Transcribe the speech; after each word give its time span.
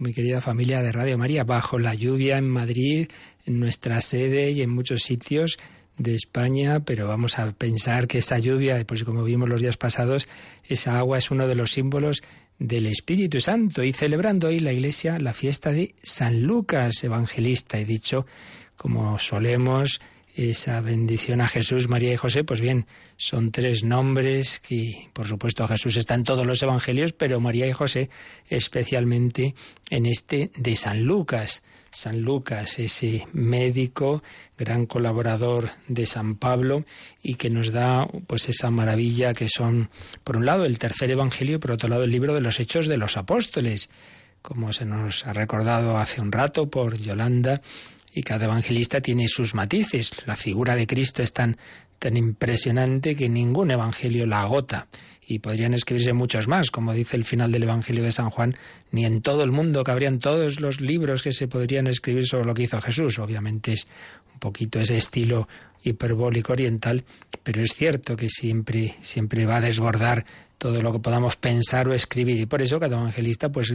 mi 0.00 0.14
querida 0.14 0.40
familia 0.40 0.80
de 0.80 0.92
Radio 0.92 1.18
María. 1.18 1.44
Bajo 1.44 1.78
la 1.78 1.94
lluvia 1.94 2.38
en 2.38 2.48
Madrid, 2.48 3.08
en 3.44 3.60
nuestra 3.60 4.00
sede 4.00 4.50
y 4.50 4.62
en 4.62 4.70
muchos 4.70 5.02
sitios 5.02 5.58
de 5.98 6.14
España, 6.14 6.80
pero 6.80 7.06
vamos 7.06 7.38
a 7.38 7.52
pensar 7.52 8.08
que 8.08 8.18
esa 8.18 8.38
lluvia, 8.38 8.82
pues 8.86 9.04
como 9.04 9.22
vimos 9.22 9.48
los 9.48 9.60
días 9.60 9.76
pasados, 9.76 10.26
esa 10.64 10.98
agua 10.98 11.18
es 11.18 11.30
uno 11.30 11.46
de 11.46 11.54
los 11.54 11.72
símbolos 11.72 12.22
del 12.58 12.86
Espíritu 12.86 13.40
Santo 13.42 13.84
y 13.84 13.92
celebrando 13.92 14.48
hoy 14.48 14.60
la 14.60 14.72
Iglesia 14.72 15.18
la 15.18 15.34
fiesta 15.34 15.70
de 15.70 15.94
San 16.02 16.42
Lucas, 16.42 17.04
evangelista. 17.04 17.78
He 17.78 17.84
dicho, 17.84 18.26
como 18.76 19.18
solemos, 19.18 20.00
esa 20.48 20.80
bendición 20.80 21.40
a 21.40 21.48
Jesús, 21.48 21.88
María 21.88 22.12
y 22.12 22.16
José, 22.16 22.44
pues 22.44 22.60
bien, 22.60 22.86
son 23.16 23.52
tres 23.52 23.84
nombres 23.84 24.58
que, 24.58 25.10
por 25.12 25.26
supuesto, 25.26 25.66
Jesús 25.66 25.96
está 25.96 26.14
en 26.14 26.24
todos 26.24 26.46
los 26.46 26.62
evangelios, 26.62 27.12
pero 27.12 27.40
María 27.40 27.66
y 27.66 27.72
José 27.72 28.08
especialmente 28.48 29.54
en 29.90 30.06
este 30.06 30.50
de 30.56 30.76
San 30.76 31.02
Lucas. 31.02 31.62
San 31.90 32.22
Lucas, 32.22 32.78
ese 32.78 33.26
médico, 33.32 34.22
gran 34.56 34.86
colaborador 34.86 35.70
de 35.88 36.06
San 36.06 36.36
Pablo 36.36 36.84
y 37.22 37.34
que 37.34 37.50
nos 37.50 37.72
da 37.72 38.06
pues 38.26 38.48
esa 38.48 38.70
maravilla 38.70 39.34
que 39.34 39.48
son, 39.48 39.90
por 40.22 40.36
un 40.36 40.46
lado, 40.46 40.64
el 40.64 40.78
tercer 40.78 41.10
evangelio 41.10 41.56
y 41.56 41.58
por 41.58 41.72
otro 41.72 41.88
lado, 41.88 42.04
el 42.04 42.12
libro 42.12 42.32
de 42.32 42.40
los 42.40 42.60
Hechos 42.60 42.86
de 42.86 42.96
los 42.96 43.16
Apóstoles. 43.16 43.90
Como 44.40 44.72
se 44.72 44.86
nos 44.86 45.26
ha 45.26 45.32
recordado 45.32 45.98
hace 45.98 46.20
un 46.20 46.32
rato 46.32 46.70
por 46.70 46.96
Yolanda, 46.96 47.60
y 48.14 48.22
cada 48.22 48.46
evangelista 48.46 49.00
tiene 49.00 49.28
sus 49.28 49.54
matices. 49.54 50.12
La 50.26 50.36
figura 50.36 50.74
de 50.74 50.86
Cristo 50.86 51.22
es 51.22 51.32
tan, 51.32 51.56
tan 51.98 52.16
impresionante 52.16 53.14
que 53.14 53.28
ningún 53.28 53.70
evangelio 53.70 54.26
la 54.26 54.42
agota. 54.42 54.88
Y 55.26 55.38
podrían 55.38 55.74
escribirse 55.74 56.12
muchos 56.12 56.48
más, 56.48 56.72
como 56.72 56.92
dice 56.92 57.16
el 57.16 57.24
final 57.24 57.52
del 57.52 57.62
Evangelio 57.62 58.02
de 58.02 58.10
San 58.10 58.30
Juan, 58.30 58.56
ni 58.90 59.04
en 59.04 59.22
todo 59.22 59.44
el 59.44 59.52
mundo 59.52 59.84
cabrían 59.84 60.18
todos 60.18 60.60
los 60.60 60.80
libros 60.80 61.22
que 61.22 61.30
se 61.30 61.46
podrían 61.46 61.86
escribir 61.86 62.26
sobre 62.26 62.46
lo 62.46 62.54
que 62.54 62.64
hizo 62.64 62.80
Jesús. 62.80 63.20
Obviamente 63.20 63.74
es 63.74 63.86
un 64.32 64.40
poquito 64.40 64.80
ese 64.80 64.96
estilo 64.96 65.46
hiperbólico 65.84 66.52
oriental, 66.52 67.04
pero 67.42 67.62
es 67.62 67.74
cierto 67.74 68.16
que 68.16 68.28
siempre, 68.28 68.96
siempre 69.00 69.46
va 69.46 69.56
a 69.56 69.60
desbordar 69.60 70.24
todo 70.58 70.82
lo 70.82 70.92
que 70.92 70.98
podamos 70.98 71.36
pensar 71.36 71.88
o 71.88 71.94
escribir. 71.94 72.38
Y 72.38 72.46
por 72.46 72.60
eso 72.60 72.78
cada 72.78 72.96
evangelista 72.96 73.48
pues 73.48 73.72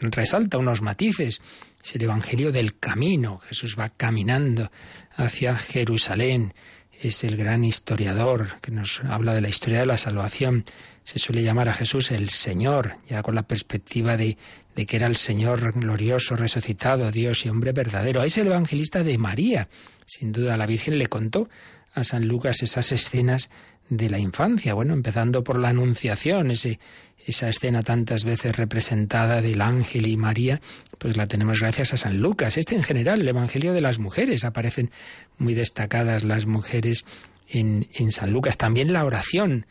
resalta 0.00 0.56
unos 0.56 0.80
matices 0.80 1.42
es 1.84 1.94
el 1.94 2.02
Evangelio 2.02 2.50
del 2.50 2.78
camino. 2.78 3.40
Jesús 3.40 3.76
va 3.78 3.90
caminando 3.90 4.72
hacia 5.16 5.58
Jerusalén. 5.58 6.54
Es 6.98 7.24
el 7.24 7.36
gran 7.36 7.62
historiador 7.62 8.58
que 8.62 8.70
nos 8.70 9.00
habla 9.04 9.34
de 9.34 9.42
la 9.42 9.50
historia 9.50 9.80
de 9.80 9.86
la 9.86 9.98
salvación. 9.98 10.64
Se 11.02 11.18
suele 11.18 11.42
llamar 11.42 11.68
a 11.68 11.74
Jesús 11.74 12.10
el 12.10 12.30
Señor, 12.30 12.94
ya 13.06 13.22
con 13.22 13.34
la 13.34 13.42
perspectiva 13.42 14.16
de, 14.16 14.38
de 14.74 14.86
que 14.86 14.96
era 14.96 15.06
el 15.06 15.16
Señor 15.16 15.72
glorioso, 15.78 16.36
resucitado, 16.36 17.10
Dios 17.10 17.44
y 17.44 17.50
hombre 17.50 17.72
verdadero. 17.72 18.22
Es 18.22 18.38
el 18.38 18.46
evangelista 18.46 19.02
de 19.02 19.18
María. 19.18 19.68
Sin 20.06 20.32
duda 20.32 20.56
la 20.56 20.64
Virgen 20.64 20.96
le 20.96 21.08
contó 21.08 21.50
a 21.94 22.04
San 22.04 22.26
Lucas 22.26 22.62
esas 22.62 22.92
escenas 22.92 23.50
de 23.88 24.08
la 24.08 24.18
infancia, 24.18 24.74
bueno, 24.74 24.94
empezando 24.94 25.44
por 25.44 25.58
la 25.58 25.68
Anunciación, 25.68 26.50
ese 26.50 26.78
esa 27.26 27.48
escena 27.48 27.82
tantas 27.82 28.24
veces 28.24 28.56
representada 28.56 29.40
del 29.40 29.62
ángel 29.62 30.06
y 30.06 30.16
María, 30.16 30.60
pues 30.98 31.16
la 31.16 31.26
tenemos 31.26 31.60
gracias 31.60 31.94
a 31.94 31.96
San 31.96 32.20
Lucas. 32.20 32.56
Este 32.56 32.74
en 32.74 32.82
general, 32.82 33.20
el 33.20 33.28
Evangelio 33.28 33.72
de 33.72 33.80
las 33.80 33.98
mujeres, 33.98 34.44
aparecen 34.44 34.90
muy 35.38 35.54
destacadas 35.54 36.24
las 36.24 36.46
mujeres 36.46 37.04
en, 37.48 37.86
San 38.10 38.32
Lucas. 38.32 38.56
También 38.56 38.92
la 38.92 39.04
oración. 39.04 39.66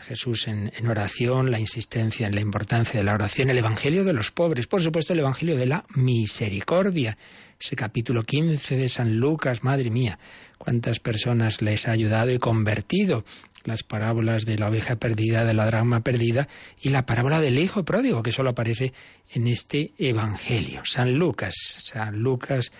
Jesús 0.00 0.48
en, 0.48 0.72
en, 0.76 0.86
oración, 0.88 1.50
la 1.50 1.60
insistencia 1.60 2.26
en 2.26 2.34
la 2.34 2.40
importancia 2.40 2.98
de 2.98 3.04
la 3.04 3.14
oración, 3.14 3.48
el 3.48 3.58
Evangelio 3.58 4.04
de 4.04 4.12
los 4.12 4.30
pobres, 4.30 4.66
por 4.66 4.82
supuesto 4.82 5.12
el 5.12 5.20
Evangelio 5.20 5.56
de 5.56 5.66
la 5.66 5.84
misericordia, 5.94 7.16
ese 7.60 7.76
capítulo 7.76 8.22
15 8.22 8.76
de 8.76 8.88
San 8.88 9.16
Lucas, 9.16 9.62
madre 9.62 9.90
mía, 9.90 10.18
cuántas 10.58 11.00
personas 11.00 11.62
les 11.62 11.88
ha 11.88 11.92
ayudado 11.92 12.30
y 12.30 12.38
convertido 12.38 13.24
las 13.64 13.82
parábolas 13.82 14.44
de 14.44 14.58
la 14.58 14.68
oveja 14.68 14.96
perdida, 14.96 15.44
de 15.44 15.54
la 15.54 15.66
drama 15.66 16.00
perdida 16.00 16.48
y 16.80 16.90
la 16.90 17.06
parábola 17.06 17.40
del 17.40 17.58
hijo 17.58 17.84
pródigo, 17.84 18.22
que 18.22 18.32
solo 18.32 18.50
aparece 18.50 18.92
en 19.32 19.46
este 19.46 19.92
Evangelio. 19.98 20.82
San 20.84 21.14
Lucas, 21.14 21.54
San 21.84 22.18
Lucas 22.18 22.72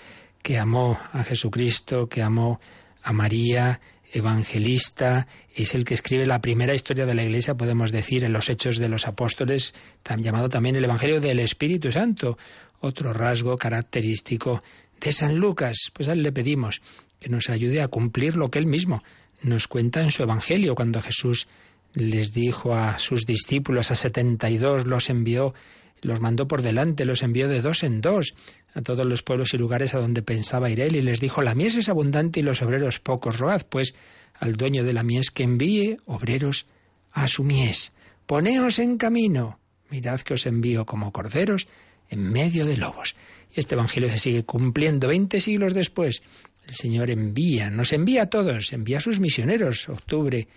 que 0.42 0.58
amó 0.58 0.98
a 1.12 1.24
Jesucristo, 1.24 2.06
que 2.06 2.22
amó 2.22 2.60
a 3.02 3.14
María, 3.14 3.80
evangelista, 4.12 5.26
es 5.54 5.74
el 5.74 5.84
que 5.84 5.94
escribe 5.94 6.26
la 6.26 6.40
primera 6.40 6.74
historia 6.74 7.06
de 7.06 7.14
la 7.14 7.24
Iglesia, 7.24 7.56
podemos 7.56 7.90
decir, 7.90 8.24
en 8.24 8.32
los 8.32 8.48
Hechos 8.48 8.78
de 8.78 8.88
los 8.88 9.08
Apóstoles, 9.08 9.74
llamado 10.18 10.48
también 10.48 10.76
el 10.76 10.84
Evangelio 10.84 11.20
del 11.20 11.40
Espíritu 11.40 11.90
Santo, 11.90 12.38
otro 12.84 13.12
rasgo 13.12 13.56
característico 13.56 14.62
de 15.00 15.12
San 15.12 15.36
Lucas. 15.36 15.90
Pues 15.92 16.08
a 16.08 16.12
él 16.12 16.22
le 16.22 16.32
pedimos 16.32 16.80
que 17.20 17.28
nos 17.28 17.48
ayude 17.48 17.82
a 17.82 17.88
cumplir 17.88 18.36
lo 18.36 18.50
que 18.50 18.58
él 18.58 18.66
mismo 18.66 19.02
nos 19.42 19.68
cuenta 19.68 20.02
en 20.02 20.10
su 20.10 20.22
Evangelio 20.22 20.74
cuando 20.74 21.00
Jesús 21.00 21.48
les 21.94 22.32
dijo 22.32 22.74
a 22.74 22.98
sus 22.98 23.24
discípulos, 23.24 23.90
a 23.90 23.94
setenta 23.94 24.50
y 24.50 24.58
dos, 24.58 24.86
los 24.86 25.10
envió, 25.10 25.54
los 26.02 26.20
mandó 26.20 26.48
por 26.48 26.62
delante, 26.62 27.04
los 27.04 27.22
envió 27.22 27.48
de 27.48 27.60
dos 27.60 27.82
en 27.82 28.00
dos 28.00 28.34
a 28.74 28.82
todos 28.82 29.06
los 29.06 29.22
pueblos 29.22 29.54
y 29.54 29.58
lugares 29.58 29.94
a 29.94 30.00
donde 30.00 30.22
pensaba 30.22 30.70
ir 30.70 30.80
él, 30.80 30.96
y 30.96 31.02
les 31.02 31.20
dijo, 31.20 31.42
la 31.42 31.54
mies 31.54 31.76
es 31.76 31.88
abundante 31.88 32.40
y 32.40 32.42
los 32.42 32.60
obreros 32.62 32.98
pocos, 32.98 33.38
road 33.38 33.62
pues 33.68 33.94
al 34.34 34.56
dueño 34.56 34.82
de 34.82 34.92
la 34.92 35.04
mies 35.04 35.30
que 35.30 35.44
envíe 35.44 35.98
obreros 36.06 36.66
a 37.12 37.28
su 37.28 37.44
mies. 37.44 37.92
Poneos 38.26 38.80
en 38.80 38.98
camino, 38.98 39.60
mirad 39.90 40.20
que 40.20 40.34
os 40.34 40.46
envío 40.46 40.86
como 40.86 41.12
corderos 41.12 41.68
en 42.10 42.30
medio 42.30 42.66
de 42.66 42.76
lobos. 42.76 43.16
Y 43.54 43.60
este 43.60 43.74
Evangelio 43.74 44.10
se 44.10 44.18
sigue 44.18 44.44
cumpliendo 44.44 45.08
veinte 45.08 45.40
siglos 45.40 45.74
después 45.74 46.22
el 46.66 46.74
Señor 46.74 47.10
envía, 47.10 47.70
nos 47.70 47.92
envía 47.92 48.22
a 48.22 48.30
todos, 48.30 48.72
envía 48.72 48.98
a 48.98 49.02
sus 49.02 49.20
misioneros. 49.20 49.88
Octubre, 49.88 50.48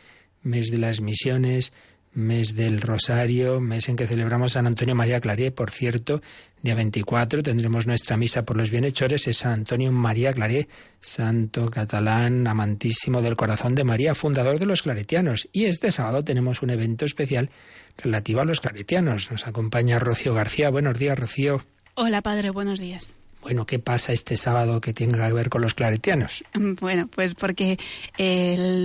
mes 0.43 0.71
de 0.71 0.77
las 0.77 1.01
misiones, 1.01 1.73
mes 2.13 2.55
del 2.55 2.81
Rosario, 2.81 3.59
mes 3.59 3.89
en 3.89 3.95
que 3.95 4.07
celebramos 4.07 4.53
San 4.53 4.67
Antonio 4.67 4.95
María 4.95 5.19
Claré. 5.19 5.51
Por 5.51 5.71
cierto, 5.71 6.21
día 6.61 6.75
24 6.75 7.43
tendremos 7.43 7.87
nuestra 7.87 8.17
misa 8.17 8.45
por 8.45 8.57
los 8.57 8.71
bienhechores. 8.71 9.27
Es 9.27 9.37
San 9.37 9.53
Antonio 9.53 9.91
María 9.91 10.33
Claré, 10.33 10.67
santo 10.99 11.69
catalán, 11.69 12.47
amantísimo 12.47 13.21
del 13.21 13.35
corazón 13.35 13.75
de 13.75 13.83
María, 13.83 14.15
fundador 14.15 14.59
de 14.59 14.65
los 14.65 14.81
claretianos. 14.81 15.47
Y 15.51 15.65
este 15.65 15.91
sábado 15.91 16.23
tenemos 16.23 16.61
un 16.61 16.71
evento 16.71 17.05
especial 17.05 17.49
relativo 17.97 18.41
a 18.41 18.45
los 18.45 18.61
claretianos. 18.61 19.31
Nos 19.31 19.45
acompaña 19.45 19.99
Rocío 19.99 20.33
García. 20.33 20.69
Buenos 20.69 20.97
días, 20.97 21.17
Rocío. 21.17 21.63
Hola, 21.93 22.21
padre, 22.21 22.49
buenos 22.49 22.79
días. 22.79 23.13
Bueno, 23.47 23.65
¿qué 23.65 23.79
pasa 23.79 24.11
este 24.11 24.35
sábado 24.35 24.81
que 24.81 24.93
tenga 24.93 25.25
que 25.25 25.31
ver 25.31 25.47
con 25.47 25.61
los 25.61 25.73
claretianos? 25.73 26.43
Bueno, 26.81 27.07
pues 27.07 27.33
porque 27.33 27.77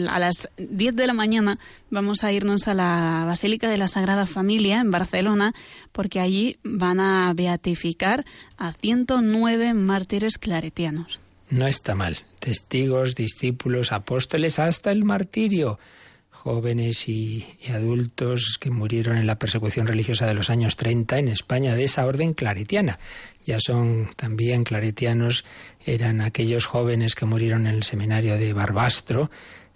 a 0.09 0.19
las 0.21 0.49
10 0.57 0.95
de 0.95 1.07
la 1.09 1.15
mañana 1.15 1.59
vamos 1.91 2.23
a 2.23 2.31
irnos 2.31 2.69
a 2.69 2.75
la 2.75 3.25
Basílica 3.27 3.69
de 3.69 3.77
la 3.77 3.89
Sagrada 3.89 4.25
Familia 4.25 4.79
en 4.79 4.93
Barcelona, 4.93 5.53
porque 5.91 6.21
allí 6.21 6.59
van 6.63 7.01
a 7.01 7.33
beatificar 7.35 8.25
a 8.57 8.73
109 8.73 9.75
mártires 9.75 10.39
claretianos. 10.39 11.19
No 11.51 11.67
está 11.67 11.97
mal. 11.97 12.19
Testigos, 12.39 13.17
discípulos, 13.17 13.91
apóstoles, 13.91 14.61
hasta 14.61 14.93
el 14.93 15.03
martirio 15.03 15.81
jóvenes 16.33 17.09
y, 17.09 17.47
adultos 17.73 18.57
que 18.59 18.71
murieron 18.71 19.17
en 19.17 19.27
la 19.27 19.39
persecución 19.39 19.87
religiosa 19.87 20.27
de 20.27 20.35
los 20.35 20.51
años 20.51 20.77
30 20.77 21.19
en 21.19 21.29
España 21.29 21.75
de 21.75 21.85
esa 21.85 22.05
orden 22.07 22.35
claretiana. 22.35 22.99
Ya 23.45 23.59
son 23.59 24.11
también 24.17 24.65
claretianos, 24.65 25.45
eran 25.85 26.21
aquellos 26.21 26.67
jóvenes 26.67 27.15
que 27.15 27.27
murieron 27.27 27.67
en 27.67 27.75
el 27.75 27.83
seminario 27.83 28.37
de 28.37 28.53
Barbastro, 28.53 29.31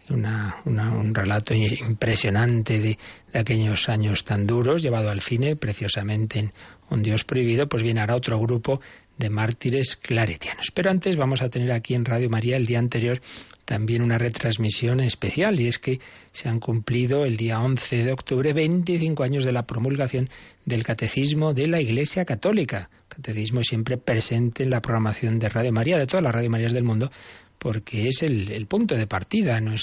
un 0.09 1.15
relato 1.15 1.53
impresionante 1.53 2.79
de, 2.79 2.99
aquellos 3.35 3.89
años 3.89 4.25
tan 4.25 4.47
duros, 4.47 4.83
llevado 4.83 5.11
al 5.11 5.21
cine 5.21 5.57
preciosamente 5.57 6.39
en 6.39 6.53
Un 6.91 7.03
Dios 7.03 7.25
Prohibido, 7.25 7.69
pues 7.69 7.83
viene 7.83 8.01
ahora 8.01 8.15
otro 8.15 8.39
grupo 8.39 8.81
de 9.19 9.31
mártires 9.31 9.97
claretianos. 9.97 10.71
Pero 10.73 10.91
antes 10.91 11.17
vamos 11.17 11.43
a 11.43 11.49
tener 11.49 11.73
aquí 11.73 11.95
en 11.95 12.05
Radio 12.05 12.31
María 12.31 12.57
el 12.57 12.67
día 12.67 12.79
anterior 12.79 13.21
también 13.67 14.01
una 14.01 14.17
retransmisión 14.17 15.01
especial 15.01 15.61
y 15.61 15.67
es 15.67 15.79
que 15.79 16.01
se 16.33 16.49
han 16.49 16.61
cumplido 16.61 17.25
el 17.25 17.37
día 17.37 17.61
11 17.61 18.05
de 18.05 18.13
octubre 18.13 18.53
25 18.53 19.23
años 19.25 19.45
de 19.45 19.53
la 19.53 19.67
promulgación 19.67 20.31
del 20.65 20.85
Catecismo 20.85 21.53
de 21.53 21.67
la 21.67 21.81
Iglesia 21.81 22.25
Católica. 22.25 22.89
Catecismo 23.17 23.63
siempre 23.65 23.97
presente 23.97 24.65
en 24.65 24.71
la 24.71 24.83
programación 24.83 25.39
de 25.39 25.49
Radio 25.49 25.73
María, 25.73 25.97
de 25.97 26.07
todas 26.07 26.23
las 26.23 26.35
Radio 26.35 26.51
Marías 26.51 26.75
del 26.75 26.85
mundo, 26.85 27.11
porque 27.59 28.09
es 28.09 28.23
el, 28.23 28.67
punto 28.67 28.95
de 28.95 29.07
partida. 29.07 29.59
¿no? 29.59 29.75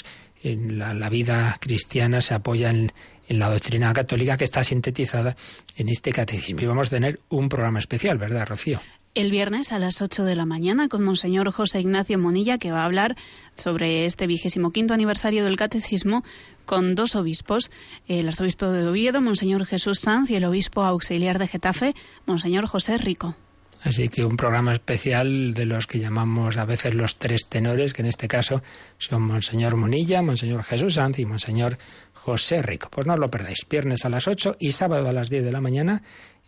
en 0.44 0.78
la, 0.78 1.08
vida 1.08 1.56
cristiana 1.60 2.20
se 2.20 2.34
apoya 2.34 2.70
en, 2.70 2.92
en 3.28 3.38
la 3.40 3.50
doctrina 3.50 3.92
católica 3.92 4.36
que 4.36 4.44
está 4.44 4.62
sintetizada 4.62 5.34
en 5.76 5.88
este 5.88 6.12
catecismo. 6.12 6.60
Y 6.60 6.66
vamos 6.66 6.86
a 6.86 6.90
tener 6.90 7.18
un 7.30 7.48
programa 7.48 7.80
especial, 7.80 8.18
¿verdad, 8.18 8.46
Rocío? 8.46 8.80
El 9.14 9.30
viernes 9.30 9.72
a 9.72 9.78
las 9.78 10.02
8 10.02 10.24
de 10.24 10.34
la 10.34 10.44
mañana 10.44 10.88
con 10.88 11.04
Monseñor 11.04 11.50
José 11.52 11.80
Ignacio 11.80 12.18
Monilla, 12.18 12.58
que 12.58 12.72
va 12.72 12.82
a 12.82 12.84
hablar 12.84 13.16
sobre 13.54 14.06
este 14.06 14.26
vigésimo 14.26 14.72
quinto 14.72 14.92
aniversario 14.92 15.44
del 15.44 15.56
Catecismo 15.56 16.24
con 16.64 16.94
dos 16.96 17.14
obispos, 17.14 17.70
el 18.08 18.26
arzobispo 18.26 18.66
de 18.66 18.88
Oviedo, 18.88 19.20
Monseñor 19.20 19.66
Jesús 19.66 20.00
Sanz, 20.00 20.30
y 20.30 20.36
el 20.36 20.44
obispo 20.44 20.82
auxiliar 20.82 21.38
de 21.38 21.46
Getafe, 21.46 21.94
Monseñor 22.26 22.66
José 22.66 22.98
Rico. 22.98 23.36
Así 23.84 24.08
que 24.08 24.24
un 24.24 24.38
programa 24.38 24.72
especial 24.72 25.52
de 25.52 25.66
los 25.66 25.86
que 25.86 25.98
llamamos 25.98 26.56
a 26.56 26.64
veces 26.64 26.94
los 26.94 27.18
tres 27.18 27.48
tenores, 27.48 27.92
que 27.92 28.00
en 28.00 28.06
este 28.06 28.28
caso 28.28 28.62
son 28.96 29.22
Monseñor 29.22 29.76
Monilla, 29.76 30.22
Monseñor 30.22 30.62
Jesús 30.62 30.94
Sanz 30.94 31.18
y 31.18 31.26
Monseñor 31.26 31.76
José 32.14 32.62
Rico. 32.62 32.88
Pues 32.90 33.06
no 33.06 33.14
lo 33.18 33.30
perdáis. 33.30 33.66
Viernes 33.68 34.06
a 34.06 34.08
las 34.08 34.26
8 34.26 34.56
y 34.58 34.72
sábado 34.72 35.06
a 35.06 35.12
las 35.12 35.28
10 35.28 35.44
de 35.44 35.52
la 35.52 35.60
mañana 35.60 36.02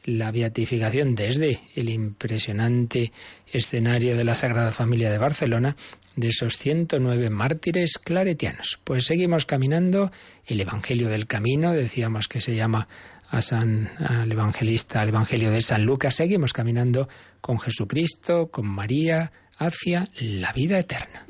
la 0.07 0.31
beatificación 0.31 1.15
desde 1.15 1.61
el 1.75 1.91
impresionante 1.91 3.13
escenario 3.53 4.17
de 4.17 4.25
la 4.25 4.35
Sagrada 4.35 4.73
Familia 4.73 5.11
de 5.11 5.19
Barcelona 5.19 5.77
de 6.15 6.29
esos 6.29 6.57
109 6.57 7.29
mártires 7.29 7.99
claretianos. 7.99 8.81
Pues 8.83 9.05
seguimos 9.05 9.45
caminando 9.45 10.11
el 10.47 10.61
Evangelio 10.61 11.09
del 11.09 11.27
Camino, 11.27 11.73
decíamos 11.73 12.29
que 12.29 12.41
se 12.41 12.55
llama 12.55 12.89
a 13.29 13.43
San, 13.43 13.91
al 13.99 14.31
evangelista, 14.31 15.01
al 15.01 15.09
Evangelio 15.09 15.51
de 15.51 15.61
San 15.61 15.85
Lucas, 15.85 16.15
seguimos 16.15 16.53
caminando 16.53 17.09
con 17.41 17.59
Jesucristo, 17.59 18.51
con 18.51 18.67
María, 18.67 19.33
hacia 19.59 20.09
la 20.21 20.53
vida 20.53 20.79
eterna. 20.79 21.27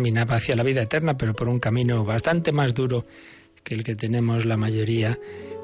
Caminaba 0.00 0.36
hacia 0.36 0.56
la 0.56 0.62
vida 0.62 0.80
eterna, 0.80 1.18
pero 1.18 1.34
por 1.34 1.50
un 1.50 1.60
camino 1.60 2.06
bastante 2.06 2.52
más 2.52 2.72
duro 2.72 3.04
que 3.62 3.74
el 3.74 3.84
que 3.84 3.96
tenemos 3.96 4.46
la 4.46 4.56
mayoría, 4.56 5.18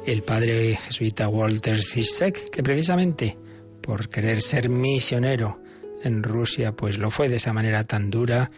el 0.05 0.21
padre 0.21 0.77
jesuita 0.77 1.27
Walter 1.27 1.79
Zizek, 1.79 2.51
que 2.51 2.63
precisamente 2.63 3.39
por 3.81 4.11
querer 4.11 4.43
ser 4.43 4.69
misionero 4.69 5.63
en 6.03 6.23
Rusia, 6.23 6.73
pues 6.73 6.99
lo 6.99 7.11
fue 7.11 7.31
de 7.31 7.37
esa 7.37 7.55
manera 7.55 7.85
tan 7.85 8.11
dura, 8.11 8.51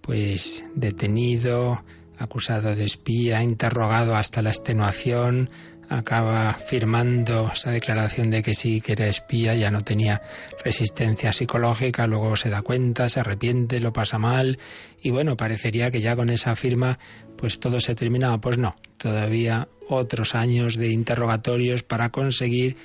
pues 0.00 0.64
detenido, 0.74 1.84
acusado 2.16 2.74
de 2.74 2.84
espía, 2.84 3.42
interrogado 3.42 4.16
hasta 4.16 4.40
la 4.40 4.48
extenuación, 4.48 5.50
acaba 5.88 6.52
firmando 6.52 7.50
esa 7.52 7.70
declaración 7.70 8.30
de 8.30 8.42
que 8.42 8.54
sí 8.54 8.80
que 8.80 8.92
era 8.92 9.06
espía, 9.06 9.54
ya 9.54 9.70
no 9.70 9.82
tenía 9.82 10.22
resistencia 10.64 11.32
psicológica, 11.32 12.06
luego 12.06 12.36
se 12.36 12.50
da 12.50 12.62
cuenta, 12.62 13.08
se 13.08 13.20
arrepiente, 13.20 13.80
lo 13.80 13.92
pasa 13.92 14.18
mal 14.18 14.58
y 15.02 15.10
bueno, 15.10 15.36
parecería 15.36 15.90
que 15.90 16.00
ya 16.00 16.16
con 16.16 16.30
esa 16.30 16.56
firma 16.56 16.98
pues 17.36 17.60
todo 17.60 17.80
se 17.80 17.94
terminaba. 17.94 18.40
Pues 18.40 18.58
no, 18.58 18.76
todavía 18.96 19.68
otros 19.88 20.34
años 20.34 20.76
de 20.76 20.90
interrogatorios 20.90 21.82
para 21.82 22.10
conseguir, 22.10 22.76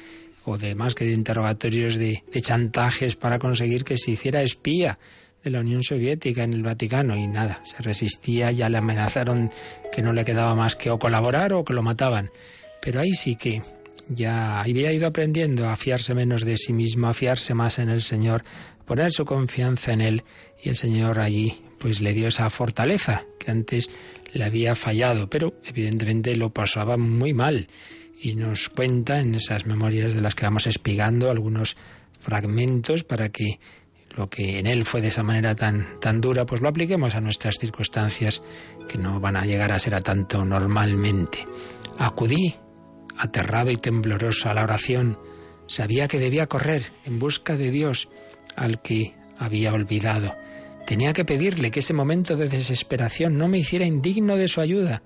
o 0.46 0.58
de 0.58 0.76
más 0.76 0.96
que 0.96 1.06
de 1.06 1.14
interrogatorios, 1.14 1.96
de, 1.96 2.24
de 2.32 2.42
chantajes 2.42 3.16
para 3.16 3.40
conseguir 3.40 3.84
que 3.84 3.98
se 3.98 4.12
hiciera 4.12 4.42
espía 4.42 5.00
de 5.44 5.50
la 5.50 5.62
Unión 5.62 5.84
Soviética 5.84 6.44
en 6.44 6.54
el 6.54 6.64
Vaticano 6.64 7.16
y 7.16 7.28
nada, 7.28 7.62
se 7.64 7.82
resistía, 7.82 8.52
ya 8.52 8.70
le 8.70 8.78
amenazaron 8.78 9.50
que 9.92 10.02
no 10.02 10.14
le 10.14 10.24
quedaba 10.24 10.56
más 10.56 10.76
que 10.76 10.92
o 10.92 11.00
colaborar 11.00 11.54
o 11.54 11.66
que 11.66 11.74
lo 11.74 11.82
mataban. 11.82 12.30
Pero 12.82 13.00
ahí 13.00 13.14
sí 13.14 13.36
que 13.36 13.62
ya 14.10 14.62
había 14.62 14.92
ido 14.92 15.08
aprendiendo 15.08 15.70
a 15.70 15.76
fiarse 15.76 16.14
menos 16.14 16.44
de 16.44 16.58
sí 16.58 16.74
mismo, 16.74 17.08
a 17.08 17.14
fiarse 17.14 17.54
más 17.54 17.80
en 17.80 17.90
el 17.90 18.02
Señor, 18.02 18.44
poner 18.86 19.12
su 19.12 19.26
confianza 19.26 19.94
en 19.94 20.02
Él 20.02 20.24
y 20.62 20.70
el 20.70 20.76
Señor 20.76 21.20
allí 21.20 21.62
pues 21.80 22.02
le 22.02 22.14
dio 22.14 22.28
esa 22.28 22.50
fortaleza 22.50 23.26
que 23.40 23.52
antes 23.52 23.90
le 24.34 24.46
había 24.46 24.76
fallado, 24.76 25.30
pero 25.30 25.56
evidentemente 25.66 26.36
lo 26.36 26.52
pasaba 26.52 26.96
muy 26.98 27.34
mal 27.34 27.68
y 28.22 28.36
nos 28.36 28.70
cuenta 28.70 29.20
en 29.20 29.36
esas 29.36 29.66
memorias 29.66 30.14
de 30.14 30.22
las 30.22 30.36
que 30.36 30.46
vamos 30.46 30.68
espigando 30.68 31.32
algunos 31.32 31.76
fragmentos 32.20 33.04
para 33.04 33.30
que 33.30 33.60
lo 34.16 34.30
que 34.30 34.60
en 34.60 34.68
él 34.68 34.86
fue 34.86 35.02
de 35.02 35.08
esa 35.08 35.24
manera 35.24 35.56
tan, 35.56 36.00
tan 36.00 36.22
dura, 36.22 36.46
pues 36.46 36.62
lo 36.62 36.68
apliquemos 36.68 37.16
a 37.16 37.22
nuestras 37.22 37.56
circunstancias 37.58 38.44
que 38.88 38.98
no 38.98 39.20
van 39.20 39.38
a 39.38 39.46
llegar 39.46 39.72
a 39.72 39.80
ser 39.80 39.96
a 39.96 40.02
tanto 40.02 40.44
normalmente. 40.46 41.48
Acudí 41.98 42.54
aterrado 43.22 43.70
y 43.70 43.76
tembloroso 43.76 44.50
a 44.50 44.54
la 44.56 44.64
oración, 44.64 45.20
sabía 45.68 46.08
que 46.08 46.18
debía 46.18 46.48
correr 46.48 46.84
en 47.06 47.20
busca 47.20 47.56
de 47.56 47.70
Dios 47.70 48.10
al 48.56 48.82
que 48.82 49.14
había 49.38 49.74
olvidado. 49.74 50.34
Tenía 50.88 51.14
que 51.14 51.24
pedirle 51.24 51.70
que 51.70 51.82
ese 51.82 51.94
momento 51.94 52.36
de 52.36 52.50
desesperación 52.50 53.38
no 53.38 53.48
me 53.48 53.60
hiciera 53.60 53.86
indigno 53.86 54.38
de 54.38 54.48
su 54.48 54.60
ayuda. 54.60 55.04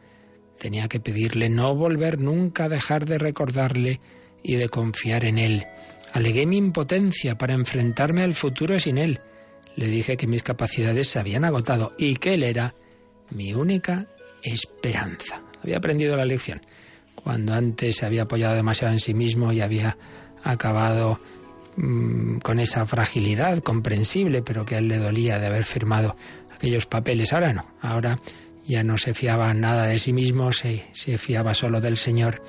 Tenía 0.57 0.87
que 0.87 1.01
pedirle 1.01 1.49
no 1.49 1.75
volver 1.75 2.17
nunca 2.17 2.63
a 2.63 2.69
dejar 2.69 3.05
de 3.05 3.17
recordarle 3.17 3.99
y 4.41 4.55
de 4.55 4.69
confiar 4.69 5.25
en 5.25 5.37
él. 5.37 5.67
Alegué 6.13 6.45
mi 6.45 6.55
impotencia 6.55 7.37
para 7.37 7.53
enfrentarme 7.53 8.23
al 8.23 8.33
futuro 8.33 8.79
sin 8.79 8.97
él. 8.97 9.19
Le 9.75 9.87
dije 9.87 10.15
que 10.15 10.27
mis 10.27 10.43
capacidades 10.43 11.09
se 11.09 11.19
habían 11.19 11.43
agotado 11.43 11.93
y 11.97 12.15
que 12.15 12.35
él 12.35 12.43
era 12.43 12.75
mi 13.29 13.53
única 13.53 14.07
esperanza. 14.41 15.43
Había 15.61 15.77
aprendido 15.77 16.15
la 16.15 16.23
lección 16.23 16.61
cuando 17.15 17.53
antes 17.53 17.97
se 17.97 18.05
había 18.05 18.23
apoyado 18.23 18.55
demasiado 18.55 18.93
en 18.93 18.99
sí 18.99 19.13
mismo 19.13 19.51
y 19.51 19.61
había 19.61 19.97
acabado 20.43 21.19
mm, 21.75 22.37
con 22.37 22.59
esa 22.59 22.85
fragilidad 22.85 23.59
comprensible, 23.59 24.41
pero 24.41 24.65
que 24.65 24.75
a 24.75 24.77
él 24.77 24.87
le 24.87 24.99
dolía 24.99 25.39
de 25.39 25.47
haber 25.47 25.63
firmado 25.63 26.15
aquellos 26.53 26.85
papeles. 26.85 27.33
Ahora 27.33 27.53
no, 27.53 27.65
ahora 27.81 28.17
ya 28.67 28.83
no 28.83 28.97
se 28.97 29.13
fiaba 29.13 29.53
nada 29.53 29.87
de 29.87 29.97
sí 29.97 30.13
mismo, 30.13 30.53
se, 30.53 30.85
se 30.93 31.17
fiaba 31.17 31.53
solo 31.53 31.81
del 31.81 31.97
Señor 31.97 32.41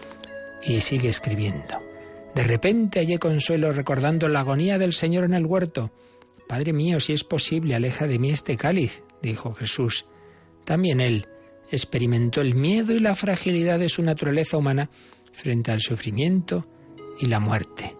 y 0.62 0.80
sigue 0.80 1.08
escribiendo. 1.08 1.82
De 2.34 2.44
repente 2.44 3.00
hallé 3.00 3.18
consuelo 3.18 3.72
recordando 3.72 4.28
la 4.28 4.40
agonía 4.40 4.78
del 4.78 4.92
Señor 4.92 5.24
en 5.24 5.34
el 5.34 5.46
huerto. 5.46 5.90
Padre 6.46 6.72
mío, 6.72 7.00
si 7.00 7.12
es 7.12 7.24
posible, 7.24 7.74
aleja 7.74 8.06
de 8.06 8.18
mí 8.18 8.30
este 8.30 8.56
cáliz, 8.56 9.02
dijo 9.22 9.54
Jesús. 9.54 10.06
También 10.64 11.00
él, 11.00 11.26
experimentó 11.70 12.40
el 12.40 12.54
miedo 12.54 12.92
y 12.92 13.00
la 13.00 13.14
fragilidad 13.14 13.78
de 13.78 13.88
su 13.88 14.02
naturaleza 14.02 14.56
humana 14.56 14.90
frente 15.32 15.70
al 15.70 15.80
sufrimiento 15.80 16.66
y 17.20 17.26
la 17.26 17.40
muerte. 17.40 17.96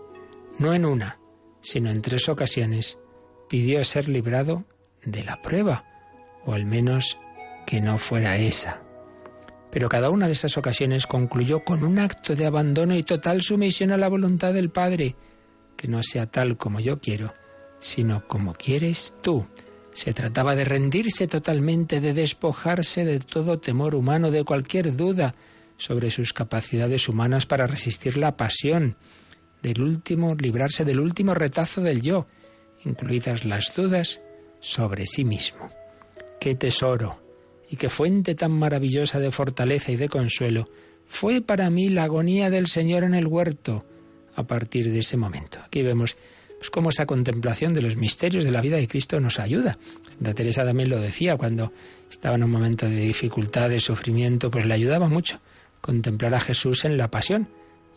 No 0.59 0.73
en 0.73 0.87
una, 0.87 1.19
sino 1.61 1.91
en 1.91 2.03
tres 2.03 2.29
ocasiones 2.29 2.99
pidió 3.49 3.83
ser 3.85 4.09
librado 4.09 4.65
de 5.05 5.25
la 5.25 5.43
prueba, 5.43 5.85
o 6.45 6.53
al 6.53 6.65
menos 6.65 7.19
que 7.67 7.81
no 7.81 7.99
fuera 7.99 8.37
esa. 8.39 8.83
Pero 9.71 9.89
cada 9.89 10.11
una 10.11 10.27
de 10.27 10.33
esas 10.33 10.57
ocasiones 10.57 11.07
concluyó 11.07 11.65
con 11.65 11.85
un 11.85 11.99
acto 11.99 12.35
de 12.35 12.47
abandono 12.47 12.97
y 12.97 13.03
total 13.03 13.43
sumisión 13.43 13.91
a 13.91 13.99
la 13.99 14.09
voluntad 14.09 14.55
del 14.55 14.71
Padre, 14.71 15.17
que 15.77 15.89
no 15.89 16.03
sea 16.03 16.31
tal 16.31 16.57
como 16.57 16.81
yo 16.81 17.01
quiero, 17.01 17.35
sino 17.81 18.27
como 18.27 18.55
quieres 18.55 19.15
tú. 19.23 19.47
Se 19.97 20.13
trataba 20.13 20.55
de 20.55 20.67
rendirse 20.67 21.27
totalmente, 21.27 22.03
de 22.03 22.13
despojarse 22.13 23.07
de 23.07 23.19
todo 23.19 23.61
temor 23.61 23.95
humano, 23.95 24.31
de 24.31 24.45
cualquier 24.45 24.95
duda 24.95 25.35
sobre 25.79 26.11
sus 26.11 26.35
capacidades 26.35 27.09
humanas 27.09 27.47
para 27.47 27.67
resistir 27.67 28.19
la 28.19 28.37
pasión, 28.37 28.99
del 29.63 29.81
último, 29.81 30.35
librarse 30.35 30.85
del 30.85 31.01
último 31.01 31.33
retazo 31.33 31.81
del 31.81 32.03
yo, 32.03 32.27
incluidas 32.85 33.47
las 33.47 33.75
dudas 33.75 34.21
sobre 34.61 35.07
sí 35.07 35.25
mismo. 35.25 35.71
Qué 36.41 36.55
tesoro 36.55 37.23
y 37.71 37.77
qué 37.77 37.89
fuente 37.89 38.35
tan 38.35 38.53
maravillosa 38.53 39.19
de 39.19 39.31
fortaleza 39.31 39.93
y 39.93 39.97
de 39.97 40.11
consuelo 40.11 40.69
fue 41.07 41.41
para 41.41 41.71
mí 41.71 41.89
la 41.89 42.05
agonía 42.05 42.51
del 42.51 42.67
Señor 42.67 43.03
en 43.03 43.15
el 43.15 43.27
huerto 43.27 43.87
a 44.35 44.43
partir 44.43 44.93
de 44.93 44.99
ese 44.99 45.17
momento. 45.17 45.59
Aquí 45.65 45.83
vemos 45.83 46.19
pues 46.59 46.71
cómo 46.71 46.91
esa 46.91 47.07
contemplación 47.07 47.75
de 47.75 47.83
los 47.83 47.97
misterios 47.97 48.45
de 48.45 48.51
la 48.51 48.61
vida 48.61 48.77
de 48.77 48.89
Cristo 48.89 49.21
nos 49.21 49.39
ayuda. 49.39 49.79
Santa 50.09 50.35
Teresa 50.35 50.65
también 50.65 50.89
lo 50.89 51.01
decía 51.01 51.37
cuando 51.37 51.73
estaba 52.11 52.37
en 52.37 52.45
un 52.45 52.51
momento 52.51 52.87
de 52.87 52.97
dificultad, 52.97 53.69
de 53.69 53.81
sufrimiento, 53.81 54.51
pues 54.51 54.67
le 54.67 54.75
ayudaba 54.75 55.09
mucho 55.09 55.41
contemplar 55.81 56.35
a 56.35 56.41
Jesús 56.41 56.85
en 56.85 56.97
la 56.97 57.09
pasión. 57.09 57.49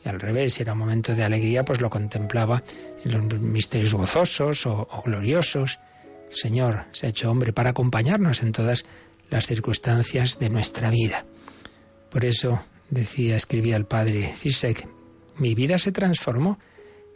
Y 0.03 0.09
al 0.09 0.19
revés, 0.19 0.53
si 0.53 0.61
era 0.61 0.73
un 0.73 0.79
momento 0.79 1.13
de 1.13 1.23
alegría, 1.23 1.65
pues 1.65 1.81
lo 1.81 1.89
contemplaba 1.89 2.63
en 3.03 3.11
los 3.11 3.39
misterios 3.41 3.93
gozosos 3.93 4.65
o, 4.65 4.87
o 4.91 5.01
gloriosos. 5.01 5.79
El 6.29 6.35
Señor 6.35 6.85
se 6.91 7.07
ha 7.07 7.09
hecho 7.09 7.31
hombre 7.31 7.53
para 7.53 7.71
acompañarnos 7.71 8.41
en 8.41 8.51
todas 8.51 8.85
las 9.29 9.47
circunstancias 9.47 10.39
de 10.39 10.49
nuestra 10.49 10.89
vida. 10.89 11.25
Por 12.09 12.25
eso 12.25 12.61
decía, 12.89 13.35
escribía 13.35 13.75
el 13.75 13.85
padre 13.85 14.33
Cisek, 14.35 14.87
mi 15.37 15.55
vida 15.55 15.77
se 15.77 15.91
transformó. 15.91 16.59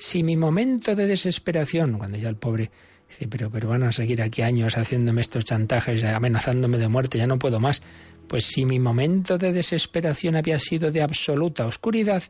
Si 0.05 0.22
mi 0.22 0.36
momento 0.36 0.95
de 0.95 1.07
desesperación, 1.07 1.98
cuando 1.98 2.17
ya 2.17 2.27
el 2.27 2.36
pobre 2.36 2.69
dice, 3.07 3.25
pero, 3.29 3.50
pero 3.50 3.69
van 3.69 3.83
a 3.83 3.93
seguir 3.93 4.22
aquí 4.22 4.41
años 4.41 4.77
haciéndome 4.77 5.22
estos 5.22 5.45
chantajes, 5.45 6.03
amenazándome 6.03 6.77
de 6.77 6.89
muerte, 6.89 7.17
ya 7.17 7.25
no 7.25 7.39
puedo 7.39 7.62
más. 7.62 7.81
Pues 8.27 8.43
si 8.43 8.65
mi 8.65 8.79
momento 8.79 9.38
de 9.38 9.53
desesperación 9.53 10.36
había 10.36 10.60
sido 10.60 10.91
de 10.91 11.01
absoluta 11.01 11.65
oscuridad, 11.65 12.22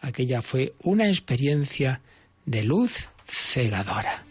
aquella 0.00 0.42
fue 0.42 0.74
una 0.80 1.06
experiencia 1.08 2.00
de 2.44 2.64
luz 2.64 3.08
cegadora. 3.24 4.24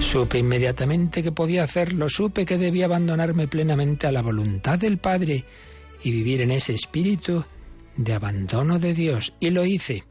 Supe 0.00 0.38
inmediatamente 0.38 1.24
que 1.24 1.32
podía 1.32 1.64
hacerlo, 1.64 2.08
supe 2.08 2.46
que 2.46 2.56
debía 2.56 2.84
abandonarme 2.84 3.48
plenamente 3.48 4.06
a 4.06 4.12
la 4.12 4.22
voluntad 4.22 4.78
del 4.78 4.98
Padre 4.98 5.42
y 6.04 6.12
vivir 6.12 6.40
en 6.42 6.52
ese 6.52 6.72
espíritu 6.72 7.44
de 7.96 8.14
abandono 8.14 8.78
de 8.78 8.94
Dios. 8.94 9.34
Y 9.40 9.50
lo 9.50 9.64
hice. 9.64 10.04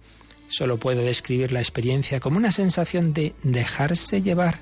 Solo 0.47 0.77
puedo 0.77 1.01
describir 1.01 1.51
la 1.51 1.61
experiencia 1.61 2.19
como 2.19 2.37
una 2.37 2.51
sensación 2.51 3.13
de 3.13 3.33
dejarse 3.43 4.21
llevar, 4.21 4.59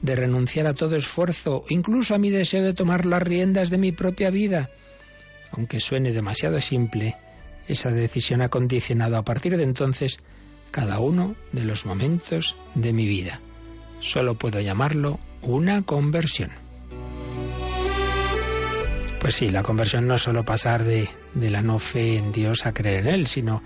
de 0.00 0.16
renunciar 0.16 0.66
a 0.66 0.74
todo 0.74 0.96
esfuerzo, 0.96 1.64
incluso 1.68 2.14
a 2.14 2.18
mi 2.18 2.30
deseo 2.30 2.62
de 2.62 2.74
tomar 2.74 3.04
las 3.04 3.22
riendas 3.22 3.68
de 3.70 3.78
mi 3.78 3.92
propia 3.92 4.30
vida. 4.30 4.70
Aunque 5.52 5.80
suene 5.80 6.12
demasiado 6.12 6.60
simple, 6.60 7.16
esa 7.68 7.90
decisión 7.90 8.40
ha 8.40 8.48
condicionado 8.48 9.16
a 9.16 9.24
partir 9.24 9.56
de 9.56 9.64
entonces 9.64 10.20
cada 10.70 10.98
uno 10.98 11.34
de 11.52 11.64
los 11.64 11.84
momentos 11.86 12.56
de 12.74 12.92
mi 12.92 13.06
vida. 13.06 13.40
Solo 14.00 14.34
puedo 14.34 14.60
llamarlo 14.60 15.18
una 15.42 15.82
conversión. 15.82 16.50
Pues 19.20 19.34
sí, 19.34 19.50
la 19.50 19.62
conversión 19.62 20.06
no 20.06 20.14
es 20.14 20.22
solo 20.22 20.44
pasar 20.44 20.84
de, 20.84 21.08
de, 21.34 21.50
la 21.50 21.60
no 21.60 21.78
fe 21.78 22.16
en 22.16 22.32
Dios 22.32 22.66
a 22.66 22.72
creer 22.72 23.06
en 23.06 23.14
Él, 23.14 23.26
sino 23.26 23.62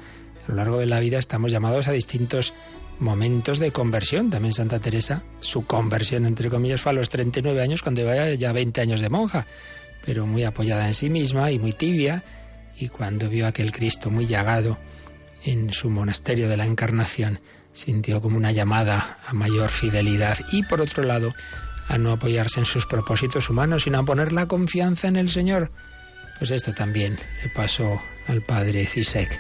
a 0.47 0.51
lo 0.51 0.57
largo 0.57 0.79
de 0.79 0.87
la 0.87 0.99
vida 0.99 1.19
estamos 1.19 1.53
llamados 1.53 1.89
a 1.89 1.93
distintos 1.93 2.55
momentos 2.99 3.59
de 3.59 3.71
conversión. 3.71 4.31
También 4.31 4.55
Santa 4.55 4.79
Teresa, 4.79 5.23
su 5.41 5.67
conversión, 5.67 6.25
entre 6.25 6.49
comillas, 6.49 6.81
fue 6.81 6.91
a 6.91 6.95
los 6.95 7.11
39 7.11 7.61
años, 7.61 7.83
cuando 7.83 8.01
iba 8.01 8.35
ya 8.35 8.53
20 8.53 8.81
años 8.81 9.01
de 9.01 9.11
monja, 9.11 9.47
pero 10.07 10.27
muy 10.27 10.45
apoyada 10.45 10.87
en 10.87 10.95
sí 10.95 11.11
misma 11.11 11.51
y 11.51 11.59
muy 11.59 11.73
tibia, 11.73 12.23
y 12.79 12.89
cuando 12.89 13.29
vio 13.29 13.47
aquel 13.47 13.73
Cristo 13.73 14.11
muy 14.11 14.27
llagado 14.27 14.79
en 15.45 15.73
su 15.73 15.91
monasterio 15.91 16.49
de 16.49 16.57
la 16.57 16.65
Encarnación, 16.65 17.41
sintió 17.73 18.21
como 18.21 18.37
una 18.37 18.53
llamada 18.53 19.19
a 19.27 19.33
mayor 19.33 19.69
fidelidad 19.69 20.39
y 20.53 20.63
por 20.63 20.81
otro 20.81 21.03
lado 21.03 21.35
a 21.89 21.99
no 21.99 22.13
apoyarse 22.13 22.61
en 22.61 22.67
sus 22.67 22.87
propósitos 22.87 23.51
humanos, 23.51 23.85
sino 23.85 23.99
a 23.99 24.05
poner 24.05 24.33
la 24.33 24.47
confianza 24.47 25.09
en 25.09 25.17
el 25.17 25.29
Señor. 25.29 25.71
Pues 26.39 26.51
esto 26.51 26.73
también 26.73 27.19
le 27.43 27.49
pasó 27.51 28.01
al 28.29 28.43
padre 28.43 28.87
Cisek. 28.87 29.39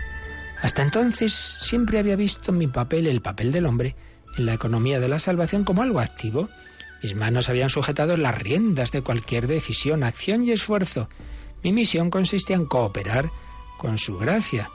Hasta 0.62 0.82
entonces 0.82 1.32
siempre 1.32 1.98
había 1.98 2.16
visto 2.16 2.52
mi 2.52 2.66
papel, 2.66 3.06
el 3.06 3.20
papel 3.20 3.52
del 3.52 3.66
hombre, 3.66 3.96
en 4.36 4.46
la 4.46 4.54
economía 4.54 5.00
de 5.00 5.08
la 5.08 5.18
salvación 5.18 5.64
como 5.64 5.82
algo 5.82 6.00
activo. 6.00 6.48
Mis 7.02 7.14
manos 7.14 7.48
habían 7.48 7.70
sujetado 7.70 8.16
las 8.16 8.38
riendas 8.38 8.92
de 8.92 9.02
cualquier 9.02 9.46
decisión, 9.46 10.04
acción 10.04 10.44
y 10.44 10.52
esfuerzo. 10.52 11.08
Mi 11.64 11.72
misión 11.72 12.10
consistía 12.10 12.56
en 12.56 12.66
cooperar 12.66 13.30
con 13.78 13.98
su 13.98 14.16
gracia 14.18 14.70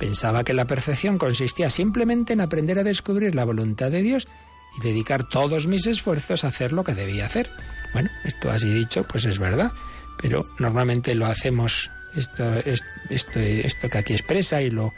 Pensaba 0.00 0.44
que 0.44 0.54
la 0.54 0.64
perfección 0.64 1.18
consistía 1.18 1.68
simplemente 1.68 2.32
en 2.32 2.40
aprender 2.40 2.78
a 2.78 2.82
descubrir 2.82 3.34
la 3.34 3.44
voluntad 3.44 3.90
de 3.90 4.02
Dios 4.02 4.28
y 4.76 4.82
dedicar 4.82 5.28
todos 5.28 5.66
mis 5.66 5.86
esfuerzos 5.86 6.44
a 6.44 6.48
hacer 6.48 6.72
lo 6.72 6.84
que 6.84 6.94
debía 6.94 7.26
hacer. 7.26 7.50
Bueno, 7.92 8.10
esto 8.24 8.50
así 8.50 8.68
dicho, 8.68 9.04
pues 9.04 9.24
es 9.24 9.38
verdad, 9.38 9.72
pero 10.20 10.46
normalmente 10.58 11.14
lo 11.14 11.26
hacemos, 11.26 11.90
esto, 12.14 12.54
esto, 12.54 13.40
esto 13.40 13.88
que 13.88 13.98
aquí 13.98 14.12
expresa 14.12 14.62
y 14.62 14.70
lo, 14.70 14.92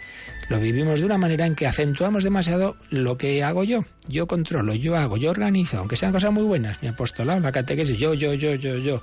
lo 0.49 0.61
vivimos 0.61 1.01
de 1.01 1.07
una 1.07 1.19
manera 1.19 1.47
en 1.47 1.55
que 1.55 1.67
acentuamos 1.67 2.25
demasiado 2.25 2.77
lo 2.91 3.17
que 3.17 3.43
hago 3.43 3.65
yo. 3.65 3.85
Yo 4.09 4.27
controlo, 4.27 4.75
yo 4.75 4.97
hago, 4.97 5.17
yo 5.17 5.31
organizo, 5.31 5.79
aunque 5.79 5.97
sean 5.97 6.13
cosas 6.13 6.33
muy 6.33 6.43
buenas. 6.43 6.83
Mi 6.83 6.89
apostolado, 6.89 7.41
la 7.41 7.53
catequesis, 7.53 7.97
yo, 7.97 8.15
yo, 8.15 8.35
yo, 8.35 8.55
yo, 8.55 8.77
yo. 8.77 9.03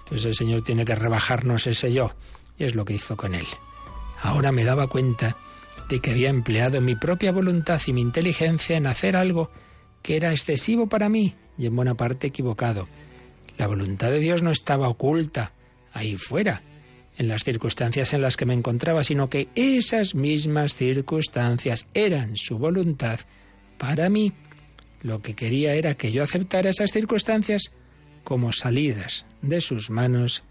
Entonces 0.00 0.26
el 0.26 0.34
Señor 0.34 0.62
tiene 0.62 0.84
que 0.84 0.94
rebajarnos 0.94 1.66
ese 1.66 1.92
yo. 1.92 2.12
Y 2.58 2.64
es 2.64 2.74
lo 2.74 2.84
que 2.84 2.94
hizo 2.94 3.16
con 3.16 3.34
él. 3.34 3.46
Ahora 4.20 4.52
me 4.52 4.64
daba 4.64 4.86
cuenta 4.86 5.36
de 5.88 6.00
que 6.00 6.10
había 6.10 6.28
empleado 6.28 6.80
mi 6.80 6.94
propia 6.94 7.32
voluntad 7.32 7.80
y 7.86 7.92
mi 7.92 8.00
inteligencia 8.00 8.76
en 8.76 8.86
hacer 8.86 9.16
algo 9.16 9.50
que 10.02 10.16
era 10.16 10.30
excesivo 10.30 10.88
para 10.88 11.08
mí 11.08 11.34
y 11.58 11.66
en 11.66 11.76
buena 11.76 11.94
parte 11.94 12.26
equivocado. 12.26 12.88
La 13.58 13.66
voluntad 13.66 14.10
de 14.10 14.18
Dios 14.18 14.42
no 14.42 14.50
estaba 14.50 14.88
oculta 14.88 15.52
ahí 15.92 16.16
fuera, 16.16 16.62
en 17.18 17.28
las 17.28 17.44
circunstancias 17.44 18.12
en 18.12 18.22
las 18.22 18.36
que 18.36 18.46
me 18.46 18.54
encontraba, 18.54 19.04
sino 19.04 19.28
que 19.28 19.48
esas 19.54 20.14
mismas 20.14 20.74
circunstancias 20.74 21.86
eran 21.94 22.36
su 22.36 22.58
voluntad 22.58 23.20
para 23.78 24.08
mí. 24.08 24.32
Lo 25.02 25.20
que 25.20 25.34
quería 25.34 25.74
era 25.74 25.94
que 25.94 26.12
yo 26.12 26.22
aceptara 26.22 26.70
esas 26.70 26.90
circunstancias 26.90 27.72
como 28.24 28.52
salidas 28.52 29.26
de 29.42 29.60
sus 29.60 29.90
manos, 29.90 30.42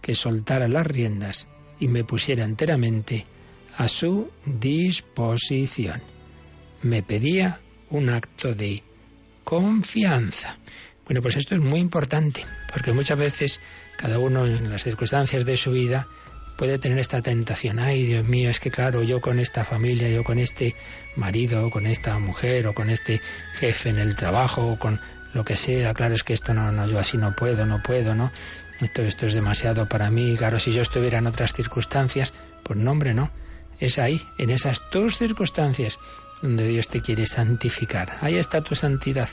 que 0.00 0.14
soltara 0.14 0.68
las 0.68 0.86
riendas 0.86 1.48
y 1.80 1.88
me 1.88 2.04
pusiera 2.04 2.44
enteramente 2.44 3.26
a 3.76 3.88
su 3.88 4.30
disposición. 4.46 6.00
Me 6.82 7.02
pedía 7.02 7.60
un 7.90 8.08
acto 8.08 8.54
de 8.54 8.82
confianza. 9.48 10.58
Bueno, 11.06 11.22
pues 11.22 11.36
esto 11.36 11.54
es 11.54 11.60
muy 11.62 11.80
importante, 11.80 12.44
porque 12.70 12.92
muchas 12.92 13.18
veces 13.18 13.60
cada 13.96 14.18
uno 14.18 14.44
en 14.44 14.68
las 14.70 14.84
circunstancias 14.84 15.46
de 15.46 15.56
su 15.56 15.70
vida 15.70 16.06
puede 16.58 16.78
tener 16.78 16.98
esta 16.98 17.22
tentación. 17.22 17.78
Ay, 17.78 18.02
Dios 18.02 18.28
mío, 18.28 18.50
es 18.50 18.60
que 18.60 18.70
claro, 18.70 19.02
yo 19.02 19.22
con 19.22 19.38
esta 19.38 19.64
familia, 19.64 20.06
yo 20.10 20.22
con 20.22 20.38
este 20.38 20.74
marido, 21.16 21.66
o 21.66 21.70
con 21.70 21.86
esta 21.86 22.18
mujer, 22.18 22.66
o 22.66 22.74
con 22.74 22.90
este 22.90 23.22
jefe 23.54 23.88
en 23.88 23.98
el 23.98 24.16
trabajo, 24.16 24.66
o 24.66 24.78
con 24.78 25.00
lo 25.32 25.46
que 25.46 25.56
sea, 25.56 25.94
claro, 25.94 26.14
es 26.14 26.24
que 26.24 26.34
esto 26.34 26.52
no, 26.52 26.70
no, 26.70 26.86
yo 26.86 26.98
así 26.98 27.16
no 27.16 27.34
puedo, 27.34 27.64
no 27.64 27.82
puedo, 27.82 28.14
¿no? 28.14 28.30
esto, 28.82 29.00
esto 29.00 29.26
es 29.26 29.32
demasiado 29.32 29.88
para 29.88 30.10
mí, 30.10 30.36
claro, 30.36 30.60
si 30.60 30.72
yo 30.72 30.82
estuviera 30.82 31.20
en 31.20 31.26
otras 31.26 31.54
circunstancias, 31.54 32.34
pues 32.64 32.78
no, 32.78 32.90
hombre, 32.90 33.14
no. 33.14 33.30
Es 33.80 33.98
ahí, 33.98 34.20
en 34.36 34.50
esas 34.50 34.82
dos 34.92 35.16
circunstancias, 35.16 35.98
donde 36.42 36.68
Dios 36.68 36.88
te 36.88 37.00
quiere 37.00 37.26
santificar. 37.26 38.16
Ahí 38.20 38.36
está 38.36 38.60
tu 38.60 38.74
santidad, 38.74 39.28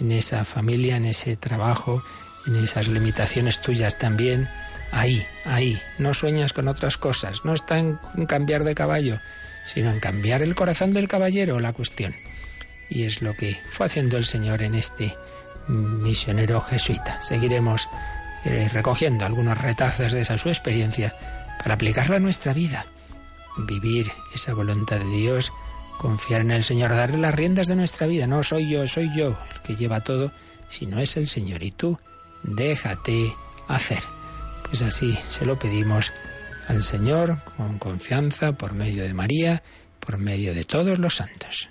en 0.00 0.12
esa 0.12 0.44
familia, 0.44 0.96
en 0.96 1.06
ese 1.06 1.36
trabajo, 1.36 2.02
en 2.46 2.56
esas 2.56 2.88
limitaciones 2.88 3.60
tuyas 3.60 3.98
también. 3.98 4.48
Ahí, 4.92 5.24
ahí. 5.44 5.80
No 5.98 6.14
sueñas 6.14 6.52
con 6.52 6.68
otras 6.68 6.96
cosas. 6.96 7.44
No 7.44 7.52
está 7.54 7.78
en 7.78 7.98
cambiar 8.26 8.64
de 8.64 8.74
caballo, 8.74 9.18
sino 9.66 9.90
en 9.90 10.00
cambiar 10.00 10.42
el 10.42 10.54
corazón 10.54 10.92
del 10.92 11.08
caballero 11.08 11.58
la 11.58 11.72
cuestión. 11.72 12.14
Y 12.88 13.04
es 13.04 13.20
lo 13.20 13.34
que 13.34 13.58
fue 13.70 13.86
haciendo 13.86 14.16
el 14.16 14.24
Señor 14.24 14.62
en 14.62 14.74
este 14.74 15.16
misionero 15.68 16.60
jesuita. 16.60 17.20
Seguiremos 17.20 17.88
eh, 18.44 18.70
recogiendo 18.72 19.26
algunos 19.26 19.60
retazos 19.60 20.12
de 20.12 20.20
esa 20.20 20.38
su 20.38 20.48
experiencia 20.48 21.16
para 21.58 21.74
aplicarla 21.74 22.16
a 22.16 22.20
nuestra 22.20 22.52
vida. 22.52 22.86
Vivir 23.58 24.10
esa 24.34 24.52
voluntad 24.52 24.98
de 24.98 25.16
Dios, 25.16 25.52
confiar 25.98 26.42
en 26.42 26.50
el 26.50 26.62
Señor, 26.62 26.90
darle 26.90 27.18
las 27.18 27.34
riendas 27.34 27.66
de 27.66 27.76
nuestra 27.76 28.06
vida. 28.06 28.26
No 28.26 28.42
soy 28.42 28.68
yo, 28.68 28.86
soy 28.86 29.10
yo 29.16 29.38
el 29.54 29.62
que 29.62 29.76
lleva 29.76 30.00
todo, 30.00 30.32
sino 30.68 31.00
es 31.00 31.16
el 31.16 31.26
Señor. 31.26 31.62
Y 31.62 31.70
tú, 31.70 31.98
déjate 32.42 33.34
hacer. 33.68 34.02
Pues 34.68 34.82
así 34.82 35.18
se 35.28 35.46
lo 35.46 35.58
pedimos 35.58 36.12
al 36.68 36.82
Señor 36.82 37.38
con 37.56 37.78
confianza 37.78 38.52
por 38.52 38.72
medio 38.72 39.04
de 39.04 39.14
María, 39.14 39.62
por 40.00 40.18
medio 40.18 40.54
de 40.54 40.64
todos 40.64 40.98
los 40.98 41.16
santos. 41.16 41.68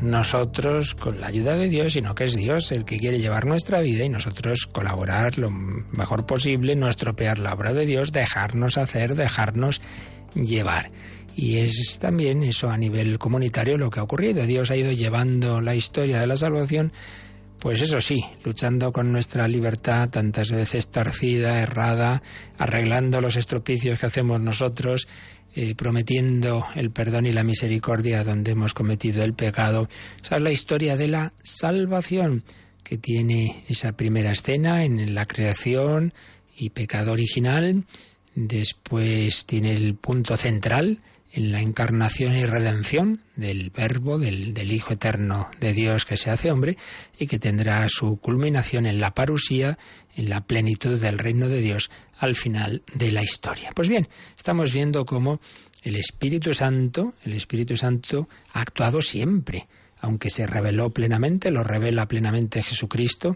Nosotros 0.00 0.94
con 0.94 1.20
la 1.20 1.26
ayuda 1.26 1.56
de 1.56 1.68
Dios, 1.68 1.92
sino 1.94 2.14
que 2.14 2.24
es 2.24 2.34
Dios 2.34 2.72
el 2.72 2.84
que 2.84 2.98
quiere 2.98 3.18
llevar 3.18 3.46
nuestra 3.46 3.80
vida 3.80 4.04
y 4.04 4.08
nosotros 4.08 4.66
colaborar 4.66 5.38
lo 5.38 5.50
mejor 5.50 6.24
posible, 6.24 6.76
no 6.76 6.88
estropear 6.88 7.38
la 7.38 7.52
obra 7.52 7.72
de 7.72 7.84
Dios, 7.84 8.12
dejarnos 8.12 8.78
hacer, 8.78 9.14
dejarnos 9.14 9.80
llevar. 10.34 10.90
Y 11.34 11.58
es 11.58 11.98
también 11.98 12.42
eso 12.42 12.70
a 12.70 12.76
nivel 12.76 13.18
comunitario 13.18 13.78
lo 13.78 13.90
que 13.90 14.00
ha 14.00 14.04
ocurrido. 14.04 14.46
Dios 14.46 14.70
ha 14.70 14.76
ido 14.76 14.92
llevando 14.92 15.60
la 15.60 15.74
historia 15.74 16.20
de 16.20 16.26
la 16.26 16.36
salvación, 16.36 16.92
pues 17.58 17.80
eso 17.80 18.00
sí, 18.00 18.24
luchando 18.44 18.92
con 18.92 19.12
nuestra 19.12 19.46
libertad 19.46 20.10
tantas 20.10 20.50
veces 20.50 20.88
torcida, 20.88 21.60
errada, 21.60 22.22
arreglando 22.58 23.20
los 23.20 23.36
estropicios 23.36 24.00
que 24.00 24.06
hacemos 24.06 24.40
nosotros, 24.40 25.06
eh, 25.54 25.74
prometiendo 25.74 26.64
el 26.74 26.90
perdón 26.90 27.26
y 27.26 27.32
la 27.32 27.44
misericordia 27.44 28.24
donde 28.24 28.52
hemos 28.52 28.72
cometido 28.72 29.22
el 29.22 29.34
pecado. 29.34 29.88
Esa 30.22 30.36
es 30.36 30.42
la 30.42 30.50
historia 30.50 30.96
de 30.96 31.08
la 31.08 31.34
salvación 31.42 32.44
que 32.82 32.98
tiene 32.98 33.64
esa 33.68 33.92
primera 33.92 34.32
escena 34.32 34.84
en 34.84 35.14
la 35.14 35.26
creación 35.26 36.14
y 36.56 36.70
pecado 36.70 37.12
original. 37.12 37.84
Después 38.34 39.44
tiene 39.44 39.72
el 39.72 39.94
punto 39.94 40.36
central 40.36 41.02
en 41.32 41.50
la 41.50 41.60
encarnación 41.60 42.34
y 42.36 42.44
redención 42.44 43.20
del 43.36 43.70
Verbo, 43.70 44.18
del, 44.18 44.52
del, 44.52 44.72
Hijo 44.72 44.92
Eterno 44.94 45.48
de 45.60 45.72
Dios 45.72 46.04
que 46.04 46.16
se 46.16 46.30
hace 46.30 46.50
hombre 46.50 46.76
y 47.18 47.26
que 47.26 47.38
tendrá 47.38 47.86
su 47.88 48.18
culminación 48.18 48.86
en 48.86 49.00
la 49.00 49.14
parusía, 49.14 49.78
en 50.14 50.28
la 50.28 50.42
plenitud 50.42 51.00
del 51.00 51.18
reino 51.18 51.48
de 51.48 51.60
Dios 51.60 51.90
al 52.22 52.36
final 52.36 52.82
de 52.94 53.10
la 53.10 53.24
historia. 53.24 53.72
Pues 53.74 53.88
bien, 53.88 54.08
estamos 54.36 54.72
viendo 54.72 55.04
cómo 55.04 55.40
el 55.82 55.96
Espíritu 55.96 56.54
Santo, 56.54 57.14
el 57.24 57.32
Espíritu 57.32 57.76
Santo 57.76 58.28
ha 58.52 58.60
actuado 58.60 59.02
siempre, 59.02 59.66
aunque 60.00 60.30
se 60.30 60.46
reveló 60.46 60.90
plenamente, 60.90 61.50
lo 61.50 61.64
revela 61.64 62.06
plenamente 62.06 62.62
Jesucristo 62.62 63.34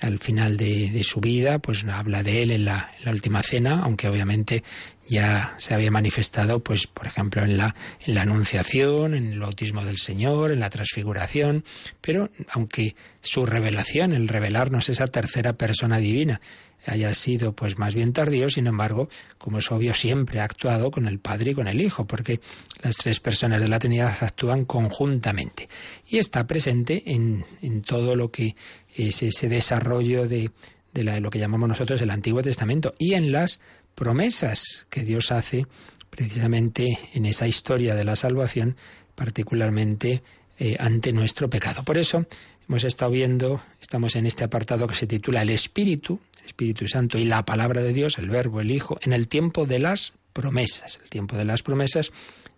al 0.00 0.18
final 0.18 0.58
de, 0.58 1.02
su 1.02 1.20
vida, 1.20 1.58
pues 1.58 1.82
habla 1.84 2.22
de 2.22 2.42
él 2.42 2.50
en 2.50 2.66
la, 2.66 2.90
en 2.98 3.06
la, 3.06 3.10
última 3.12 3.42
cena, 3.42 3.80
aunque 3.82 4.08
obviamente 4.08 4.62
ya 5.08 5.54
se 5.56 5.72
había 5.72 5.90
manifestado, 5.90 6.60
pues, 6.62 6.86
por 6.86 7.06
ejemplo, 7.06 7.42
en 7.42 7.56
la, 7.56 7.74
en 8.04 8.14
la 8.14 8.22
Anunciación, 8.22 9.14
en 9.14 9.32
el 9.32 9.40
bautismo 9.40 9.82
del 9.86 9.96
Señor, 9.96 10.52
en 10.52 10.60
la 10.60 10.68
transfiguración, 10.68 11.64
pero 12.02 12.28
aunque 12.50 12.94
su 13.22 13.46
revelación, 13.46 14.12
el 14.12 14.28
revelarnos 14.28 14.90
esa 14.90 15.06
tercera 15.06 15.54
persona 15.54 15.96
divina, 15.96 16.42
haya 16.86 17.12
sido 17.14 17.52
pues 17.52 17.78
más 17.78 17.94
bien 17.94 18.12
tardío, 18.12 18.48
sin 18.48 18.66
embargo, 18.66 19.08
como 19.38 19.58
es 19.58 19.70
obvio, 19.70 19.94
siempre 19.94 20.40
ha 20.40 20.44
actuado 20.44 20.90
con 20.90 21.06
el 21.06 21.18
Padre 21.18 21.50
y 21.50 21.54
con 21.54 21.68
el 21.68 21.80
Hijo, 21.80 22.06
porque 22.06 22.40
las 22.82 22.96
tres 22.96 23.20
personas 23.20 23.60
de 23.60 23.68
la 23.68 23.78
Trinidad 23.78 24.16
actúan 24.20 24.64
conjuntamente. 24.64 25.68
Y 26.08 26.18
está 26.18 26.46
presente 26.46 27.02
en, 27.06 27.44
en 27.62 27.82
todo 27.82 28.16
lo 28.16 28.30
que 28.30 28.56
es 28.94 29.22
ese 29.22 29.48
desarrollo 29.48 30.26
de, 30.26 30.50
de 30.92 31.20
lo 31.20 31.30
que 31.30 31.38
llamamos 31.38 31.68
nosotros 31.68 32.00
el 32.00 32.10
Antiguo 32.10 32.42
Testamento 32.42 32.94
y 32.98 33.14
en 33.14 33.32
las 33.32 33.60
promesas 33.94 34.86
que 34.90 35.02
Dios 35.02 35.32
hace 35.32 35.66
precisamente 36.10 36.98
en 37.12 37.26
esa 37.26 37.46
historia 37.46 37.94
de 37.94 38.04
la 38.04 38.16
salvación, 38.16 38.76
particularmente 39.14 40.22
eh, 40.58 40.76
ante 40.78 41.12
nuestro 41.12 41.50
pecado. 41.50 41.84
Por 41.84 41.98
eso 41.98 42.26
hemos 42.68 42.84
estado 42.84 43.10
viendo, 43.10 43.60
estamos 43.80 44.16
en 44.16 44.26
este 44.26 44.44
apartado 44.44 44.86
que 44.86 44.94
se 44.94 45.06
titula 45.06 45.42
El 45.42 45.50
Espíritu, 45.50 46.18
Espíritu 46.46 46.88
Santo 46.88 47.18
y 47.18 47.24
la 47.24 47.44
palabra 47.44 47.82
de 47.82 47.92
Dios, 47.92 48.18
el 48.18 48.30
Verbo, 48.30 48.60
el 48.60 48.70
Hijo, 48.70 48.98
en 49.02 49.12
el 49.12 49.28
tiempo 49.28 49.66
de 49.66 49.78
las 49.78 50.14
promesas. 50.32 51.00
El 51.02 51.10
tiempo 51.10 51.36
de 51.36 51.44
las 51.44 51.62
promesas 51.62 52.12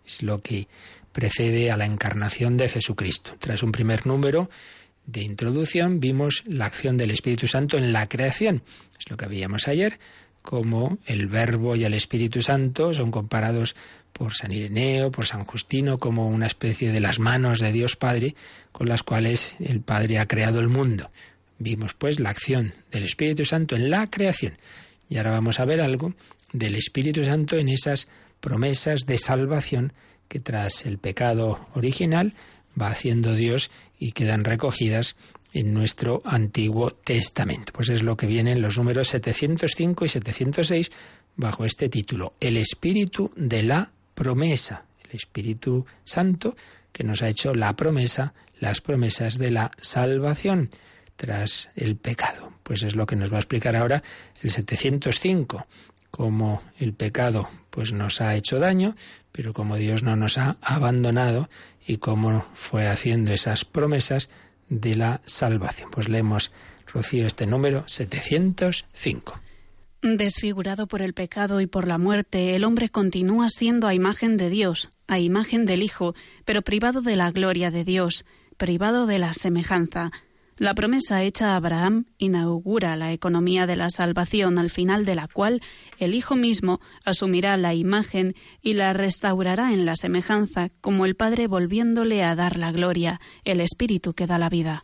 es 0.05 0.21
lo 0.23 0.41
que 0.41 0.67
precede 1.11 1.71
a 1.71 1.77
la 1.77 1.85
encarnación 1.85 2.57
de 2.57 2.69
Jesucristo. 2.69 3.35
Tras 3.39 3.63
un 3.63 3.71
primer 3.71 4.05
número 4.05 4.49
de 5.05 5.23
introducción 5.23 5.99
vimos 5.99 6.43
la 6.45 6.65
acción 6.65 6.97
del 6.97 7.11
Espíritu 7.11 7.47
Santo 7.47 7.77
en 7.77 7.91
la 7.91 8.07
creación. 8.07 8.63
Es 8.97 9.09
lo 9.09 9.17
que 9.17 9.27
veíamos 9.27 9.67
ayer 9.67 9.99
como 10.41 10.97
el 11.05 11.27
Verbo 11.27 11.75
y 11.75 11.83
el 11.83 11.93
Espíritu 11.93 12.41
Santo 12.41 12.93
son 12.93 13.11
comparados 13.11 13.75
por 14.13 14.33
San 14.33 14.51
Ireneo, 14.51 15.11
por 15.11 15.25
San 15.25 15.45
Justino, 15.45 15.97
como 15.97 16.27
una 16.27 16.47
especie 16.47 16.91
de 16.91 16.99
las 16.99 17.19
manos 17.19 17.59
de 17.59 17.71
Dios 17.71 17.95
Padre 17.95 18.35
con 18.71 18.87
las 18.87 19.03
cuales 19.03 19.55
el 19.59 19.81
Padre 19.81 20.19
ha 20.19 20.27
creado 20.27 20.59
el 20.59 20.69
mundo. 20.69 21.11
Vimos 21.59 21.93
pues 21.93 22.19
la 22.19 22.29
acción 22.29 22.73
del 22.91 23.03
Espíritu 23.03 23.45
Santo 23.45 23.75
en 23.75 23.89
la 23.89 24.09
creación. 24.09 24.53
Y 25.09 25.17
ahora 25.17 25.31
vamos 25.31 25.59
a 25.59 25.65
ver 25.65 25.81
algo 25.81 26.13
del 26.53 26.75
Espíritu 26.75 27.23
Santo 27.23 27.57
en 27.57 27.69
esas 27.69 28.07
promesas 28.39 29.01
de 29.05 29.17
salvación 29.17 29.93
que 30.27 30.39
tras 30.39 30.85
el 30.85 30.97
pecado 30.97 31.67
original 31.75 32.33
va 32.79 32.87
haciendo 32.87 33.35
Dios 33.35 33.71
y 33.97 34.13
quedan 34.13 34.45
recogidas 34.45 35.15
en 35.53 35.73
nuestro 35.73 36.21
Antiguo 36.25 36.91
Testamento. 36.91 37.73
Pues 37.73 37.89
es 37.89 38.03
lo 38.03 38.15
que 38.15 38.27
viene 38.27 38.53
en 38.53 38.61
los 38.61 38.77
números 38.77 39.09
705 39.09 40.05
y 40.05 40.09
706 40.09 40.91
bajo 41.35 41.65
este 41.65 41.89
título, 41.89 42.33
el 42.39 42.57
Espíritu 42.57 43.31
de 43.35 43.63
la 43.63 43.91
promesa, 44.13 44.85
el 45.03 45.15
Espíritu 45.15 45.85
Santo 46.03 46.55
que 46.91 47.03
nos 47.03 47.21
ha 47.21 47.29
hecho 47.29 47.53
la 47.53 47.75
promesa, 47.75 48.33
las 48.59 48.81
promesas 48.81 49.37
de 49.37 49.51
la 49.51 49.71
salvación 49.81 50.69
tras 51.19 51.69
el 51.75 51.97
pecado. 51.97 52.53
Pues 52.63 52.81
es 52.81 52.95
lo 52.95 53.05
que 53.05 53.17
nos 53.17 53.29
va 53.29 53.35
a 53.35 53.39
explicar 53.41 53.75
ahora 53.75 54.01
el 54.41 54.49
705, 54.49 55.67
cómo 56.11 56.61
el 56.79 56.93
pecado 56.93 57.49
pues 57.69 57.91
nos 57.91 58.21
ha 58.21 58.35
hecho 58.35 58.57
daño, 58.57 58.95
pero 59.33 59.51
como 59.51 59.75
Dios 59.75 60.01
no 60.01 60.15
nos 60.15 60.37
ha 60.37 60.55
abandonado 60.61 61.49
y 61.85 61.97
cómo 61.97 62.45
fue 62.53 62.87
haciendo 62.87 63.33
esas 63.33 63.65
promesas 63.65 64.29
de 64.69 64.95
la 64.95 65.19
salvación. 65.25 65.91
Pues 65.91 66.07
leemos, 66.07 66.53
Rocío, 66.87 67.27
este 67.27 67.45
número 67.45 67.83
705. 67.85 69.41
Desfigurado 70.01 70.87
por 70.87 71.01
el 71.01 71.13
pecado 71.13 71.59
y 71.59 71.67
por 71.67 71.85
la 71.85 71.97
muerte, 71.97 72.55
el 72.55 72.63
hombre 72.63 72.87
continúa 72.87 73.49
siendo 73.49 73.87
a 73.87 73.93
imagen 73.93 74.37
de 74.37 74.49
Dios, 74.49 74.89
a 75.07 75.19
imagen 75.19 75.65
del 75.65 75.83
Hijo, 75.83 76.15
pero 76.45 76.61
privado 76.61 77.01
de 77.01 77.17
la 77.17 77.29
gloria 77.31 77.71
de 77.71 77.83
Dios, 77.83 78.23
privado 78.55 79.05
de 79.05 79.19
la 79.19 79.33
semejanza. 79.33 80.11
La 80.59 80.73
promesa 80.73 81.23
hecha 81.23 81.53
a 81.53 81.55
Abraham 81.55 82.03
inaugura 82.17 82.97
la 82.97 83.13
economía 83.13 83.65
de 83.65 83.77
la 83.77 83.89
salvación 83.89 84.59
al 84.59 84.69
final 84.69 85.05
de 85.05 85.15
la 85.15 85.29
cual 85.29 85.61
el 85.99 86.13
Hijo 86.13 86.35
mismo 86.35 86.81
asumirá 87.05 87.55
la 87.55 87.73
imagen 87.73 88.35
y 88.61 88.73
la 88.73 88.91
restaurará 88.91 89.71
en 89.71 89.85
la 89.85 89.95
semejanza 89.95 90.67
como 90.81 91.05
el 91.05 91.15
Padre 91.15 91.47
volviéndole 91.47 92.25
a 92.25 92.35
dar 92.35 92.57
la 92.57 92.73
gloria, 92.73 93.21
el 93.45 93.61
Espíritu 93.61 94.13
que 94.13 94.27
da 94.27 94.37
la 94.37 94.49
vida. 94.49 94.83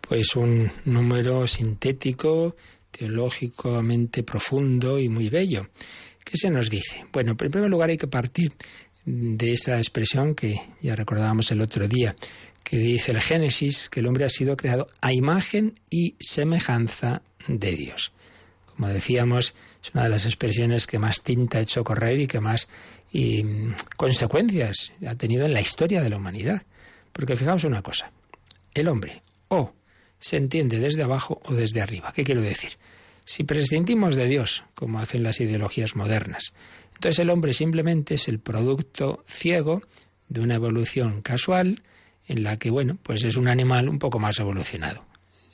Pues 0.00 0.34
un 0.36 0.70
número 0.86 1.46
sintético, 1.46 2.56
teológicamente 2.90 4.22
profundo 4.22 4.98
y 4.98 5.10
muy 5.10 5.28
bello. 5.28 5.68
¿Qué 6.24 6.38
se 6.38 6.48
nos 6.48 6.70
dice? 6.70 7.04
Bueno, 7.12 7.32
en 7.32 7.36
primer 7.36 7.68
lugar 7.68 7.90
hay 7.90 7.98
que 7.98 8.08
partir 8.08 8.54
de 9.06 9.52
esa 9.52 9.76
expresión 9.78 10.34
que 10.34 10.60
ya 10.82 10.96
recordábamos 10.96 11.50
el 11.52 11.60
otro 11.60 11.86
día, 11.86 12.16
que 12.66 12.78
dice 12.78 13.12
el 13.12 13.20
Génesis 13.20 13.88
que 13.88 14.00
el 14.00 14.08
hombre 14.08 14.24
ha 14.24 14.28
sido 14.28 14.56
creado 14.56 14.88
a 15.00 15.12
imagen 15.12 15.78
y 15.88 16.16
semejanza 16.18 17.22
de 17.46 17.70
Dios. 17.76 18.10
Como 18.74 18.88
decíamos, 18.88 19.54
es 19.80 19.94
una 19.94 20.02
de 20.02 20.10
las 20.10 20.26
expresiones 20.26 20.88
que 20.88 20.98
más 20.98 21.22
tinta 21.22 21.58
ha 21.58 21.60
hecho 21.60 21.84
correr 21.84 22.18
y 22.18 22.26
que 22.26 22.40
más 22.40 22.66
y, 23.12 23.44
consecuencias 23.96 24.92
ha 25.06 25.14
tenido 25.14 25.46
en 25.46 25.52
la 25.52 25.60
historia 25.60 26.02
de 26.02 26.08
la 26.08 26.16
humanidad. 26.16 26.62
Porque 27.12 27.36
fijaos 27.36 27.62
una 27.62 27.82
cosa, 27.82 28.10
el 28.74 28.88
hombre 28.88 29.22
o 29.46 29.72
se 30.18 30.36
entiende 30.36 30.80
desde 30.80 31.04
abajo 31.04 31.40
o 31.44 31.54
desde 31.54 31.80
arriba. 31.80 32.12
¿Qué 32.12 32.24
quiero 32.24 32.42
decir? 32.42 32.78
Si 33.24 33.44
prescindimos 33.44 34.16
de 34.16 34.26
Dios, 34.26 34.64
como 34.74 34.98
hacen 34.98 35.22
las 35.22 35.40
ideologías 35.40 35.94
modernas, 35.94 36.52
entonces 36.94 37.20
el 37.20 37.30
hombre 37.30 37.52
simplemente 37.52 38.16
es 38.16 38.26
el 38.26 38.40
producto 38.40 39.22
ciego 39.28 39.82
de 40.28 40.40
una 40.40 40.56
evolución 40.56 41.22
casual, 41.22 41.80
en 42.28 42.42
la 42.42 42.56
que, 42.56 42.70
bueno, 42.70 42.98
pues 43.02 43.24
es 43.24 43.36
un 43.36 43.48
animal 43.48 43.88
un 43.88 43.98
poco 43.98 44.18
más 44.18 44.38
evolucionado. 44.38 45.04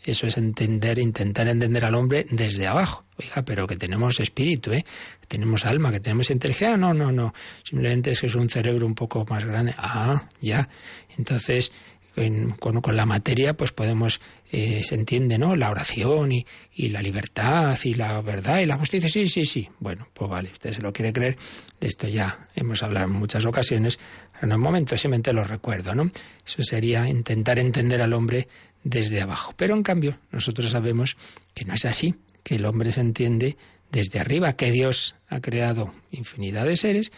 Eso 0.05 0.27
es 0.27 0.37
entender, 0.37 0.99
intentar 0.99 1.47
entender 1.47 1.85
al 1.85 1.95
hombre 1.95 2.27
desde 2.29 2.67
abajo. 2.67 3.05
Oiga, 3.19 3.43
pero 3.43 3.69
que 3.69 3.77
tenemos 3.77 4.19
espíritu, 4.19 4.73
¿eh? 4.73 4.85
que 5.21 5.27
tenemos 5.29 5.65
alma, 5.65 5.93
que 5.93 6.01
tenemos 6.01 6.29
inteligencia. 6.31 6.77
No, 6.77 6.93
no, 6.93 7.13
no. 7.13 7.33
Simplemente 7.63 8.11
es 8.11 8.21
que 8.21 8.27
es 8.27 8.35
un 8.35 8.51
cerebro 8.51 8.85
un 8.85 8.97
poco 8.97 9.25
más 9.31 9.45
grande. 9.45 9.75
Ah, 9.79 10.29
ya. 10.41 10.69
Entonces, 11.17 11.71
con, 12.15 12.81
con, 12.81 12.97
la 12.97 13.07
materia, 13.07 13.55
pues 13.55 13.73
podemos, 13.73 14.21
eh, 14.51 14.83
se 14.83 14.95
entiende, 14.95 15.39
¿no? 15.39 15.57
La 15.57 15.71
oración 15.71 16.33
y, 16.33 16.47
y, 16.73 16.89
la 16.89 17.03
libertad 17.03 17.79
y 17.85 17.95
la 17.95 18.21
verdad 18.21 18.61
y 18.61 18.67
la 18.67 18.77
justicia. 18.77 19.09
Sí, 19.09 19.29
sí, 19.29 19.45
sí. 19.45 19.69
Bueno, 19.81 20.09
pues 20.13 20.31
vale, 20.31 20.51
usted 20.53 20.73
se 20.73 20.83
lo 20.83 20.93
quiere 20.93 21.13
creer. 21.13 21.37
De 21.81 21.89
esto 21.89 22.09
ya 22.09 22.47
hemos 22.55 22.83
hablado 22.83 23.07
en 23.07 23.13
muchas 23.13 23.47
ocasiones. 23.47 23.99
En 24.41 24.53
un 24.53 24.61
momento 24.61 24.97
simplemente 24.97 25.33
lo 25.33 25.45
recuerdo, 25.45 25.95
¿no? 25.95 26.11
Eso 26.47 26.63
sería 26.63 27.09
intentar 27.09 27.59
entender 27.59 28.03
al 28.03 28.13
hombre 28.13 28.49
desde 28.85 29.23
abajo. 29.23 29.55
Pero 29.57 29.75
en 29.75 29.83
cambio, 29.83 30.19
nosotros 30.31 30.71
sabemos 30.71 31.17
que 31.55 31.65
no 31.65 31.75
es 31.75 31.85
así, 31.85 32.15
que 32.43 32.57
el 32.57 32.67
hombre 32.67 32.93
se 32.93 33.01
entiende 33.01 33.57
desde 33.91 34.21
arriba, 34.21 34.55
que 34.55 34.71
Dios 34.71 35.17
ha 35.29 35.41
creado 35.41 35.93
infinidad 36.11 36.65
de 36.65 36.77
seres 36.77 37.13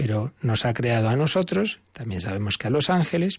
pero 0.00 0.32
nos 0.40 0.64
ha 0.64 0.72
creado 0.72 1.08
a 1.08 1.16
nosotros, 1.16 1.80
también 1.92 2.20
sabemos 2.20 2.56
que 2.56 2.68
a 2.68 2.70
los 2.70 2.88
ángeles, 2.88 3.38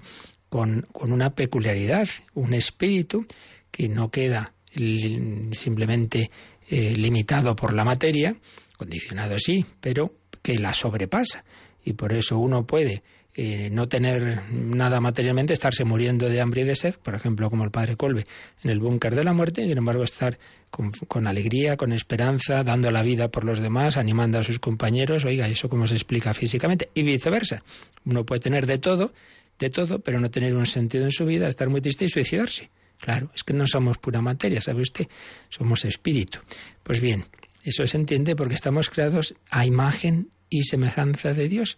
con, 0.52 0.86
con 0.92 1.14
una 1.14 1.34
peculiaridad, 1.34 2.10
un 2.34 2.54
espíritu 2.54 3.26
que 3.72 3.88
no 3.88 4.12
queda 4.12 4.54
simplemente 4.74 6.30
eh, 6.70 6.94
limitado 6.98 7.56
por 7.56 7.74
la 7.74 7.86
materia, 7.86 8.36
condicionado 8.76 9.40
sí, 9.40 9.66
pero 9.80 10.14
que 10.42 10.58
la 10.58 10.74
sobrepasa. 10.74 11.46
Y 11.86 11.94
por 11.94 12.12
eso 12.12 12.38
uno 12.38 12.68
puede 12.68 13.02
eh, 13.34 13.70
no 13.72 13.88
tener 13.88 14.42
nada 14.52 15.00
materialmente, 15.00 15.54
estarse 15.54 15.86
muriendo 15.86 16.28
de 16.28 16.42
hambre 16.42 16.62
y 16.62 16.66
de 16.66 16.76
sed, 16.76 16.96
por 17.02 17.16
ejemplo, 17.16 17.50
como 17.50 17.64
el 17.64 17.72
padre 17.72 17.96
Colbe 17.96 18.26
en 18.62 18.72
el 18.72 18.80
búnker 18.80 19.16
de 19.16 19.24
la 19.24 19.32
muerte, 19.32 19.62
y 19.62 19.70
sin 19.70 19.78
embargo 19.78 20.04
estar 20.04 20.38
con, 20.70 20.92
con, 20.92 21.28
alegría, 21.28 21.78
con 21.78 21.94
esperanza, 21.94 22.62
dando 22.66 22.92
la 22.92 23.04
vida 23.04 23.30
por 23.30 23.46
los 23.46 23.62
demás, 23.62 23.96
animando 23.96 24.38
a 24.38 24.44
sus 24.44 24.60
compañeros, 24.60 25.24
oiga, 25.24 25.48
eso 25.48 25.70
cómo 25.70 25.88
se 25.88 25.94
explica 25.94 26.34
físicamente, 26.34 26.90
y 26.94 27.04
viceversa. 27.04 27.64
Uno 28.04 28.26
puede 28.26 28.42
tener 28.42 28.66
de 28.66 28.80
todo, 28.80 29.14
de 29.62 29.70
todo, 29.70 30.00
pero 30.00 30.20
no 30.20 30.32
tener 30.32 30.56
un 30.56 30.66
sentido 30.66 31.06
en 31.06 31.12
su 31.12 31.24
vida, 31.24 31.48
estar 31.48 31.70
muy 31.70 31.82
triste 31.82 32.06
y 32.06 32.10
suicidarse. 32.10 32.72
Claro, 33.00 33.32
es 33.34 33.44
que 33.44 33.54
no 33.54 33.68
somos 33.68 34.00
pura 34.00 34.22
materia, 34.22 34.60
¿sabe 34.60 34.82
usted? 34.82 35.08
Somos 35.50 35.86
espíritu. 35.86 36.40
Pues 36.84 37.00
bien, 37.00 37.26
eso 37.64 37.86
se 37.86 37.98
entiende 37.98 38.36
porque 38.36 38.56
estamos 38.56 38.90
creados 38.90 39.36
a 39.50 39.66
imagen 39.66 40.30
y 40.50 40.64
semejanza 40.64 41.34
de 41.34 41.48
Dios. 41.48 41.78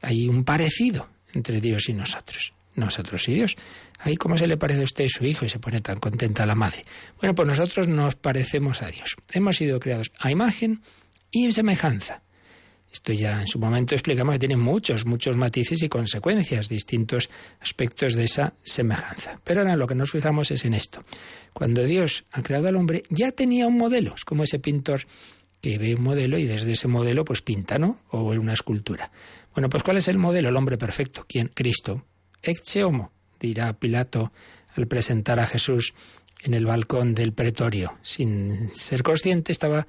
Hay 0.00 0.28
un 0.28 0.44
parecido 0.44 1.08
entre 1.34 1.60
Dios 1.60 1.88
y 1.88 1.92
nosotros. 1.92 2.54
Nosotros 2.74 3.28
y 3.28 3.34
Dios. 3.34 3.56
Ahí, 3.98 4.16
¿cómo 4.16 4.38
se 4.38 4.46
le 4.46 4.56
parece 4.56 4.80
a 4.80 4.84
usted 4.84 5.06
su 5.08 5.24
hijo 5.24 5.44
y 5.44 5.48
se 5.48 5.58
pone 5.58 5.80
tan 5.80 5.98
contenta 5.98 6.46
la 6.46 6.54
madre? 6.54 6.84
Bueno, 7.20 7.34
pues 7.34 7.46
nosotros 7.46 7.88
nos 7.88 8.14
parecemos 8.14 8.80
a 8.80 8.86
Dios. 8.86 9.16
Hemos 9.32 9.56
sido 9.56 9.78
creados 9.78 10.10
a 10.20 10.30
imagen 10.30 10.82
y 11.30 11.52
semejanza. 11.52 12.22
Esto 12.92 13.12
ya 13.14 13.40
en 13.40 13.46
su 13.46 13.58
momento 13.58 13.94
explicamos 13.94 14.34
que 14.34 14.40
tiene 14.40 14.56
muchos, 14.56 15.06
muchos 15.06 15.36
matices 15.36 15.82
y 15.82 15.88
consecuencias, 15.88 16.68
distintos 16.68 17.30
aspectos 17.60 18.14
de 18.14 18.24
esa 18.24 18.52
semejanza. 18.62 19.40
Pero 19.42 19.62
ahora 19.62 19.76
lo 19.76 19.86
que 19.86 19.94
nos 19.94 20.10
fijamos 20.10 20.50
es 20.50 20.64
en 20.66 20.74
esto. 20.74 21.02
Cuando 21.54 21.84
Dios 21.84 22.24
ha 22.32 22.42
creado 22.42 22.68
al 22.68 22.76
hombre, 22.76 23.02
ya 23.08 23.32
tenía 23.32 23.66
un 23.66 23.78
modelo. 23.78 24.14
Es 24.14 24.24
como 24.24 24.44
ese 24.44 24.58
pintor 24.58 25.06
que 25.62 25.78
ve 25.78 25.94
un 25.94 26.02
modelo 26.02 26.36
y 26.36 26.44
desde 26.44 26.72
ese 26.72 26.86
modelo 26.86 27.24
pues 27.24 27.40
pinta, 27.40 27.78
¿no? 27.78 28.00
O 28.10 28.24
una 28.24 28.52
escultura. 28.52 29.10
Bueno, 29.54 29.70
pues 29.70 29.82
¿cuál 29.82 29.96
es 29.96 30.08
el 30.08 30.18
modelo? 30.18 30.50
El 30.50 30.56
hombre 30.56 30.76
perfecto. 30.76 31.24
¿Quién? 31.26 31.50
Cristo. 31.54 32.04
Ecce 32.42 32.84
homo, 32.84 33.12
dirá 33.40 33.72
Pilato 33.72 34.32
al 34.76 34.86
presentar 34.86 35.38
a 35.38 35.46
Jesús 35.46 35.94
en 36.42 36.52
el 36.54 36.66
balcón 36.66 37.14
del 37.14 37.32
pretorio. 37.32 37.98
Sin 38.02 38.74
ser 38.74 39.02
consciente 39.02 39.52
estaba 39.52 39.86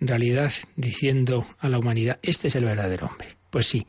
en 0.00 0.08
realidad 0.08 0.52
diciendo 0.76 1.46
a 1.58 1.68
la 1.68 1.78
humanidad, 1.78 2.18
este 2.22 2.48
es 2.48 2.56
el 2.56 2.64
verdadero 2.64 3.06
hombre. 3.06 3.36
Pues 3.50 3.66
sí, 3.66 3.86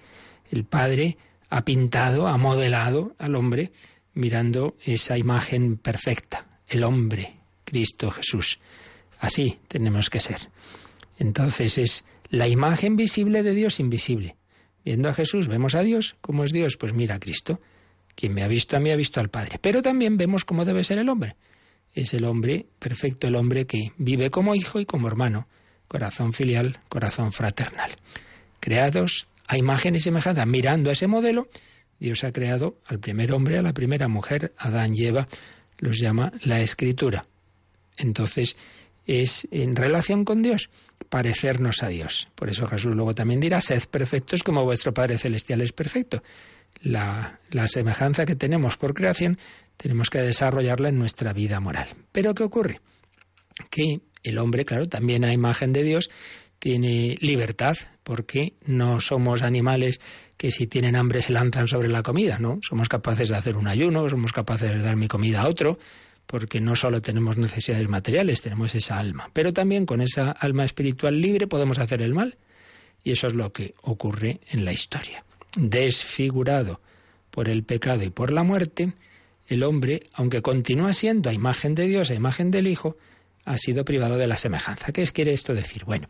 el 0.52 0.63
Padre 0.65 1.18
ha 1.50 1.65
pintado, 1.65 2.28
ha 2.28 2.38
modelado 2.38 3.15
al 3.18 3.36
hombre 3.36 3.72
mirando 4.13 4.76
esa 4.84 5.18
imagen 5.18 5.78
perfecta, 5.78 6.60
el 6.68 6.84
hombre, 6.84 7.36
Cristo 7.63 8.12
Jesús. 8.12 8.60
Así 9.20 9.60
tenemos 9.68 10.10
que 10.10 10.20
ser. 10.20 10.50
Entonces 11.18 11.78
es 11.78 12.06
la 12.30 12.48
imagen 12.48 12.96
visible 12.96 13.44
de 13.44 13.54
Dios 13.54 13.80
invisible. 13.80 14.36
Viendo 14.84 15.10
a 15.10 15.13
Jesús, 15.13 15.48
vemos 15.48 15.74
a 15.76 15.82
Dios. 15.82 16.15
¿Cómo 16.22 16.44
es 16.44 16.52
Dios? 16.52 16.78
Pues 16.78 16.94
mira 16.94 17.15
a 17.15 17.20
Cristo. 17.20 17.60
Quien 18.15 18.34
me 18.34 18.44
ha 18.44 18.48
visto 18.48 18.78
a 18.78 18.80
mí 18.80 18.91
ha 18.91 18.96
visto 18.96 19.20
al 19.20 19.30
Padre. 19.30 19.60
Pero 19.60 19.82
también 19.82 20.18
vemos 20.18 20.46
cómo 20.46 20.63
debe 20.63 20.84
ser 20.84 21.00
el 21.00 21.10
hombre. 21.10 21.36
Es 21.94 22.13
el 22.13 22.26
hombre 22.26 22.68
perfecto, 22.80 23.28
el 23.28 23.36
hombre 23.36 23.65
que 23.65 23.91
vive 23.98 24.30
como 24.30 24.54
hijo 24.54 24.80
y 24.80 24.86
como 24.86 25.08
hermano 25.08 25.48
corazón 25.88 26.34
filial, 26.34 26.80
corazón 26.89 27.32
fraternal. 27.32 27.91
Creados 28.60 29.28
a 29.48 29.58
imagen 29.58 29.95
y 29.95 30.00
semejanza, 30.00 30.45
mirando 30.45 30.89
a 30.89 30.93
ese 30.93 31.08
modelo, 31.08 31.48
Dios 32.00 32.24
ha 32.24 32.32
creado 32.32 32.80
al 32.86 33.00
primer 33.00 33.32
hombre, 33.32 33.58
a 33.58 33.62
la 33.62 33.74
primera 33.74 34.08
mujer, 34.08 34.54
Adán 34.58 34.93
y 34.95 35.06
Eva, 35.06 35.28
los 35.78 36.00
llama 36.00 36.32
la 36.41 36.62
escritura. 36.62 37.26
Entonces, 37.98 38.58
es 39.06 39.48
en 39.52 39.76
relación 39.76 40.26
con 40.26 40.41
Dios, 40.41 40.69
parecernos 41.10 41.84
a 41.84 41.89
Dios. 41.89 42.28
Por 42.36 42.50
eso 42.50 42.65
Jesús 42.65 42.95
luego 42.95 43.13
también 43.13 43.39
dirá, 43.39 43.62
sed 43.62 43.84
perfectos 43.89 44.43
como 44.43 44.63
vuestro 44.63 44.93
Padre 44.93 45.17
Celestial 45.17 45.62
es 45.62 45.71
perfecto. 45.71 46.24
La, 46.82 47.39
la 47.52 47.67
semejanza 47.67 48.26
que 48.26 48.36
tenemos 48.36 48.78
por 48.78 48.93
creación 48.93 49.38
tenemos 49.78 50.10
que 50.10 50.19
desarrollarla 50.19 50.89
en 50.89 51.00
nuestra 51.00 51.34
vida 51.34 51.60
moral. 51.60 51.88
Pero 52.12 52.34
¿qué 52.34 52.43
ocurre? 52.43 52.82
Que 53.69 54.00
el 54.30 54.38
hombre, 54.38 54.66
claro, 54.66 54.88
también 54.88 55.24
a 55.24 55.34
imagen 55.34 55.74
de 55.74 55.84
Dios, 55.84 56.10
tiene 56.60 57.16
libertad, 57.20 57.76
porque 58.04 58.54
no 58.66 59.02
somos 59.02 59.42
animales 59.42 60.00
que 60.38 60.52
si 60.52 60.68
tienen 60.68 60.96
hambre 60.96 61.22
se 61.22 61.34
lanzan 61.34 61.68
sobre 61.68 61.90
la 61.90 62.04
comida, 62.04 62.40
¿no? 62.40 62.60
Somos 62.62 62.90
capaces 62.90 63.30
de 63.30 63.36
hacer 63.36 63.56
un 63.56 63.68
ayuno, 63.68 64.10
somos 64.10 64.34
capaces 64.34 64.70
de 64.70 64.82
dar 64.82 64.96
mi 64.96 65.08
comida 65.08 65.42
a 65.42 65.48
otro, 65.48 65.80
porque 66.26 66.60
no 66.60 66.76
solo 66.76 67.02
tenemos 67.02 67.38
necesidades 67.38 67.88
materiales, 67.88 68.42
tenemos 68.42 68.74
esa 68.76 69.00
alma, 69.00 69.30
pero 69.34 69.54
también 69.54 69.86
con 69.86 70.02
esa 70.02 70.32
alma 70.32 70.66
espiritual 70.66 71.22
libre 71.22 71.48
podemos 71.48 71.80
hacer 71.80 72.02
el 72.02 72.14
mal. 72.14 72.38
Y 73.04 73.12
eso 73.12 73.28
es 73.28 73.36
lo 73.36 73.54
que 73.54 73.76
ocurre 73.84 74.42
en 74.50 74.66
la 74.66 74.74
historia. 74.74 75.24
Desfigurado 75.56 76.82
por 77.30 77.50
el 77.50 77.64
pecado 77.64 78.04
y 78.04 78.10
por 78.10 78.34
la 78.34 78.42
muerte, 78.42 78.94
el 79.48 79.62
hombre, 79.62 80.08
aunque 80.14 80.42
continúa 80.42 80.94
siendo 80.94 81.30
a 81.30 81.34
imagen 81.34 81.76
de 81.76 81.86
Dios, 81.86 82.10
a 82.10 82.16
imagen 82.16 82.50
del 82.50 82.66
Hijo, 82.66 82.98
ha 83.46 83.58
sido 83.58 83.86
privado 83.86 84.18
de 84.18 84.28
la 84.28 84.38
semejanza. 84.38 84.92
¿Qué 84.92 85.04
quiere 85.06 85.34
esto 85.34 85.54
decir? 85.54 85.86
Bueno, 85.86 86.10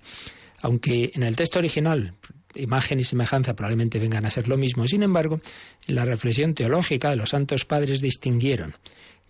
aunque 0.61 1.11
en 1.13 1.23
el 1.23 1.35
texto 1.35 1.59
original 1.59 2.13
imagen 2.55 2.99
y 2.99 3.03
semejanza 3.03 3.53
probablemente 3.53 3.99
vengan 3.99 4.25
a 4.25 4.29
ser 4.29 4.47
lo 4.47 4.57
mismo, 4.57 4.87
sin 4.87 5.03
embargo, 5.03 5.41
en 5.87 5.95
la 5.95 6.05
reflexión 6.05 6.53
teológica 6.53 7.09
de 7.09 7.17
los 7.17 7.29
santos 7.29 7.65
padres 7.65 8.01
distinguieron 8.01 8.73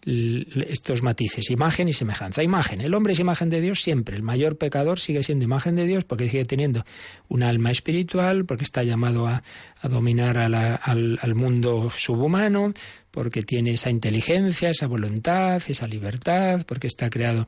estos 0.06 1.02
matices, 1.02 1.50
imagen 1.50 1.88
y 1.88 1.94
semejanza. 1.94 2.44
Imagen, 2.44 2.82
el 2.82 2.94
hombre 2.94 3.14
es 3.14 3.20
imagen 3.20 3.50
de 3.50 3.62
Dios 3.62 3.82
siempre, 3.82 4.16
el 4.16 4.24
mayor 4.24 4.58
pecador 4.58 5.00
sigue 5.00 5.24
siendo 5.24 5.46
imagen 5.46 5.76
de 5.76 5.86
Dios 5.86 6.04
porque 6.04 6.30
sigue 6.30 6.46
teniendo 6.46 6.86
un 7.28 7.42
alma 7.42 7.72
espiritual, 7.72 8.46
porque 8.46 8.64
está 8.64 8.84
llamado 8.84 9.28
a, 9.28 9.44
dominar 9.84 10.38
al, 10.38 10.54
al 11.22 11.36
mundo 11.36 11.92
subhumano, 11.96 12.74
porque 13.16 13.44
tiene 13.44 13.72
esa 13.72 13.90
inteligencia, 13.90 14.70
esa 14.70 14.88
voluntad, 14.88 15.62
esa 15.68 15.88
libertad, 15.88 16.66
porque 16.68 16.88
está 16.88 17.10
creado 17.10 17.48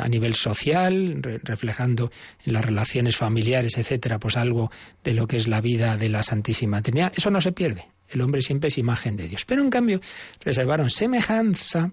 a 0.00 0.08
nivel 0.08 0.34
social, 0.34 1.22
reflejando 1.22 2.10
en 2.44 2.54
las 2.54 2.64
relaciones 2.64 3.16
familiares, 3.16 3.78
etcétera, 3.78 4.18
pues 4.18 4.36
algo 4.36 4.70
de 5.04 5.14
lo 5.14 5.28
que 5.28 5.36
es 5.36 5.46
la 5.46 5.60
vida 5.60 5.96
de 5.96 6.08
la 6.08 6.24
Santísima 6.24 6.82
Trinidad. 6.82 7.12
Eso 7.14 7.30
no 7.30 7.40
se 7.40 7.52
pierde. 7.52 7.86
El 8.08 8.20
hombre 8.20 8.42
siempre 8.42 8.68
es 8.68 8.78
imagen 8.78 9.16
de 9.16 9.28
Dios. 9.28 9.44
Pero 9.44 9.62
en 9.62 9.70
cambio, 9.70 10.00
reservaron 10.40 10.90
semejanza 10.90 11.92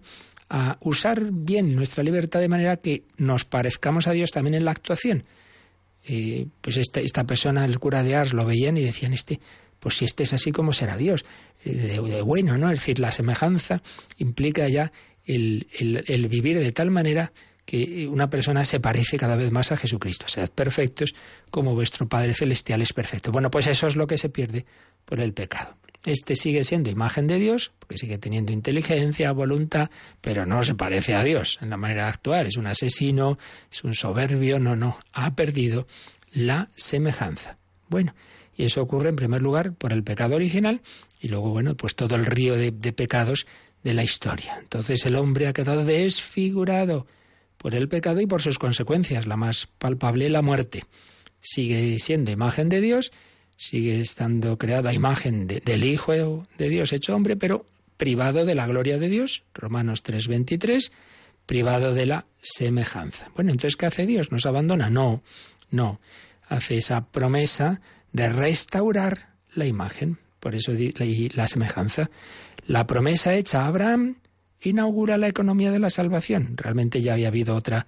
a 0.50 0.78
usar 0.82 1.24
bien 1.32 1.76
nuestra 1.76 2.04
libertad 2.04 2.40
de 2.40 2.48
manera 2.48 2.78
que 2.78 3.04
nos 3.18 3.46
parezcamos 3.46 4.08
a 4.08 4.12
Dios 4.12 4.32
también 4.32 4.56
en 4.56 4.66
la 4.66 4.72
actuación. 4.72 5.24
Eh, 6.08 6.48
pues 6.62 6.78
esta, 6.78 7.00
esta 7.00 7.24
persona, 7.24 7.66
el 7.66 7.80
cura 7.80 8.04
de 8.04 8.16
Ars, 8.16 8.34
lo 8.34 8.46
veían 8.46 8.78
y 8.78 8.84
decían, 8.84 9.14
este, 9.14 9.40
pues 9.80 9.98
si 9.98 10.06
este 10.06 10.24
es 10.24 10.34
así, 10.34 10.52
¿cómo 10.52 10.72
será 10.72 10.98
Dios? 10.98 11.26
de, 11.64 12.22
bueno, 12.22 12.58
¿no? 12.58 12.70
Es 12.70 12.80
decir, 12.80 13.00
la 13.00 13.12
semejanza 13.12 13.82
implica 14.18 14.70
ya 14.70 14.92
el, 15.26 15.68
el, 15.80 16.28
vivir 16.28 16.60
de 16.60 16.72
tal 16.72 16.92
manera 16.92 17.32
que 17.66 18.08
una 18.08 18.30
persona 18.30 18.64
se 18.64 18.80
parece 18.80 19.18
cada 19.18 19.36
vez 19.36 19.52
más 19.52 19.72
a 19.72 19.78
Jesucristo. 19.78 20.28
Sed 20.28 20.52
perfectos 20.52 21.16
como 21.50 21.74
vuestro 21.74 22.08
Padre 22.08 22.36
Celestial 22.36 22.84
es 22.84 22.94
perfecto. 22.94 23.32
Bueno, 23.32 23.50
pues 23.50 23.66
eso 23.66 23.88
es 23.88 23.96
lo 23.96 24.06
que 24.06 24.20
se 24.20 24.30
pierde 24.30 24.66
por 25.06 25.20
el 25.20 25.34
pecado. 25.34 25.76
Este 26.06 26.36
sigue 26.36 26.64
siendo 26.64 26.90
imagen 26.90 27.26
de 27.26 27.40
Dios, 27.40 27.72
porque 27.80 27.98
sigue 27.98 28.18
teniendo 28.18 28.52
inteligencia, 28.52 29.32
voluntad, 29.32 29.90
pero 30.22 30.46
no 30.46 30.62
se 30.62 30.76
parece 30.76 31.16
a 31.16 31.24
Dios 31.24 31.58
en 31.62 31.72
la 31.72 31.78
manera 31.78 32.04
de 32.04 32.10
actuar. 32.10 32.46
Es 32.46 32.58
un 32.58 32.68
asesino, 32.68 33.40
es 33.72 33.84
un 33.84 33.96
soberbio, 33.96 34.60
no, 34.60 34.76
no, 34.76 34.98
ha 35.14 35.36
perdido 35.36 35.88
la 36.32 36.70
semejanza. 36.76 37.58
Bueno, 37.90 38.14
y 38.56 38.64
eso 38.66 38.82
ocurre 38.82 39.10
en 39.10 39.16
primer 39.16 39.42
lugar 39.42 39.74
por 39.74 39.92
el 39.92 40.04
pecado 40.04 40.36
original 40.36 40.82
y 41.20 41.28
luego, 41.28 41.50
bueno, 41.50 41.76
pues 41.76 41.96
todo 41.96 42.16
el 42.16 42.26
río 42.26 42.56
de, 42.56 42.72
pecados 42.72 43.48
de 43.84 43.94
la 43.94 44.04
historia. 44.04 44.58
Entonces 44.60 45.06
el 45.06 45.16
hombre 45.16 45.48
ha 45.48 45.54
quedado 45.54 45.84
desfigurado 45.84 47.08
por 47.58 47.76
el 47.76 47.88
pecado 47.90 48.22
y 48.22 48.28
por 48.28 48.42
sus 48.42 48.60
consecuencias, 48.60 49.28
la 49.28 49.38
más 49.38 49.68
palpable, 49.78 50.30
la 50.30 50.42
muerte. 50.42 50.84
Sigue 51.40 52.00
siendo 52.00 52.32
imagen 52.32 52.70
de 52.70 52.82
Dios, 52.82 53.12
sigue 53.58 54.00
estando 54.00 54.58
creada 54.58 54.94
imagen 54.94 55.48
del 55.48 55.84
Hijo 55.84 56.44
de 56.58 56.70
Dios 56.70 56.94
hecho 56.94 57.16
hombre, 57.16 57.36
pero 57.36 57.66
privado 57.98 58.46
de 58.46 58.56
la 58.56 58.68
gloria 58.68 58.98
de 58.98 59.10
Dios, 59.10 59.44
Romanos 59.54 60.04
3:23, 60.04 60.92
privado 61.46 61.94
de 61.94 62.06
la 62.06 62.26
semejanza. 62.42 63.30
Bueno, 63.36 63.52
entonces, 63.52 63.76
¿qué 63.76 63.86
hace 63.86 64.06
Dios? 64.06 64.32
¿Nos 64.32 64.46
abandona? 64.46 64.90
No, 64.90 65.24
no. 65.72 66.00
Hace 66.48 66.78
esa 66.78 67.06
promesa 67.06 67.82
de 68.12 68.30
restaurar 68.30 69.30
la 69.54 69.66
imagen. 69.66 70.18
Por 70.40 70.56
eso 70.56 70.74
la 71.34 71.48
semejanza. 71.48 72.10
La 72.68 72.86
promesa 72.86 73.34
hecha 73.34 73.64
a 73.64 73.68
Abraham 73.68 74.18
inaugura 74.62 75.18
la 75.18 75.28
economía 75.28 75.72
de 75.72 75.80
la 75.80 75.90
salvación. 75.90 76.56
Realmente 76.56 77.02
ya 77.02 77.14
había 77.14 77.30
habido 77.30 77.56
otra, 77.56 77.88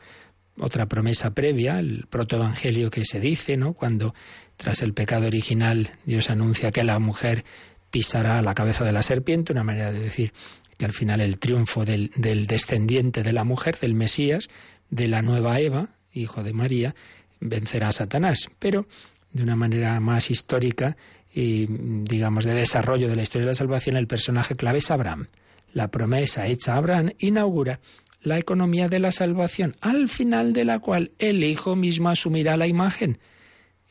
otra 0.58 0.88
promesa 0.88 1.34
previa, 1.34 1.80
el 1.80 2.08
protoevangelio 2.10 2.90
que 2.90 3.06
se 3.06 3.20
dice, 3.20 3.58
¿no? 3.58 3.74
Cuando 3.74 4.16
Tras 4.58 4.82
el 4.82 4.93
pecado 4.93 5.28
original, 5.28 5.91
Dios 6.06 6.30
anuncia 6.30 6.72
que 6.72 6.84
la 6.84 7.00
mujer 7.00 7.46
pisará 7.91 8.41
la 8.41 8.56
cabeza 8.56 8.84
de 8.84 8.91
la 8.91 9.04
serpiente, 9.04 9.54
una 9.54 9.63
manera 9.63 9.91
de 9.91 10.00
decir 10.00 10.34
que 10.78 10.86
al 10.86 10.93
final 10.93 11.22
el 11.22 11.39
triunfo 11.39 11.86
del, 11.86 12.12
descendiente 12.15 13.24
de 13.24 13.34
la 13.34 13.43
mujer, 13.43 13.80
del 13.80 13.93
Mesías, 13.93 14.50
de 14.89 15.08
la 15.08 15.22
nueva 15.22 15.60
Eva, 15.60 15.89
hijo 16.12 16.43
de 16.43 16.54
María, 16.54 16.96
vencerá 17.39 17.89
a 17.89 17.91
Satanás. 17.91 18.50
Pero 18.60 18.88
de 19.32 19.43
una 19.43 19.56
manera 19.56 20.00
más 20.00 20.30
histórica 20.32 20.98
y, 21.34 21.67
digamos, 21.70 22.43
de 22.43 22.54
desarrollo 22.54 23.08
de 23.08 23.15
la 23.15 23.24
historia 23.24 23.46
de 23.46 23.52
la 23.52 23.58
salvación, 23.58 23.98
el 23.98 24.08
personaje 24.08 24.56
clave 24.56 24.80
es 24.80 24.91
Abraham. 24.91 25.28
La 25.74 25.89
promesa 25.89 26.48
hecha 26.48 26.74
a 26.74 26.78
Abraham 26.78 27.12
inaugura 27.20 27.80
la 28.22 28.38
economía 28.38 28.89
de 28.89 29.00
la 29.00 29.12
salvación, 29.12 29.76
al 29.82 30.10
final 30.10 30.54
de 30.54 30.65
la 30.65 30.80
cual 30.80 31.12
el 31.20 31.43
Hijo 31.43 31.76
mismo 31.76 32.10
asumirá 32.10 32.58
la 32.58 32.67
imagen. 32.67 33.20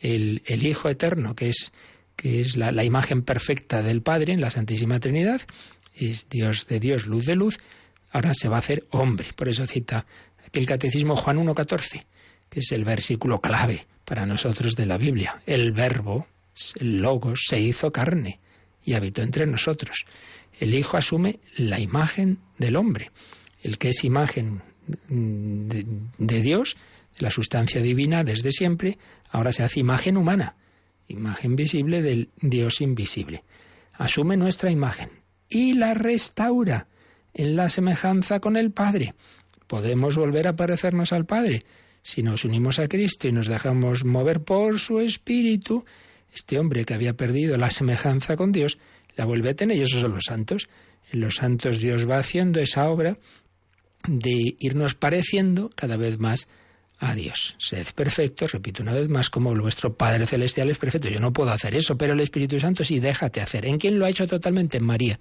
El, 0.01 0.43
Hijo 0.47 0.89
eterno, 0.89 1.35
que 1.35 1.49
es, 1.49 1.73
que 2.17 2.41
es 2.41 2.57
la, 2.57 2.85
imagen 2.85 3.23
perfecta 3.23 3.83
del 3.83 4.03
Padre 4.03 4.33
en 4.33 4.41
la 4.41 4.51
Santísima 4.51 5.01
Trinidad, 5.01 5.43
es 5.95 6.29
Dios 6.29 6.67
de 6.67 6.81
Dios, 6.81 7.07
luz 7.07 7.27
de 7.27 7.37
luz, 7.37 7.59
ahora 8.13 8.35
se 8.35 8.49
va 8.49 8.57
a 8.57 8.61
hacer 8.61 8.87
hombre. 8.91 9.29
Por 9.35 9.49
eso 9.49 9.67
cita 9.67 10.07
el 10.53 10.67
Catecismo 10.67 11.17
Juan 11.17 11.39
1.14, 11.39 12.05
que 12.49 12.61
es 12.61 12.73
el 12.73 12.85
versículo 12.85 13.41
clave 13.41 13.87
para 14.05 14.27
nosotros 14.27 14.77
de 14.77 14.87
la 14.87 14.99
Biblia. 14.99 15.43
El 15.47 15.73
verbo, 15.73 16.27
el 16.79 16.99
logos, 16.99 17.45
se 17.49 17.61
hizo 17.61 17.93
carne 17.93 18.41
y 18.85 18.95
habitó 18.95 19.23
entre 19.23 19.47
nosotros. 19.47 20.05
El 20.61 20.75
Hijo 20.75 20.97
asume 20.97 21.41
la 21.57 21.81
imagen 21.81 22.39
del 22.59 22.77
hombre 22.77 23.11
el 23.67 23.79
que 23.79 23.91
es 23.91 24.05
imagen 24.05 24.63
de, 25.09 26.41
Dios, 26.41 26.77
de 27.19 27.23
la 27.23 27.31
sustancia 27.31 27.81
divina 27.83 28.23
desde 28.25 28.53
siempre, 28.53 28.99
ahora 29.31 29.53
se 29.53 29.63
hace 29.63 29.81
imagen 29.81 30.17
humana, 30.17 30.57
imagen 31.09 31.57
visible 31.57 32.03
del 32.03 32.31
Dios 32.41 32.81
invisible. 32.81 33.45
Asume 33.93 34.37
nuestra 34.37 34.71
imagen 34.71 35.11
y 35.49 35.75
la 35.75 35.95
restaura 35.95 36.89
en 37.35 37.57
la 37.57 37.69
semejanza 37.71 38.41
con 38.41 38.57
el 38.57 38.73
Padre. 38.73 39.15
Podemos 39.67 40.17
volver 40.17 40.49
a 40.49 40.57
parecernos 40.57 41.13
al 41.13 41.27
Padre 41.27 41.65
si 42.03 42.23
nos 42.23 42.45
unimos 42.45 42.79
a 42.79 42.89
Cristo 42.89 43.27
y 43.27 43.33
nos 43.33 43.49
dejamos 43.49 44.05
mover 44.05 44.43
por 44.43 44.79
su 44.79 45.01
Espíritu. 45.01 45.85
Este 46.33 46.59
hombre 46.59 46.85
que 46.85 46.95
había 46.95 47.17
perdido 47.17 47.57
la 47.57 47.71
semejanza 47.71 48.37
con 48.37 48.53
Dios 48.53 48.79
la 49.17 49.25
vuelve 49.25 49.51
a 49.51 49.57
tener 49.57 49.77
y 49.77 49.83
esos 49.83 50.03
son 50.03 50.15
los 50.15 50.25
santos. 50.25 50.69
En 51.13 51.21
los 51.21 51.37
santos 51.37 51.79
Dios 51.79 52.09
va 52.09 52.19
haciendo 52.19 52.61
esa 52.61 52.89
obra 52.89 53.19
de 54.07 54.57
irnos 54.59 54.95
pareciendo 54.95 55.71
cada 55.75 55.97
vez 55.97 56.19
más 56.19 56.49
a 56.99 57.15
Dios. 57.15 57.55
Sed 57.59 57.87
perfectos, 57.95 58.53
repito 58.53 58.83
una 58.83 58.93
vez 58.93 59.09
más, 59.09 59.31
como 59.31 59.55
vuestro 59.55 59.95
Padre 59.95 60.27
Celestial 60.27 60.71
es 60.71 60.79
perfecto. 60.79 61.09
Yo 61.09 61.21
no 61.21 61.33
puedo 61.33 61.51
hacer 61.51 61.75
eso, 61.75 61.97
pero 61.97 62.15
el 62.15 62.21
Espíritu 62.21 62.59
Santo 62.59 62.85
sí, 62.85 63.01
déjate 63.01 63.41
hacer. 63.41 63.67
¿En 63.67 63.79
quién 63.79 63.99
lo 63.99 64.07
ha 64.07 64.11
hecho 64.11 64.27
totalmente? 64.27 64.79
En 64.79 64.85
María. 64.85 65.21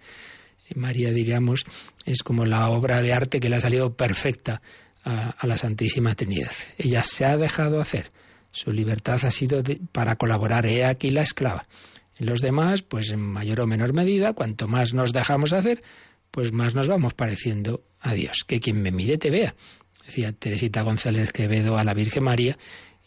María, 0.73 1.11
diríamos, 1.11 1.65
es 2.05 2.23
como 2.23 2.45
la 2.45 2.69
obra 2.69 3.01
de 3.01 3.13
arte 3.13 3.39
que 3.39 3.49
le 3.49 3.57
ha 3.57 3.59
salido 3.59 3.95
perfecta 3.95 4.61
a, 5.03 5.45
la 5.45 5.57
Santísima 5.57 6.15
Trinidad. 6.15 6.51
Ella 6.77 7.03
se 7.03 7.25
ha 7.25 7.37
dejado 7.37 7.79
hacer. 7.79 8.11
Su 8.51 8.71
libertad 8.71 9.23
ha 9.23 9.31
sido 9.31 9.61
para 9.91 10.15
colaborar. 10.15 10.65
He 10.65 10.85
aquí 10.85 11.11
la 11.11 11.21
esclava. 11.21 11.67
En 12.17 12.25
los 12.25 12.41
demás, 12.41 12.81
pues 12.81 13.11
en 13.11 13.19
mayor 13.19 13.59
o 13.59 13.67
menor 13.67 13.93
medida, 13.93 14.33
cuanto 14.33 14.67
más 14.67 14.93
nos 14.93 15.11
dejamos 15.13 15.53
hacer, 15.53 15.83
pues 16.31 16.51
más 16.51 16.73
nos 16.73 16.87
vamos 16.87 17.13
pareciendo 17.13 17.83
a 17.99 18.13
Dios. 18.13 18.43
Que 18.47 18.59
quien 18.59 18.81
me 18.81 18.91
mire 18.91 19.17
te 19.17 19.29
vea. 19.29 19.55
Decía 20.05 20.31
Teresita 20.31 20.81
González 20.81 21.31
Quevedo 21.31 21.77
a 21.77 21.83
la 21.83 21.93
Virgen 21.93 22.23
María 22.23 22.57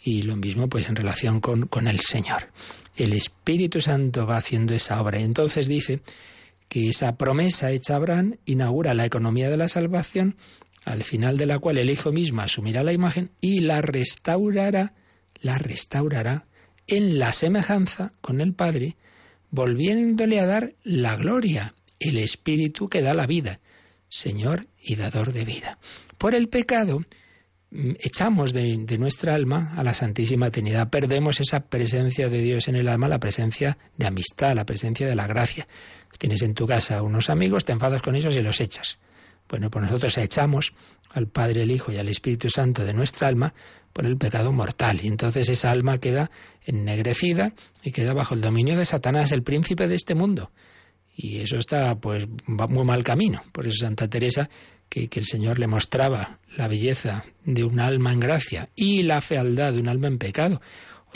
y 0.03 0.23
lo 0.23 0.37
mismo 0.37 0.69
pues 0.69 0.89
en 0.89 0.97
relación 0.97 1.41
con, 1.41 1.67
con 1.67 1.89
el 1.89 2.01
Señor. 2.01 2.51
El 2.97 3.13
Espíritu 3.13 3.81
Santo 3.81 4.27
va 4.27 4.37
haciendo 4.37 4.75
esa 4.75 5.01
obra 5.01 5.21
y 5.21 5.25
entonces 5.25 5.69
dice 5.69 6.01
que 6.69 6.89
esa 6.89 7.17
promesa 7.17 7.71
hecha 7.71 7.95
a 7.95 7.97
Abraham 7.97 8.37
inaugura 8.45 8.95
la 8.95 9.07
economía 9.07 9.51
de 9.51 9.57
la 9.57 9.69
salvación, 9.69 10.37
al 10.85 11.03
final 11.03 11.37
de 11.37 11.47
la 11.47 11.59
cual 11.59 11.79
el 11.79 11.91
Hijo 11.91 12.13
mismo 12.13 12.43
asumirá 12.43 12.83
la 12.83 12.93
imagen 12.93 13.31
y 13.41 13.61
la 13.61 13.81
restaurará, 13.81 14.95
la 15.41 15.59
restaurará 15.59 16.47
en 16.87 17.19
la 17.19 17.33
semejanza 17.33 18.13
con 18.21 18.41
el 18.41 18.55
Padre, 18.55 18.97
volviéndole 19.51 20.41
a 20.41 20.47
dar 20.47 20.75
la 20.83 21.17
gloria 21.17 21.75
el 22.01 22.19
Espíritu 22.19 22.89
que 22.89 23.03
da 23.03 23.15
la 23.15 23.27
vida, 23.27 23.61
Señor 24.09 24.67
y 24.81 24.97
dador 24.97 25.33
de 25.33 25.45
vida. 25.45 25.79
Por 26.19 26.35
el 26.35 26.49
pecado 26.49 27.01
mm, 27.71 27.93
echamos 28.01 28.53
de, 28.53 28.77
nuestra 28.99 29.35
alma 29.35 29.75
a 29.77 29.85
la 29.85 29.95
Santísima 29.95 30.51
Trinidad, 30.51 30.91
perdemos 30.91 31.41
esa 31.41 31.61
presencia 31.61 32.29
de 32.29 32.43
Dios 32.43 32.69
en 32.69 32.77
el 32.77 32.89
alma, 32.89 33.09
la 33.09 33.21
presencia 33.21 33.79
de 33.97 34.07
amistad, 34.07 34.55
la 34.55 34.67
presencia 34.67 35.07
de 35.07 35.15
la 35.15 35.27
gracia. 35.27 35.69
Tienes 36.19 36.43
en 36.43 36.55
tu 36.55 36.67
casa 36.67 37.03
unos 37.03 37.31
amigos, 37.31 37.65
te 37.65 37.73
enfadas 37.73 38.03
con 38.03 38.17
ellos 38.17 38.35
y 38.35 38.43
los 38.43 38.61
echas. 38.61 38.99
Bueno, 39.49 39.71
pues 39.71 39.85
nosotros 39.85 40.19
echamos 40.19 40.73
al 41.11 41.29
Padre, 41.29 41.63
el 41.63 41.71
Hijo 41.71 41.93
y 41.93 41.97
al 41.97 42.09
Espíritu 42.09 42.51
Santo 42.51 42.85
de 42.85 42.93
nuestra 42.93 43.29
alma 43.29 43.55
por 43.93 44.05
el 44.05 44.17
pecado 44.17 44.53
mortal. 44.53 45.01
Y 45.03 45.07
entonces 45.07 45.49
esa 45.49 45.71
alma 45.71 45.99
queda 45.99 46.31
ennegrecida 46.65 47.55
y 47.83 47.93
queda 47.93 48.13
bajo 48.13 48.35
el 48.35 48.41
dominio 48.41 48.77
de 48.77 48.85
Satanás, 48.85 49.33
el 49.33 49.43
príncipe 49.43 49.89
de 49.89 49.95
este 49.95 50.15
mundo. 50.15 50.51
Y 51.15 51.39
eso 51.39 51.57
está, 51.57 51.97
pues, 51.97 52.27
va 52.27 52.67
muy 52.67 52.85
mal 52.85 53.03
camino. 53.03 53.43
Por 53.53 53.67
eso 53.67 53.79
Santa 53.81 54.09
Teresa, 54.09 54.49
que, 54.89 55.09
el 55.13 55.27
Señor 55.27 55.59
le 55.59 55.67
mostraba 55.67 56.39
la 56.57 56.69
belleza 56.69 57.25
de 57.45 57.65
un 57.65 57.81
alma 57.81 58.13
en 58.13 58.21
gracia 58.21 58.69
y 58.75 59.03
la 59.03 59.21
fealdad 59.21 59.73
de 59.73 59.81
un 59.81 59.89
alma 59.89 60.09
en 60.09 60.19
pecado, 60.19 60.61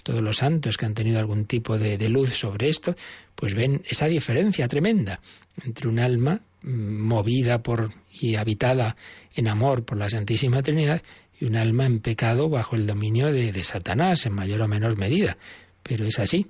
todos 0.03 0.23
los 0.23 0.39
santos 0.39 0.77
que 0.77 0.87
han 0.87 0.95
tenido 0.95 1.19
algún 1.19 1.45
tipo 1.45 1.79
de, 1.79 1.97
luz 2.09 2.31
sobre 2.37 2.69
esto, 2.69 2.97
pues 3.35 3.55
ven 3.55 3.83
esa 3.89 4.07
diferencia 4.07 4.67
tremenda 4.69 5.21
entre 5.65 5.89
un 5.89 5.99
alma 5.99 6.41
mm, 6.63 6.69
movida 6.71 7.63
por 7.63 7.93
y 8.11 8.37
habitada 8.37 8.97
en 9.35 9.49
amor 9.49 9.85
por 9.85 9.99
la 9.99 10.09
Santísima 10.09 10.63
Trinidad 10.63 11.03
y 11.39 11.45
un 11.45 11.57
alma 11.57 11.87
en 11.87 12.01
pecado 12.01 12.49
bajo 12.49 12.77
el 12.77 12.87
dominio 12.87 13.33
de 13.33 13.65
Satanás 13.65 14.27
en 14.27 14.33
mayor 14.33 14.61
o 14.61 14.69
menor 14.69 14.97
medida. 14.97 15.37
Pero 15.83 16.05
es 16.05 16.19
así. 16.19 16.47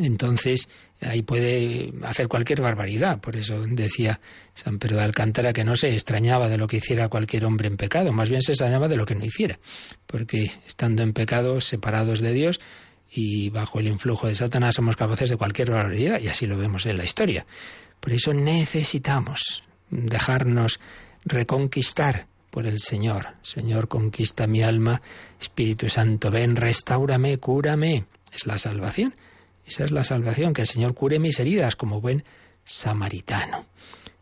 Entonces, 0.00 0.68
ahí 1.00 1.22
puede 1.22 1.92
hacer 2.02 2.28
cualquier 2.28 2.60
barbaridad. 2.60 3.20
Por 3.20 3.36
eso 3.36 3.62
decía 3.66 4.20
San 4.54 4.78
Pedro 4.78 4.96
de 4.96 5.04
Alcántara 5.04 5.52
que 5.52 5.64
no 5.64 5.76
se 5.76 5.92
extrañaba 5.92 6.48
de 6.48 6.58
lo 6.58 6.66
que 6.66 6.78
hiciera 6.78 7.08
cualquier 7.08 7.44
hombre 7.44 7.68
en 7.68 7.76
pecado, 7.76 8.12
más 8.12 8.28
bien 8.28 8.42
se 8.42 8.52
extrañaba 8.52 8.88
de 8.88 8.96
lo 8.96 9.06
que 9.06 9.14
no 9.14 9.24
hiciera, 9.24 9.58
porque 10.06 10.50
estando 10.66 11.02
en 11.02 11.12
pecado, 11.12 11.60
separados 11.60 12.20
de 12.20 12.32
Dios 12.32 12.60
y 13.10 13.50
bajo 13.50 13.78
el 13.78 13.86
influjo 13.86 14.26
de 14.26 14.34
Satanás, 14.34 14.74
somos 14.74 14.96
capaces 14.96 15.30
de 15.30 15.36
cualquier 15.36 15.70
barbaridad, 15.70 16.20
y 16.20 16.28
así 16.28 16.46
lo 16.46 16.58
vemos 16.58 16.86
en 16.86 16.98
la 16.98 17.04
historia. 17.04 17.46
Por 18.00 18.12
eso 18.12 18.34
necesitamos 18.34 19.64
dejarnos 19.90 20.80
reconquistar 21.24 22.26
por 22.50 22.66
el 22.66 22.78
Señor. 22.78 23.34
Señor, 23.42 23.88
conquista 23.88 24.46
mi 24.46 24.62
alma. 24.62 25.02
Espíritu 25.40 25.88
Santo, 25.88 26.30
ven, 26.30 26.56
restaurame, 26.56 27.38
cúrame. 27.38 28.06
Es 28.32 28.46
la 28.46 28.58
salvación. 28.58 29.14
Esa 29.66 29.84
es 29.84 29.90
la 29.90 30.04
salvación, 30.04 30.54
que 30.54 30.62
el 30.62 30.68
Señor 30.68 30.94
cure 30.94 31.18
mis 31.18 31.40
heridas 31.40 31.76
como 31.76 32.00
buen 32.00 32.24
samaritano. 32.64 33.66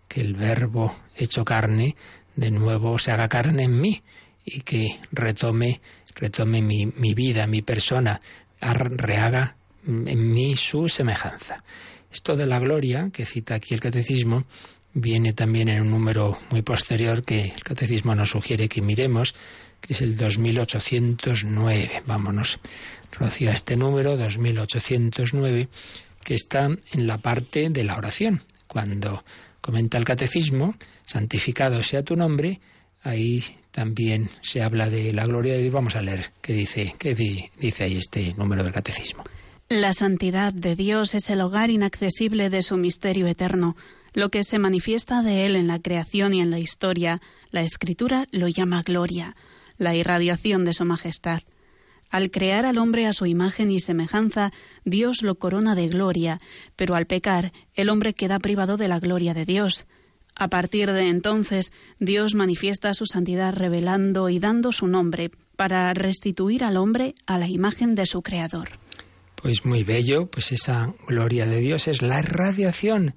Que 0.08 0.20
el 0.20 0.34
verbo 0.34 0.94
hecho 1.16 1.44
carne 1.44 1.96
de 2.36 2.50
nuevo 2.50 2.98
se 2.98 3.12
haga 3.12 3.28
carne 3.28 3.64
en 3.64 3.80
mí 3.80 4.02
y 4.44 4.60
que 4.62 4.98
retome, 5.12 5.80
retome 6.14 6.62
mi, 6.62 6.86
mi 6.86 7.14
vida, 7.14 7.46
mi 7.46 7.62
persona, 7.62 8.20
rehaga 8.60 9.56
en 9.86 10.32
mí 10.32 10.56
su 10.56 10.88
semejanza. 10.88 11.62
Esto 12.10 12.36
de 12.36 12.46
la 12.46 12.58
gloria, 12.58 13.10
que 13.12 13.26
cita 13.26 13.54
aquí 13.54 13.74
el 13.74 13.80
catecismo, 13.80 14.44
viene 14.94 15.32
también 15.32 15.68
en 15.68 15.82
un 15.82 15.90
número 15.90 16.38
muy 16.50 16.62
posterior 16.62 17.24
que 17.24 17.40
el 17.40 17.62
catecismo 17.62 18.14
nos 18.14 18.30
sugiere 18.30 18.68
que 18.68 18.80
miremos, 18.80 19.34
que 19.80 19.92
es 19.92 20.00
el 20.00 20.16
2809. 20.16 22.02
Vámonos 22.06 22.60
Rocío 23.18 23.50
este 23.50 23.76
número 23.76 24.16
2809 24.16 25.68
que 26.22 26.34
está 26.34 26.64
en 26.66 27.06
la 27.06 27.18
parte 27.18 27.70
de 27.70 27.84
la 27.84 27.96
oración. 27.96 28.40
Cuando 28.66 29.24
comenta 29.60 29.98
el 29.98 30.04
catecismo, 30.04 30.74
santificado 31.04 31.82
sea 31.82 32.02
tu 32.02 32.16
nombre, 32.16 32.60
ahí 33.02 33.44
también 33.70 34.28
se 34.42 34.62
habla 34.62 34.88
de 34.88 35.12
la 35.12 35.26
gloria 35.26 35.54
de 35.54 35.60
Dios. 35.60 35.72
Vamos 35.72 35.96
a 35.96 36.02
leer 36.02 36.32
qué 36.40 36.54
dice, 36.54 36.94
qué 36.98 37.14
dice 37.14 37.84
ahí 37.84 37.98
este 37.98 38.34
número 38.34 38.62
del 38.62 38.72
catecismo. 38.72 39.24
La 39.68 39.92
santidad 39.92 40.52
de 40.52 40.76
Dios 40.76 41.14
es 41.14 41.30
el 41.30 41.40
hogar 41.40 41.70
inaccesible 41.70 42.50
de 42.50 42.62
su 42.62 42.76
misterio 42.76 43.26
eterno. 43.26 43.76
Lo 44.12 44.28
que 44.28 44.44
se 44.44 44.58
manifiesta 44.58 45.22
de 45.22 45.46
Él 45.46 45.56
en 45.56 45.66
la 45.66 45.78
creación 45.78 46.34
y 46.34 46.40
en 46.40 46.50
la 46.50 46.58
historia, 46.58 47.20
la 47.50 47.62
Escritura 47.62 48.26
lo 48.30 48.48
llama 48.48 48.82
gloria, 48.82 49.34
la 49.76 49.94
irradiación 49.94 50.64
de 50.64 50.74
su 50.74 50.84
majestad. 50.84 51.42
Al 52.14 52.30
crear 52.30 52.64
al 52.64 52.78
hombre 52.78 53.08
a 53.08 53.12
su 53.12 53.26
imagen 53.26 53.72
y 53.72 53.80
semejanza, 53.80 54.52
Dios 54.84 55.22
lo 55.22 55.34
corona 55.34 55.74
de 55.74 55.88
gloria, 55.88 56.40
pero 56.76 56.94
al 56.94 57.06
pecar, 57.08 57.52
el 57.74 57.88
hombre 57.88 58.14
queda 58.14 58.38
privado 58.38 58.76
de 58.76 58.86
la 58.86 59.00
gloria 59.00 59.34
de 59.34 59.44
Dios. 59.44 59.88
A 60.36 60.46
partir 60.46 60.92
de 60.92 61.08
entonces, 61.08 61.72
Dios 61.98 62.36
manifiesta 62.36 62.94
su 62.94 63.06
santidad 63.06 63.52
revelando 63.52 64.28
y 64.28 64.38
dando 64.38 64.70
su 64.70 64.86
nombre 64.86 65.32
para 65.56 65.92
restituir 65.92 66.62
al 66.62 66.76
hombre 66.76 67.16
a 67.26 67.36
la 67.36 67.48
imagen 67.48 67.96
de 67.96 68.06
su 68.06 68.22
Creador. 68.22 68.68
Pues 69.34 69.64
muy 69.64 69.82
bello, 69.82 70.26
pues 70.26 70.52
esa 70.52 70.94
gloria 71.08 71.46
de 71.46 71.58
Dios 71.58 71.88
es 71.88 72.00
la 72.00 72.20
irradiación 72.20 73.16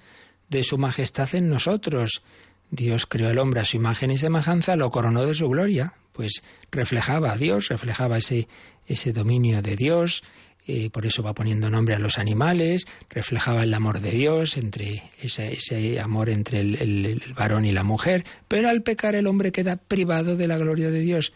de 0.50 0.64
su 0.64 0.80
majestad 0.80 1.36
en 1.36 1.50
nosotros. 1.50 2.24
Dios 2.72 3.06
creó 3.06 3.30
al 3.30 3.38
hombre 3.38 3.60
a 3.60 3.66
su 3.66 3.78
imagen 3.78 4.10
y 4.10 4.18
semejanza, 4.18 4.76
lo 4.76 4.90
coronó 4.90 5.24
de 5.24 5.36
su 5.36 5.48
gloria, 5.48 5.94
pues 6.14 6.42
reflejaba 6.72 7.32
a 7.32 7.38
Dios, 7.38 7.70
reflejaba 7.70 8.18
ese, 8.18 8.48
ese 8.88 9.14
dominio 9.14 9.62
de 9.62 9.76
Dios, 9.76 10.24
eh, 10.70 10.90
por 10.90 11.06
eso 11.06 11.24
va 11.24 11.34
poniendo 11.34 11.70
nombre 11.70 11.96
a 11.96 12.00
los 12.00 12.18
animales, 12.18 12.88
reflejaba 13.10 13.64
el 13.64 13.74
amor 13.74 14.02
de 14.02 14.12
Dios, 14.12 14.58
entre 14.58 15.04
ese, 15.22 15.54
ese 15.54 16.00
amor 16.02 16.30
entre 16.30 16.60
el, 16.60 16.76
el, 16.76 17.34
varón 17.34 17.64
y 17.64 17.72
la 17.72 17.84
mujer, 17.84 18.26
pero 18.50 18.68
al 18.68 18.82
pecar 18.82 19.16
el 19.16 19.28
hombre 19.28 19.54
queda 19.54 19.78
privado 19.78 20.36
de 20.36 20.48
la 20.48 20.58
gloria 20.58 20.90
de 20.90 21.00
Dios. 21.00 21.32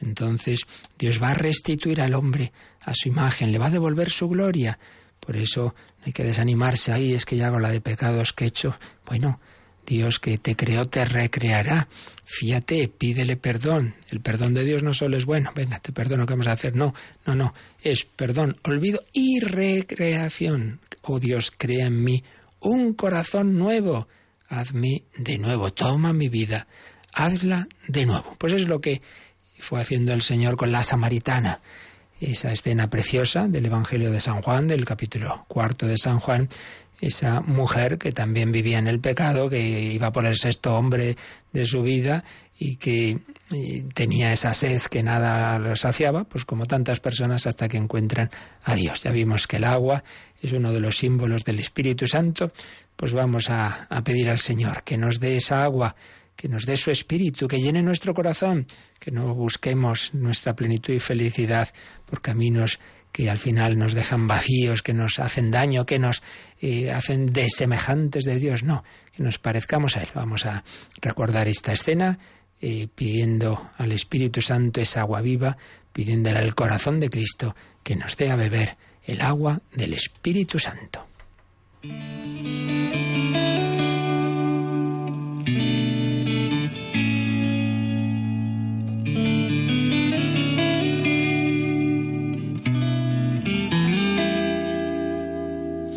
Entonces 0.00 0.66
Dios 0.98 1.22
va 1.22 1.30
a 1.30 1.34
restituir 1.34 2.02
al 2.02 2.12
hombre 2.12 2.52
a 2.82 2.92
su 2.94 3.08
imagen, 3.08 3.52
le 3.52 3.58
va 3.58 3.66
a 3.66 3.70
devolver 3.70 4.10
su 4.10 4.28
gloria. 4.28 4.78
Por 5.18 5.36
eso 5.36 5.74
hay 6.04 6.12
que 6.12 6.24
desanimarse 6.24 6.92
ahí, 6.92 7.14
es 7.14 7.24
que 7.24 7.36
ya 7.36 7.46
hago 7.46 7.60
la 7.60 7.70
de 7.70 7.80
pecados 7.80 8.34
que 8.34 8.44
he 8.44 8.48
hecho. 8.48 8.78
Bueno, 9.06 9.40
Dios 9.86 10.18
que 10.18 10.38
te 10.38 10.56
creó 10.56 10.86
te 10.86 11.04
recreará. 11.04 11.88
Fíjate, 12.24 12.88
pídele 12.88 13.36
perdón. 13.36 13.94
El 14.10 14.20
perdón 14.20 14.54
de 14.54 14.64
Dios 14.64 14.82
no 14.82 14.94
solo 14.94 15.16
es 15.16 15.24
bueno, 15.24 15.52
venga, 15.54 15.78
te 15.80 15.92
perdono, 15.92 16.26
¿qué 16.26 16.32
vamos 16.32 16.46
a 16.46 16.52
hacer? 16.52 16.74
No, 16.74 16.94
no, 17.26 17.34
no. 17.34 17.54
Es 17.82 18.04
perdón, 18.04 18.58
olvido 18.64 19.02
y 19.12 19.40
recreación. 19.40 20.80
Oh 21.02 21.20
Dios, 21.20 21.52
crea 21.56 21.86
en 21.86 22.02
mí 22.02 22.24
un 22.60 22.94
corazón 22.94 23.58
nuevo. 23.58 24.08
Hazme 24.48 25.04
de 25.16 25.38
nuevo, 25.38 25.72
toma 25.72 26.12
mi 26.12 26.28
vida, 26.28 26.66
hazla 27.12 27.66
de 27.88 28.06
nuevo. 28.06 28.36
Pues 28.38 28.52
es 28.52 28.68
lo 28.68 28.80
que 28.80 29.02
fue 29.58 29.80
haciendo 29.80 30.12
el 30.12 30.22
Señor 30.22 30.56
con 30.56 30.70
la 30.70 30.82
samaritana. 30.82 31.60
Esa 32.20 32.52
escena 32.52 32.88
preciosa 32.88 33.48
del 33.48 33.66
Evangelio 33.66 34.10
de 34.10 34.20
San 34.20 34.40
Juan, 34.40 34.68
del 34.68 34.84
capítulo 34.84 35.44
cuarto 35.48 35.86
de 35.86 35.96
San 35.96 36.20
Juan, 36.20 36.48
esa 37.06 37.40
mujer 37.40 37.98
que 37.98 38.12
también 38.12 38.52
vivía 38.52 38.78
en 38.78 38.86
el 38.86 39.00
pecado, 39.00 39.48
que 39.48 39.92
iba 39.92 40.10
por 40.12 40.26
el 40.26 40.36
sexto 40.36 40.74
hombre 40.74 41.16
de 41.52 41.66
su 41.66 41.82
vida 41.82 42.24
y 42.58 42.76
que 42.76 43.18
tenía 43.94 44.32
esa 44.32 44.54
sed 44.54 44.80
que 44.82 45.02
nada 45.02 45.58
lo 45.58 45.74
saciaba, 45.76 46.24
pues 46.24 46.44
como 46.44 46.66
tantas 46.66 47.00
personas 47.00 47.46
hasta 47.46 47.68
que 47.68 47.76
encuentran 47.76 48.30
a 48.64 48.74
Dios. 48.74 49.02
Ya 49.02 49.10
vimos 49.10 49.46
que 49.46 49.56
el 49.56 49.64
agua 49.64 50.04
es 50.40 50.52
uno 50.52 50.72
de 50.72 50.80
los 50.80 50.96
símbolos 50.96 51.44
del 51.44 51.58
Espíritu 51.58 52.06
Santo, 52.06 52.52
pues 52.96 53.12
vamos 53.12 53.50
a, 53.50 53.86
a 53.90 54.04
pedir 54.04 54.30
al 54.30 54.38
Señor 54.38 54.82
que 54.84 54.96
nos 54.96 55.20
dé 55.20 55.36
esa 55.36 55.64
agua, 55.64 55.96
que 56.36 56.48
nos 56.48 56.64
dé 56.64 56.76
su 56.76 56.90
Espíritu, 56.90 57.48
que 57.48 57.60
llene 57.60 57.82
nuestro 57.82 58.14
corazón, 58.14 58.66
que 58.98 59.10
no 59.10 59.34
busquemos 59.34 60.14
nuestra 60.14 60.54
plenitud 60.54 60.94
y 60.94 61.00
felicidad 61.00 61.68
por 62.06 62.20
caminos 62.20 62.78
que 63.14 63.30
al 63.30 63.38
final 63.38 63.78
nos 63.78 63.94
dejan 63.94 64.26
vacíos, 64.26 64.82
que 64.82 64.92
nos 64.92 65.20
hacen 65.20 65.52
daño, 65.52 65.86
que 65.86 66.00
nos 66.00 66.20
eh, 66.60 66.90
hacen 66.90 67.26
desemejantes 67.26 68.24
de 68.24 68.40
Dios. 68.40 68.64
No, 68.64 68.82
que 69.14 69.22
nos 69.22 69.38
parezcamos 69.38 69.96
a 69.96 70.02
Él. 70.02 70.08
Vamos 70.16 70.46
a 70.46 70.64
recordar 71.00 71.46
esta 71.46 71.72
escena 71.72 72.18
eh, 72.60 72.88
pidiendo 72.92 73.70
al 73.78 73.92
Espíritu 73.92 74.42
Santo 74.42 74.80
esa 74.80 75.02
agua 75.02 75.20
viva, 75.20 75.56
pidiéndole 75.92 76.40
al 76.40 76.56
corazón 76.56 76.98
de 76.98 77.08
Cristo 77.08 77.54
que 77.84 77.94
nos 77.94 78.16
dé 78.16 78.32
a 78.32 78.36
beber 78.36 78.76
el 79.06 79.20
agua 79.20 79.60
del 79.72 79.92
Espíritu 79.92 80.58
Santo. 80.58 81.06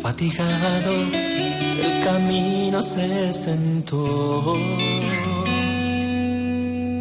Fatigado, 0.08 0.94
el 1.84 2.02
camino 2.02 2.80
se 2.80 3.30
sentó. 3.34 4.56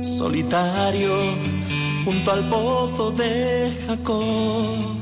Solitario, 0.02 1.15
junto 2.04 2.32
al 2.34 2.50
pozo 2.50 3.12
de 3.12 3.72
Jacob. 3.88 4.98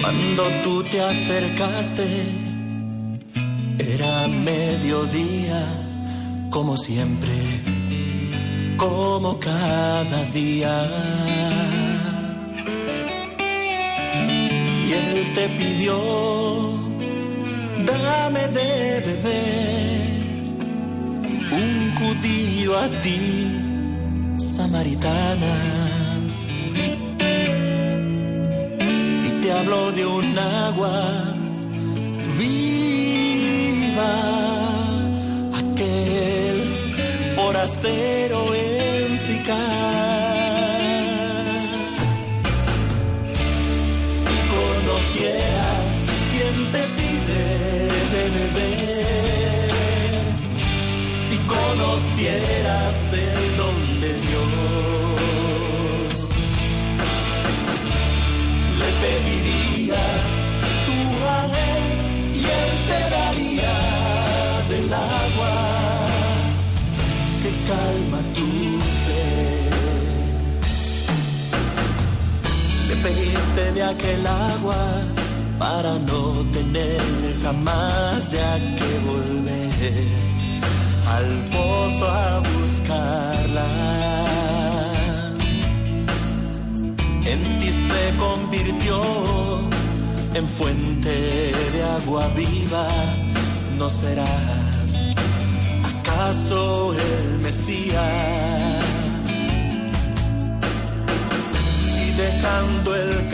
Cuando 0.00 0.42
tú 0.62 0.84
te 0.84 1.00
acercaste, 1.00 2.06
era 3.80 4.28
mediodía, 4.28 5.60
como 6.50 6.76
siempre, 6.76 7.34
como 8.76 9.40
cada 9.40 10.22
día 10.26 11.37
te 15.34 15.48
pidió, 15.48 15.96
dame 17.86 18.46
de 18.48 19.00
beber, 19.06 20.08
un 21.52 21.94
judío 21.98 22.78
a 22.78 22.88
ti, 23.02 24.36
samaritana. 24.36 25.56
Y 29.24 29.30
te 29.42 29.52
habló 29.52 29.92
de 29.92 30.06
un 30.06 30.38
agua 30.38 31.34
viva, 32.38 34.14
aquel 35.62 36.56
forastero 37.36 38.54
en 38.54 39.16
Sicar 39.16 40.17
conocieras 52.18 53.12
el 53.12 53.56
don 53.56 54.00
de 54.00 54.12
Dios, 54.12 54.40
le 58.80 58.90
pedirías 59.02 60.24
tu 60.86 60.98
a 61.26 61.46
y 62.34 62.42
él 62.44 62.72
te 62.88 63.00
daría 63.14 63.76
del 64.68 64.92
agua. 64.92 65.54
Que 67.42 67.50
calma 67.68 68.20
tu 68.34 68.48
sed. 69.04 69.72
Le 72.88 72.96
pediste 72.96 73.62
de 73.74 73.82
aquel 73.84 74.26
agua 74.26 74.82
para 75.58 75.92
no 75.98 76.44
tener 76.52 77.00
jamás 77.42 78.32
ya 78.32 78.58
que 78.58 78.90
volver 79.06 80.27
al 81.16 81.28
pozo 81.50 82.08
a 82.08 82.40
buscarla. 82.40 83.68
En 87.24 87.58
ti 87.60 87.70
se 87.72 88.02
convirtió 88.18 89.00
en 90.34 90.48
fuente 90.48 91.52
de 91.74 91.82
agua 91.98 92.28
viva, 92.36 92.88
no 93.78 93.88
serás 93.90 94.68
acaso 95.84 96.94
el 96.94 97.38
Mesías. 97.40 98.84
Y 102.02 102.10
dejando 102.12 102.94
el 102.94 103.28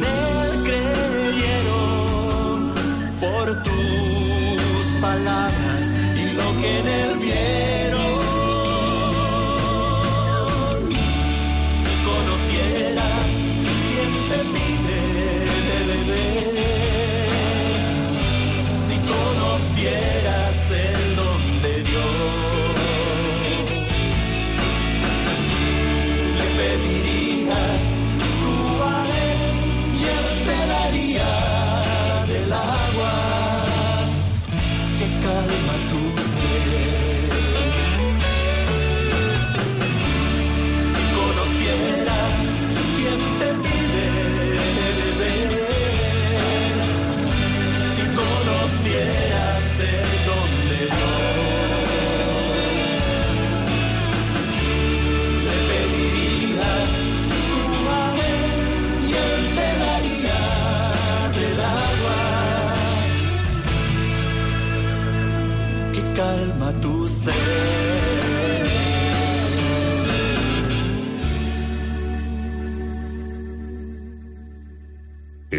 los 0.00 0.39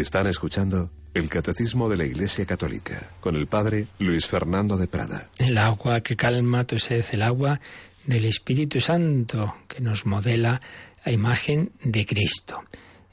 Están 0.02 0.26
escuchando 0.26 0.90
el 1.14 1.28
Catecismo 1.28 1.88
de 1.88 1.96
la 1.96 2.04
Iglesia 2.04 2.44
Católica 2.44 3.08
con 3.20 3.36
el 3.36 3.46
Padre 3.46 3.86
Luis 4.00 4.26
Fernando 4.26 4.76
de 4.76 4.88
Prada. 4.88 5.30
El 5.38 5.56
agua 5.56 6.00
que 6.00 6.16
calma 6.16 6.66
tu 6.66 6.80
sed, 6.80 7.04
el 7.12 7.22
agua 7.22 7.60
del 8.04 8.24
Espíritu 8.24 8.80
Santo 8.80 9.54
que 9.68 9.80
nos 9.80 10.04
modela 10.04 10.60
la 11.06 11.12
imagen 11.12 11.70
de 11.84 12.04
Cristo. 12.04 12.64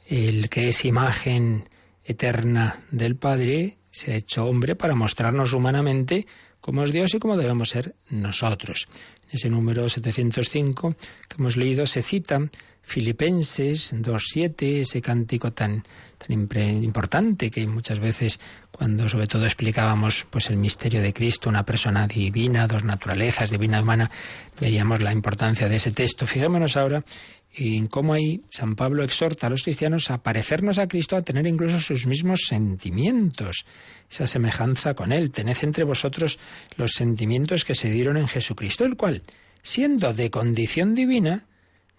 El 0.07 0.49
que 0.49 0.69
es 0.69 0.83
imagen 0.83 1.69
eterna 2.03 2.81
del 2.89 3.15
Padre 3.15 3.77
se 3.91 4.13
ha 4.13 4.15
hecho 4.15 4.45
hombre 4.45 4.75
para 4.75 4.95
mostrarnos 4.95 5.53
humanamente 5.53 6.25
cómo 6.59 6.83
es 6.83 6.91
Dios 6.91 7.13
y 7.13 7.19
cómo 7.19 7.37
debemos 7.37 7.69
ser 7.69 7.93
nosotros. 8.09 8.87
En 9.27 9.35
ese 9.35 9.51
número 9.51 9.87
705 9.87 10.95
que 11.27 11.35
hemos 11.37 11.55
leído 11.55 11.85
se 11.85 12.01
cita 12.01 12.49
Filipenses 12.89 13.93
2.7, 13.93 14.81
ese 14.81 14.99
cántico 14.99 15.51
tan, 15.51 15.83
tan 16.17 16.83
importante 16.83 17.51
que 17.51 17.67
muchas 17.67 17.99
veces 17.99 18.39
cuando 18.71 19.07
sobre 19.07 19.27
todo 19.27 19.45
explicábamos 19.45 20.25
pues 20.27 20.49
el 20.49 20.57
misterio 20.57 20.99
de 20.99 21.13
Cristo, 21.13 21.49
una 21.49 21.63
persona 21.63 22.07
divina, 22.07 22.65
dos 22.65 22.83
naturalezas, 22.83 23.51
divina 23.51 23.79
humana, 23.79 24.09
veíamos 24.59 25.03
la 25.03 25.13
importancia 25.13 25.69
de 25.69 25.75
ese 25.75 25.91
texto. 25.91 26.25
Fijémonos 26.25 26.77
ahora 26.77 27.05
en 27.53 27.85
cómo 27.85 28.13
ahí 28.13 28.41
San 28.49 28.75
Pablo 28.75 29.03
exhorta 29.03 29.45
a 29.45 29.49
los 29.51 29.61
cristianos 29.61 30.09
a 30.09 30.23
parecernos 30.23 30.79
a 30.79 30.87
Cristo, 30.87 31.15
a 31.15 31.21
tener 31.21 31.45
incluso 31.45 31.79
sus 31.79 32.07
mismos 32.07 32.47
sentimientos, 32.47 33.67
esa 34.09 34.25
semejanza 34.25 34.95
con 34.95 35.11
Él. 35.11 35.29
Tened 35.29 35.57
entre 35.61 35.83
vosotros 35.83 36.39
los 36.75 36.93
sentimientos 36.93 37.65
que 37.65 37.75
se 37.75 37.91
dieron 37.91 38.17
en 38.17 38.27
Jesucristo, 38.27 38.83
el 38.83 38.97
cual, 38.97 39.21
siendo 39.61 40.11
de 40.11 40.31
condición 40.31 40.95
divina, 40.95 41.45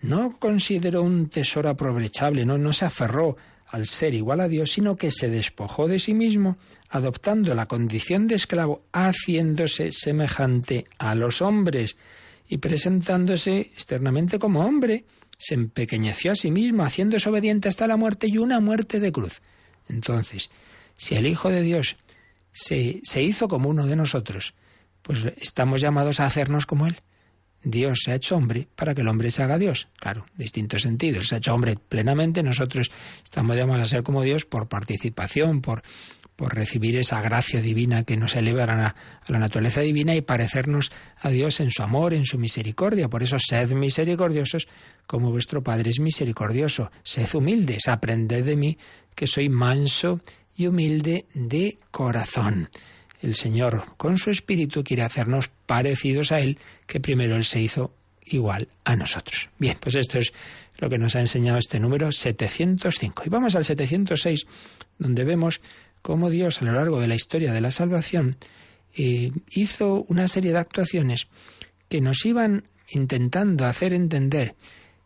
no 0.02 0.38
consideró 0.38 1.02
un 1.02 1.28
tesoro 1.28 1.68
aprovechable, 1.68 2.44
no, 2.44 2.72
se 2.72 2.84
aferró 2.84 3.36
al 3.66 3.86
ser 3.86 4.14
igual 4.14 4.40
a 4.40 4.48
Dios, 4.48 4.72
sino 4.72 4.96
que 4.96 5.10
se 5.10 5.28
despojó 5.28 5.86
de 5.86 5.98
sí 5.98 6.14
mismo, 6.14 6.56
adoptando 6.88 7.54
la 7.54 7.66
condición 7.66 8.26
de 8.26 8.34
esclavo, 8.34 8.82
haciéndose 8.92 9.92
semejante 9.92 10.86
a 10.98 11.14
los 11.14 11.40
hombres 11.40 11.96
y 12.48 12.58
presentándose 12.58 13.60
externamente 13.60 14.38
como 14.38 14.64
hombre, 14.64 15.04
se 15.38 15.54
empequeñeció 15.54 16.32
a 16.32 16.34
sí 16.34 16.50
mismo, 16.50 16.84
haciéndose 16.84 17.28
obediente 17.28 17.68
hasta 17.68 17.86
la 17.86 17.96
muerte 17.96 18.26
y 18.26 18.38
una 18.38 18.60
muerte 18.60 18.98
de 18.98 19.12
cruz. 19.12 19.40
Entonces, 19.88 20.50
si 20.96 21.14
el 21.14 21.26
Hijo 21.26 21.48
de 21.48 21.62
Dios 21.62 21.96
se 22.52 23.22
hizo 23.22 23.48
como 23.48 23.68
uno 23.68 23.86
de 23.86 23.96
nosotros, 23.96 24.54
pues 25.02 25.24
estamos 25.38 25.80
llamados 25.80 26.20
a 26.20 26.26
hacernos 26.26 26.66
como 26.66 26.86
Él. 26.86 27.00
Dios 27.62 28.00
se 28.04 28.12
ha 28.12 28.14
hecho 28.14 28.36
hombre 28.36 28.68
para 28.74 28.94
que 28.94 29.02
el 29.02 29.08
hombre 29.08 29.30
se 29.30 29.42
haga 29.42 29.58
Dios. 29.58 29.88
Claro, 29.98 30.24
distinto 30.36 30.78
sentido. 30.78 31.18
Él 31.18 31.26
se 31.26 31.34
ha 31.34 31.38
hecho 31.38 31.54
hombre 31.54 31.76
plenamente, 31.76 32.42
nosotros 32.42 32.90
estamos 33.22 33.56
llamados 33.56 33.82
a 33.82 33.90
ser 33.90 34.02
como 34.02 34.22
Dios 34.22 34.46
por 34.46 34.68
participación, 34.68 35.60
por, 35.60 35.82
por 36.36 36.54
recibir 36.54 36.96
esa 36.96 37.20
gracia 37.20 37.60
divina 37.60 38.04
que 38.04 38.16
nos 38.16 38.34
eleva 38.34 38.64
a 38.64 38.66
la, 38.66 38.86
a 38.86 39.32
la, 39.32 39.38
naturaleza 39.38 39.82
divina 39.82 40.14
y 40.14 40.22
parecernos 40.22 40.90
a 41.20 41.28
Dios 41.28 41.60
en 41.60 41.70
su 41.70 41.82
amor, 41.82 42.14
en 42.14 42.24
su 42.24 42.38
misericordia. 42.38 43.08
Por 43.08 43.22
eso, 43.22 43.38
sed 43.38 43.72
misericordiosos 43.72 44.66
como 45.06 45.30
vuestro 45.30 45.62
Padre 45.62 45.90
es 45.90 46.00
misericordioso. 46.00 46.90
Sed 47.02 47.28
humildes, 47.34 47.88
aprended 47.88 48.44
de 48.44 48.56
mí 48.56 48.78
que 49.14 49.26
soy 49.26 49.50
manso 49.50 50.20
y 50.56 50.66
humilde 50.66 51.26
de 51.34 51.78
corazón 51.90 52.68
el 53.22 53.34
Señor 53.34 53.84
con 53.96 54.18
su 54.18 54.30
Espíritu 54.30 54.82
quiere 54.82 55.02
hacernos 55.02 55.50
parecidos 55.66 56.32
a 56.32 56.40
Él, 56.40 56.58
que 56.86 57.00
primero 57.00 57.36
Él 57.36 57.44
se 57.44 57.60
hizo 57.60 57.92
igual 58.24 58.68
a 58.84 58.96
nosotros. 58.96 59.50
Bien, 59.58 59.76
pues 59.80 59.94
esto 59.94 60.18
es 60.18 60.32
lo 60.78 60.88
que 60.88 60.98
nos 60.98 61.16
ha 61.16 61.20
enseñado 61.20 61.58
este 61.58 61.78
número 61.78 62.10
705. 62.10 63.24
Y 63.26 63.28
vamos 63.28 63.54
al 63.56 63.64
706, 63.64 64.46
donde 64.98 65.24
vemos 65.24 65.60
cómo 66.02 66.30
Dios 66.30 66.62
a 66.62 66.64
lo 66.64 66.72
largo 66.72 67.00
de 67.00 67.08
la 67.08 67.14
historia 67.14 67.52
de 67.52 67.60
la 67.60 67.70
salvación 67.70 68.36
eh, 68.96 69.30
hizo 69.50 70.04
una 70.08 70.26
serie 70.28 70.52
de 70.52 70.58
actuaciones 70.58 71.28
que 71.88 72.00
nos 72.00 72.24
iban 72.24 72.64
intentando 72.88 73.66
hacer 73.66 73.92
entender 73.92 74.54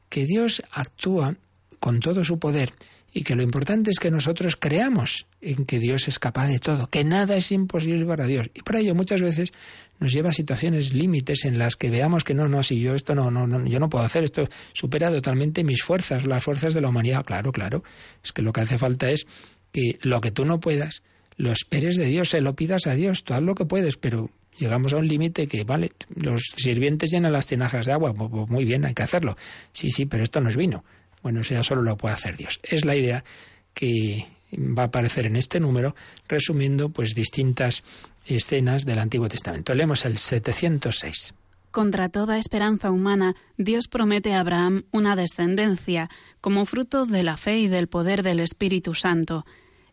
que 0.09 0.25
Dios 0.25 0.63
actúa 0.71 1.37
con 1.81 2.01
todo 2.01 2.25
su 2.25 2.39
poder 2.39 2.73
y 3.17 3.23
que 3.23 3.37
lo 3.37 3.45
importante 3.45 3.93
es 3.93 4.01
que 4.01 4.11
nosotros 4.11 4.57
creamos 4.57 5.27
en 5.41 5.65
que 5.67 5.79
Dios 5.79 6.09
es 6.09 6.19
capaz 6.19 6.49
de 6.49 6.59
todo, 6.59 6.89
que 6.91 7.05
nada 7.05 7.37
es 7.37 7.53
imposible 7.53 8.05
para 8.05 8.27
Dios. 8.27 8.51
Y 8.53 8.63
para 8.63 8.81
ello 8.81 8.97
muchas 8.97 9.23
veces 9.23 9.53
nos 10.01 10.13
lleva 10.13 10.31
a 10.31 10.33
situaciones 10.33 10.93
límites 10.93 11.45
en 11.45 11.57
las 11.57 11.77
que 11.77 11.91
veamos 11.91 12.25
que 12.25 12.35
no, 12.35 12.49
no, 12.49 12.65
si 12.65 12.81
yo 12.81 12.97
esto 12.97 13.15
no, 13.15 13.31
no, 13.31 13.47
no, 13.47 13.65
yo 13.67 13.79
no 13.79 13.89
puedo 13.89 14.05
hacer, 14.05 14.25
esto 14.25 14.49
supera 14.73 15.13
totalmente 15.13 15.63
mis 15.63 15.85
fuerzas, 15.85 16.27
las 16.27 16.43
fuerzas 16.43 16.75
de 16.75 16.81
la 16.81 16.89
humanidad. 16.89 17.25
Claro, 17.25 17.53
claro, 17.53 17.85
es 18.23 18.33
que 18.33 18.43
lo 18.43 18.53
que 18.53 18.63
hace 18.63 18.79
falta 18.79 19.09
es 19.09 19.27
que 19.71 19.97
lo 20.03 20.21
que 20.21 20.33
tú 20.33 20.45
no 20.45 20.59
puedas, 20.59 21.05
lo 21.37 21.53
esperes 21.53 21.97
de 21.97 22.07
Dios, 22.07 22.31
se 22.31 22.41
lo 22.41 22.57
pidas 22.57 22.89
a 22.89 22.95
Dios, 22.95 23.23
tú 23.23 23.35
haz 23.35 23.43
lo 23.43 23.55
que 23.55 23.65
puedes, 23.65 23.97
pero 23.97 24.29
llegamos 24.59 24.93
a 24.93 24.97
un 24.97 25.07
límite 25.07 25.47
que, 25.47 25.63
vale, 25.63 25.93
los 26.17 26.43
sirvientes 26.57 27.13
llenan 27.13 27.33
las 27.33 27.47
tinajas 27.47 27.87
de 27.87 27.93
agua, 27.93 28.13
muy 28.13 28.65
bien, 28.65 28.85
hay 28.85 28.95
que 28.95 29.05
hacerlo. 29.05 29.37
Sí, 29.73 29.91
sí, 29.91 30.05
pero 30.07 30.25
esto 30.25 30.41
no 30.41 30.49
es 30.49 30.57
vino. 30.57 30.85
Bueno, 31.25 31.41
eso 31.41 31.55
ya 31.55 31.65
solo 31.65 31.83
lo 31.83 31.97
puede 31.97 32.15
hacer 32.15 32.37
Dios. 32.37 32.61
Es 32.63 32.85
la 32.85 32.95
idea 32.95 33.25
que 33.73 34.27
va 34.53 34.83
a 34.83 34.87
aparecer 34.87 35.27
en 35.27 35.37
este 35.37 35.59
número, 35.59 35.97
resumiendo 36.29 36.91
pues 36.91 37.15
distintas 37.15 37.83
escenas 38.27 38.85
del 38.85 38.99
Antiguo 38.99 39.27
Testamento. 39.29 39.75
Leemos 39.75 40.05
el 40.05 40.19
706. 40.19 41.35
Contra 41.71 42.11
toda 42.11 42.39
esperanza 42.39 42.91
humana, 42.91 43.35
Dios 43.57 43.89
promete 43.89 44.35
a 44.35 44.41
Abraham 44.41 44.85
una 44.93 45.17
descendencia, 45.17 46.11
como 46.43 46.67
fruto 46.67 47.07
de 47.07 47.23
la 47.23 47.39
fe 47.39 47.59
y 47.59 47.69
del 47.69 47.89
poder 47.89 48.23
del 48.23 48.39
Espíritu 48.39 48.95
Santo. 48.95 49.47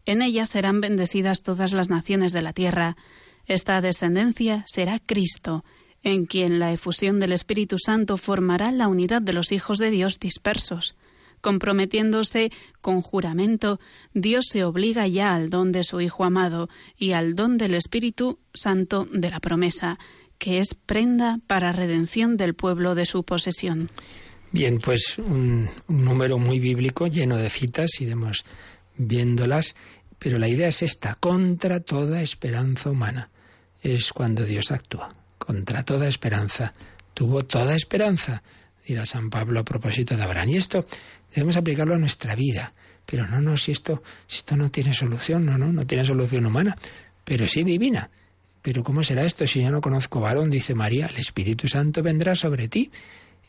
En 0.06 0.22
ella 0.22 0.46
serán 0.46 0.82
bendecidas 0.82 1.44
todas 1.44 1.72
las 1.72 1.90
naciones 1.90 2.34
de 2.34 2.42
la 2.42 2.52
tierra. 2.52 2.98
Esta 3.48 3.80
descendencia 3.80 4.66
será 4.68 5.00
Cristo, 5.00 5.64
en 6.04 6.26
quien 6.26 6.60
la 6.60 6.74
efusión 6.74 7.22
del 7.22 7.32
Espíritu 7.32 7.78
Santo 7.80 8.18
formará 8.18 8.72
la 8.72 8.90
unidad 8.90 9.22
de 9.22 9.34
los 9.34 9.54
hijos 9.54 9.78
de 9.78 9.92
Dios 9.92 10.20
dispersos. 10.20 10.96
Comprometiéndose 11.42 12.52
con 12.82 13.02
juramento, 13.02 13.80
Dios 14.14 14.46
se 14.52 14.64
obliga 14.64 15.08
ya 15.08 15.36
al 15.36 15.50
don 15.50 15.72
de 15.72 15.84
su 15.84 16.02
Hijo 16.02 16.24
amado 16.24 16.70
y 16.98 17.12
al 17.12 17.36
don 17.36 17.58
del 17.58 17.74
Espíritu 17.74 18.40
Santo 18.54 19.08
de 19.12 19.30
la 19.30 19.40
promesa, 19.40 20.00
que 20.38 20.60
es 20.60 20.74
prenda 20.74 21.40
para 21.48 21.72
redención 21.72 22.38
del 22.38 22.56
pueblo 22.56 22.96
de 22.96 23.06
su 23.06 23.24
posesión. 23.24 23.88
Bien, 24.52 24.80
pues 24.80 25.18
un, 25.18 25.70
número 25.88 26.38
muy 26.38 26.60
bíblico, 26.60 27.08
lleno 27.08 27.38
de 27.38 27.50
citas, 27.50 27.90
iremos 28.02 28.44
viéndolas, 28.98 29.76
pero 30.20 30.38
la 30.38 30.50
idea 30.50 30.68
es 30.68 30.82
esta, 30.82 31.16
contra 31.16 31.80
toda 31.80 32.22
esperanza 32.22 32.90
humana. 32.90 33.30
Es 33.82 34.12
cuando 34.12 34.46
Dios 34.46 34.72
actúa, 34.72 35.16
contra 35.38 35.84
toda 35.84 36.08
esperanza. 36.08 36.74
Tuvo 37.14 37.46
toda 37.46 37.76
esperanza, 37.76 38.44
dirá 38.86 39.06
San 39.06 39.30
Pablo 39.30 39.62
a 39.62 39.64
propósito 39.64 40.18
de 40.18 40.24
Abraham. 40.24 40.50
Y 40.50 40.58
esto 40.58 40.86
debemos 41.34 41.58
aplicarlo 41.58 41.96
a 41.96 42.00
nuestra 42.00 42.36
vida. 42.36 42.74
Pero 43.06 43.28
no, 43.28 43.42
no, 43.42 43.58
si 43.58 43.72
esto, 43.72 44.04
si 44.28 44.38
esto 44.38 44.56
no 44.56 44.72
tiene 44.72 44.94
solución, 44.94 45.46
no, 45.46 45.58
no, 45.58 45.72
no 45.72 45.86
tiene 45.86 46.06
solución 46.06 46.46
humana, 46.46 46.78
pero 47.24 47.48
sí 47.48 47.64
divina. 47.64 48.10
Pero 48.62 48.84
¿cómo 48.84 49.04
será 49.04 49.26
esto 49.26 49.48
si 49.48 49.62
yo 49.62 49.72
no 49.72 49.82
conozco 49.82 50.20
varón? 50.20 50.50
Dice 50.50 50.76
María, 50.76 51.08
el 51.08 51.18
Espíritu 51.18 51.68
Santo 51.68 52.04
vendrá 52.04 52.36
sobre 52.36 52.68
ti. 52.68 52.92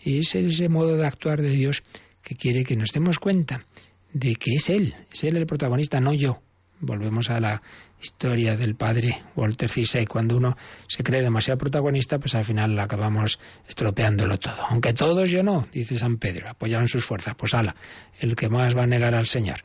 Y 0.05 0.21
es 0.21 0.35
ese 0.35 0.69
modo 0.69 0.97
de 0.97 1.07
actuar 1.07 1.43
de 1.43 1.51
Dios 1.51 1.83
que 2.23 2.35
quiere 2.35 2.65
que 2.65 2.77
nos 2.77 2.93
demos 2.93 3.19
cuenta 3.19 3.65
de 4.13 4.37
que 4.37 4.53
es 4.53 4.71
Él, 4.71 4.95
es 5.13 5.25
Él 5.25 5.37
el 5.37 5.47
protagonista, 5.47 6.01
no 6.01 6.13
yo. 6.13 6.43
Volvemos 6.81 7.31
a 7.31 7.41
la 7.41 7.63
historia 8.03 8.57
del 8.57 8.75
padre 8.75 9.23
Walter 9.37 9.71
Cisey. 9.71 10.07
Cuando 10.07 10.37
uno 10.37 10.57
se 10.89 11.03
cree 11.03 11.23
demasiado 11.23 11.59
protagonista, 11.59 12.19
pues 12.19 12.35
al 12.35 12.45
final 12.45 12.79
acabamos 12.79 13.39
estropeándolo 13.69 14.39
todo. 14.39 14.61
Aunque 14.69 14.93
todos 14.93 15.31
yo 15.31 15.43
no, 15.43 15.69
dice 15.73 15.97
San 15.97 16.19
Pedro, 16.19 16.49
apoyado 16.49 16.83
en 16.83 16.89
sus 16.89 17.05
fuerzas. 17.05 17.35
Pues 17.37 17.55
ala, 17.55 17.77
el 18.21 18.37
que 18.37 18.49
más 18.49 18.77
va 18.77 18.83
a 18.83 18.87
negar 18.87 19.15
al 19.15 19.27
Señor. 19.27 19.65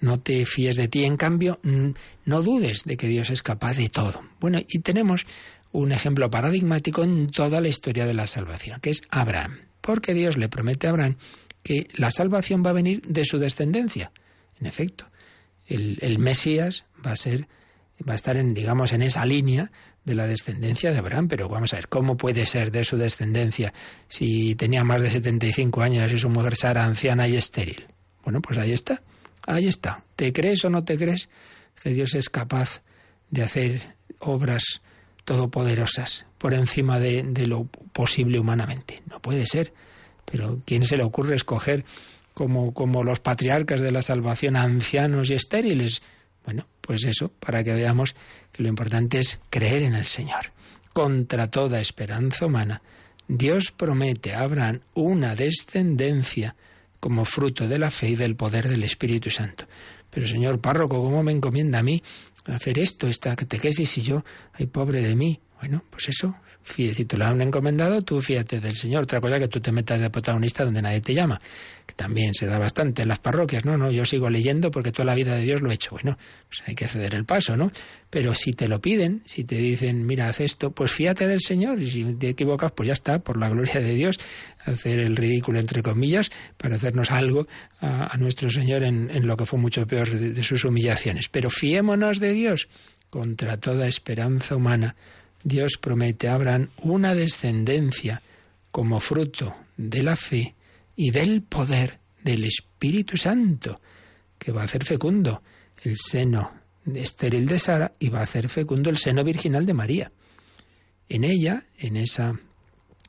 No 0.00 0.18
te 0.18 0.46
fíes 0.46 0.76
de 0.76 0.88
ti, 0.88 1.04
en 1.04 1.16
cambio, 1.16 1.60
no 2.24 2.42
dudes 2.42 2.82
de 2.84 2.96
que 2.96 3.08
Dios 3.08 3.30
es 3.30 3.42
capaz 3.42 3.76
de 3.76 3.88
todo. 3.88 4.22
Bueno, 4.40 4.60
y 4.66 4.80
tenemos 4.80 5.26
un 5.70 5.92
ejemplo 5.92 6.30
paradigmático 6.30 7.04
en 7.04 7.30
toda 7.30 7.60
la 7.60 7.68
historia 7.68 8.06
de 8.06 8.14
la 8.14 8.26
salvación, 8.26 8.80
que 8.80 8.90
es 8.90 9.02
Abraham. 9.10 9.58
Porque 9.80 10.14
Dios 10.14 10.36
le 10.36 10.48
promete 10.48 10.86
a 10.86 10.90
Abraham 10.90 11.16
que 11.62 11.88
la 11.94 12.10
salvación 12.10 12.64
va 12.64 12.70
a 12.70 12.74
venir 12.74 13.02
de 13.02 13.24
su 13.24 13.38
descendencia. 13.38 14.12
En 14.60 14.66
efecto, 14.66 15.06
el 15.68 16.18
Mesías 16.18 16.84
va 17.04 17.12
a 17.12 17.16
ser 17.16 17.46
va 18.08 18.12
a 18.12 18.16
estar 18.16 18.36
en, 18.36 18.54
digamos, 18.54 18.92
en 18.92 19.02
esa 19.02 19.24
línea 19.24 19.70
de 20.04 20.14
la 20.14 20.26
descendencia 20.26 20.90
de 20.90 20.98
Abraham, 20.98 21.28
pero 21.28 21.48
vamos 21.48 21.72
a 21.72 21.76
ver, 21.76 21.88
¿cómo 21.88 22.16
puede 22.16 22.44
ser 22.46 22.70
de 22.70 22.84
su 22.84 22.96
descendencia 22.96 23.72
si 24.08 24.54
tenía 24.54 24.84
más 24.84 25.00
de 25.00 25.10
75 25.10 25.82
años 25.82 26.12
y 26.12 26.18
su 26.18 26.28
mujer 26.28 26.56
Sara 26.56 26.84
anciana 26.84 27.28
y 27.28 27.36
estéril? 27.36 27.86
Bueno, 28.24 28.40
pues 28.40 28.58
ahí 28.58 28.72
está, 28.72 29.02
ahí 29.46 29.68
está. 29.68 30.04
¿Te 30.16 30.32
crees 30.32 30.64
o 30.64 30.70
no 30.70 30.84
te 30.84 30.96
crees 30.96 31.28
que 31.80 31.90
Dios 31.90 32.14
es 32.14 32.28
capaz 32.28 32.82
de 33.30 33.42
hacer 33.42 33.80
obras 34.18 34.82
todopoderosas? 35.24 36.26
por 36.42 36.54
encima 36.54 36.98
de, 36.98 37.22
de 37.22 37.46
lo 37.46 37.66
posible 37.92 38.40
humanamente. 38.40 39.00
No 39.08 39.22
puede 39.22 39.46
ser. 39.46 39.72
Pero 40.24 40.60
¿quién 40.66 40.84
se 40.84 40.96
le 40.96 41.04
ocurre 41.04 41.36
escoger 41.36 41.84
como, 42.34 42.74
como 42.74 43.04
los 43.04 43.20
patriarcas 43.20 43.80
de 43.80 43.92
la 43.92 44.02
salvación 44.02 44.56
ancianos 44.56 45.30
y 45.30 45.34
estériles? 45.34 46.02
Bueno, 46.44 46.66
pues 46.80 47.04
eso, 47.04 47.28
para 47.28 47.62
que 47.62 47.72
veamos 47.72 48.14
que 48.52 48.62
lo 48.62 48.68
importante 48.68 49.18
es 49.18 49.40
creer 49.50 49.82
en 49.82 49.94
el 49.94 50.04
Señor. 50.04 50.52
Contra 50.92 51.50
toda 51.50 51.80
esperanza 51.80 52.46
humana, 52.46 52.82
Dios 53.28 53.70
promete 53.70 54.34
a 54.34 54.40
Abraham 54.40 54.80
una 54.94 55.34
descendencia 55.34 56.54
como 57.00 57.24
fruto 57.24 57.66
de 57.66 57.78
la 57.78 57.90
fe 57.90 58.10
y 58.10 58.16
del 58.16 58.36
poder 58.36 58.68
del 58.68 58.82
Espíritu 58.82 59.30
Santo. 59.30 59.66
Pero 60.10 60.26
señor 60.26 60.60
párroco, 60.60 61.02
¿cómo 61.02 61.22
me 61.22 61.32
encomienda 61.32 61.78
a 61.78 61.82
mí 61.82 62.02
hacer 62.44 62.78
esto, 62.78 63.08
esta 63.08 63.34
catequesis 63.34 63.96
y 63.98 64.02
yo, 64.02 64.24
ay 64.52 64.66
pobre 64.66 65.00
de 65.00 65.16
mí? 65.16 65.40
Bueno, 65.58 65.82
pues 65.90 66.10
eso, 66.10 66.36
si 66.64 67.04
te 67.04 67.16
lo 67.16 67.24
han 67.24 67.40
encomendado, 67.40 68.02
tú 68.02 68.20
fíjate 68.20 68.60
del 68.60 68.76
Señor. 68.76 69.04
Otra 69.04 69.20
cosa 69.20 69.38
que 69.38 69.48
tú 69.48 69.60
te 69.60 69.72
metas 69.72 70.00
de 70.00 70.10
protagonista 70.10 70.64
donde 70.64 70.82
nadie 70.82 71.00
te 71.00 71.14
llama, 71.14 71.40
que 71.86 71.94
también 71.94 72.34
se 72.34 72.46
da 72.46 72.58
bastante 72.58 73.02
en 73.02 73.08
las 73.08 73.18
parroquias. 73.18 73.64
No, 73.64 73.76
no, 73.76 73.90
yo 73.90 74.04
sigo 74.04 74.30
leyendo 74.30 74.70
porque 74.70 74.92
toda 74.92 75.06
la 75.06 75.14
vida 75.14 75.34
de 75.36 75.42
Dios 75.42 75.60
lo 75.60 75.70
he 75.70 75.74
hecho. 75.74 75.90
Bueno, 75.92 76.18
pues 76.48 76.62
hay 76.66 76.74
que 76.74 76.86
ceder 76.86 77.14
el 77.14 77.24
paso, 77.24 77.56
¿no? 77.56 77.70
Pero 78.10 78.34
si 78.34 78.52
te 78.52 78.68
lo 78.68 78.80
piden, 78.80 79.22
si 79.24 79.44
te 79.44 79.56
dicen, 79.56 80.06
mira, 80.06 80.28
haz 80.28 80.40
esto, 80.40 80.70
pues 80.70 80.92
fíjate 80.92 81.26
del 81.26 81.40
Señor. 81.40 81.80
Y 81.80 81.90
si 81.90 82.04
te 82.14 82.28
equivocas, 82.28 82.72
pues 82.72 82.86
ya 82.86 82.92
está, 82.92 83.18
por 83.18 83.38
la 83.38 83.48
gloria 83.48 83.80
de 83.80 83.94
Dios, 83.94 84.18
hacer 84.64 84.98
el 85.00 85.16
ridículo, 85.16 85.58
entre 85.58 85.82
comillas, 85.82 86.30
para 86.56 86.76
hacernos 86.76 87.10
algo 87.10 87.46
a, 87.80 88.16
nuestro 88.18 88.50
Señor 88.50 88.84
en, 88.84 89.26
lo 89.26 89.36
que 89.36 89.44
fue 89.44 89.58
mucho 89.58 89.86
peor 89.86 90.08
de 90.10 90.42
sus 90.42 90.64
humillaciones. 90.64 91.28
Pero 91.28 91.50
fiémonos 91.50 92.20
de 92.20 92.32
Dios 92.32 92.68
contra 93.10 93.56
toda 93.56 93.86
esperanza 93.86 94.56
humana 94.56 94.94
Dios 95.44 95.76
promete 95.80 96.28
a 96.28 96.34
Abraham 96.34 96.68
una 96.82 97.14
descendencia 97.14 98.22
como 98.70 99.00
fruto 99.00 99.54
de 99.76 100.02
la 100.02 100.16
fe 100.16 100.54
y 100.96 101.10
del 101.10 101.42
poder 101.42 102.00
del 102.22 102.44
Espíritu 102.44 103.16
Santo, 103.16 103.80
que 104.38 104.52
va 104.52 104.62
a 104.62 104.64
hacer 104.64 104.84
fecundo 104.84 105.42
el 105.82 105.96
seno 105.96 106.52
estéril 106.94 107.46
de 107.46 107.58
Sara 107.58 107.92
y 107.98 108.08
va 108.08 108.20
a 108.20 108.24
hacer 108.24 108.48
fecundo 108.48 108.90
el 108.90 108.98
seno 108.98 109.24
virginal 109.24 109.66
de 109.66 109.74
María. 109.74 110.12
En 111.08 111.24
ella, 111.24 111.66
en 111.78 111.96
esa 111.96 112.38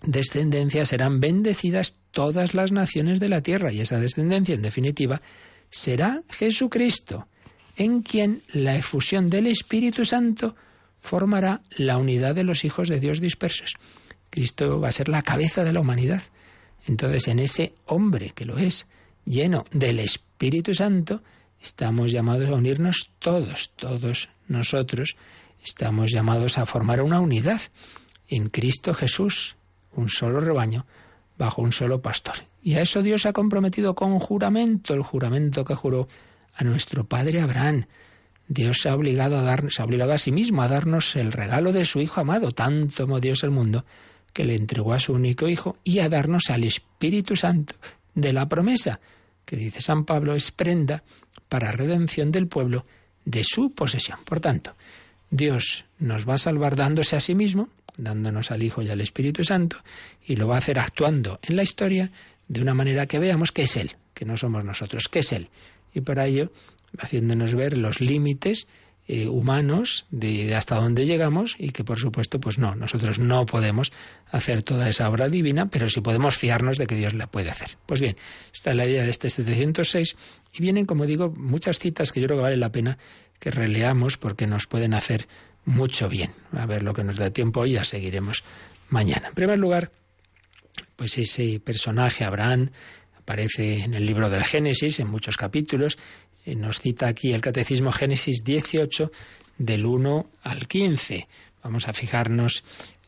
descendencia, 0.03 0.85
serán 0.85 1.19
bendecidas 1.19 1.97
todas 2.11 2.53
las 2.53 2.71
naciones 2.71 3.19
de 3.19 3.29
la 3.29 3.41
tierra 3.41 3.71
y 3.71 3.81
esa 3.81 3.99
descendencia, 3.99 4.55
en 4.55 4.61
definitiva, 4.61 5.21
será 5.69 6.23
Jesucristo, 6.29 7.27
en 7.75 8.01
quien 8.01 8.43
la 8.51 8.75
efusión 8.75 9.29
del 9.29 9.47
Espíritu 9.47 10.05
Santo 10.05 10.55
formará 10.99 11.61
la 11.77 11.97
unidad 11.97 12.35
de 12.35 12.43
los 12.43 12.63
hijos 12.63 12.87
de 12.87 12.99
Dios 12.99 13.19
dispersos. 13.19 13.73
Cristo 14.29 14.79
va 14.79 14.89
a 14.89 14.91
ser 14.91 15.09
la 15.09 15.21
cabeza 15.21 15.63
de 15.63 15.73
la 15.73 15.79
humanidad. 15.79 16.21
Entonces, 16.87 17.27
en 17.27 17.39
ese 17.39 17.73
hombre 17.85 18.31
que 18.31 18.45
lo 18.45 18.57
es, 18.57 18.87
lleno 19.25 19.65
del 19.71 19.99
Espíritu 19.99 20.73
Santo, 20.73 21.21
estamos 21.61 22.11
llamados 22.11 22.49
a 22.49 22.55
unirnos 22.55 23.11
todos, 23.19 23.71
todos 23.75 24.29
nosotros, 24.47 25.15
estamos 25.63 26.11
llamados 26.11 26.57
a 26.57 26.65
formar 26.65 27.01
una 27.01 27.21
unidad 27.21 27.61
en 28.27 28.49
Cristo 28.49 28.93
Jesús, 28.93 29.55
un 29.95 30.09
solo 30.09 30.39
rebaño, 30.39 30.85
bajo 31.37 31.61
un 31.61 31.71
solo 31.71 32.01
pastor. 32.01 32.35
Y 32.61 32.75
a 32.75 32.81
eso 32.81 33.01
Dios 33.01 33.25
ha 33.25 33.33
comprometido 33.33 33.95
con 33.95 34.19
juramento, 34.19 34.93
el 34.93 35.01
juramento 35.01 35.63
que 35.63 35.75
juró 35.75 36.07
a 36.55 36.63
nuestro 36.63 37.05
Padre 37.05 37.41
Abraham. 37.41 37.85
Dios 38.47 38.79
se 38.81 38.89
ha 38.89 38.95
obligado 38.95 39.37
a 39.37 39.41
darnos, 39.41 39.79
ha 39.79 39.85
obligado 39.85 40.13
a 40.13 40.17
sí 40.17 40.31
mismo 40.31 40.61
a 40.61 40.67
darnos 40.67 41.15
el 41.15 41.31
regalo 41.31 41.71
de 41.71 41.85
su 41.85 42.01
Hijo 42.01 42.21
amado. 42.21 42.51
Tanto 42.51 43.03
amó 43.03 43.19
Dios 43.19 43.43
el 43.43 43.51
mundo 43.51 43.85
que 44.33 44.43
le 44.43 44.55
entregó 44.55 44.93
a 44.93 44.99
su 44.99 45.13
único 45.13 45.47
Hijo 45.47 45.77
y 45.83 45.99
a 45.99 46.09
darnos 46.09 46.49
al 46.49 46.63
Espíritu 46.63 47.35
Santo 47.35 47.75
de 48.15 48.33
la 48.33 48.49
promesa, 48.49 48.99
que 49.45 49.55
dice 49.55 49.81
San 49.81 50.05
Pablo 50.05 50.35
es 50.35 50.51
prenda 50.51 51.03
para 51.49 51.71
redención 51.71 52.31
del 52.31 52.47
pueblo 52.47 52.85
de 53.25 53.43
su 53.43 53.71
posesión. 53.73 54.19
Por 54.25 54.39
tanto, 54.39 54.75
Dios 55.29 55.85
nos 55.99 56.27
va 56.27 56.35
a 56.35 56.39
salvar 56.39 56.75
dándose 56.75 57.15
a 57.15 57.19
sí 57.19 57.35
mismo, 57.35 57.69
dándonos 57.97 58.51
al 58.51 58.63
Hijo 58.63 58.81
y 58.81 58.89
al 58.89 59.01
Espíritu 59.01 59.43
Santo, 59.43 59.77
y 60.25 60.35
lo 60.35 60.47
va 60.47 60.55
a 60.55 60.59
hacer 60.59 60.79
actuando 60.79 61.39
en 61.43 61.55
la 61.55 61.63
historia 61.63 62.11
de 62.47 62.61
una 62.61 62.73
manera 62.73 63.05
que 63.05 63.19
veamos 63.19 63.51
que 63.51 63.63
es 63.63 63.77
Él, 63.77 63.95
que 64.13 64.25
no 64.25 64.37
somos 64.37 64.63
nosotros, 64.63 65.07
que 65.07 65.19
es 65.19 65.31
Él. 65.31 65.49
Y 65.93 66.01
para 66.01 66.25
ello 66.25 66.51
haciéndonos 66.99 67.55
ver 67.55 67.77
los 67.77 68.01
límites 68.01 68.67
eh, 69.07 69.27
humanos 69.27 70.05
de, 70.11 70.55
hasta 70.55 70.75
dónde 70.75 71.05
llegamos 71.05 71.55
y 71.59 71.71
que 71.71 71.83
por 71.83 71.99
supuesto 71.99 72.39
pues 72.39 72.57
no, 72.57 72.73
nosotros 72.75 73.19
no 73.19 73.45
podemos 73.45 73.91
hacer 74.31 74.63
toda 74.63 74.87
esa 74.87 75.09
obra 75.09 75.27
divina, 75.27 75.65
pero 75.65 75.89
sí 75.89 75.99
podemos 75.99 76.37
fiarnos 76.37 76.77
de 76.77 76.87
que 76.87 76.95
Dios 76.95 77.13
la 77.13 77.27
puede 77.27 77.49
hacer. 77.49 77.77
Pues 77.85 77.99
bien, 77.99 78.15
esta 78.53 78.71
es 78.71 78.75
la 78.77 78.85
idea 78.85 79.03
de 79.03 79.09
este 79.09 79.29
706 79.29 80.15
y 80.53 80.61
vienen, 80.61 80.85
como 80.85 81.05
digo, 81.05 81.29
muchas 81.29 81.79
citas 81.79 82.11
que 82.11 82.21
yo 82.21 82.27
creo 82.27 82.37
que 82.37 82.43
vale 82.43 82.57
la 82.57 82.71
pena 82.71 82.97
que 83.39 83.51
releamos 83.51 84.17
porque 84.17 84.47
nos 84.47 84.67
pueden 84.67 84.93
hacer 84.93 85.27
mucho 85.65 86.07
bien. 86.07 86.31
A 86.53 86.65
ver 86.65 86.83
lo 86.83 86.93
que 86.93 87.03
nos 87.03 87.17
da 87.17 87.29
tiempo 87.29 87.65
y 87.65 87.73
ya 87.73 87.83
seguiremos 87.83 88.43
mañana. 88.89 89.29
En 89.29 89.33
primer 89.33 89.59
lugar, 89.59 89.91
pues 90.95 91.17
ese 91.17 91.59
personaje, 91.59 92.23
Abraham, 92.23 92.69
aparece 93.17 93.83
en 93.83 93.93
el 93.93 94.05
libro 94.05 94.29
del 94.29 94.43
Génesis 94.43 94.99
en 94.99 95.07
muchos 95.07 95.37
capítulos 95.37 95.97
nos 96.45 96.79
cita 96.79 97.07
aquí 97.07 97.33
el 97.33 97.41
Catecismo 97.41 97.91
Génesis 97.91 98.43
18 98.43 99.11
del 99.57 99.85
1 99.85 100.25
al 100.43 100.67
15. 100.67 101.27
Vamos 101.63 101.87
a 101.87 101.93
fijarnos 101.93 102.63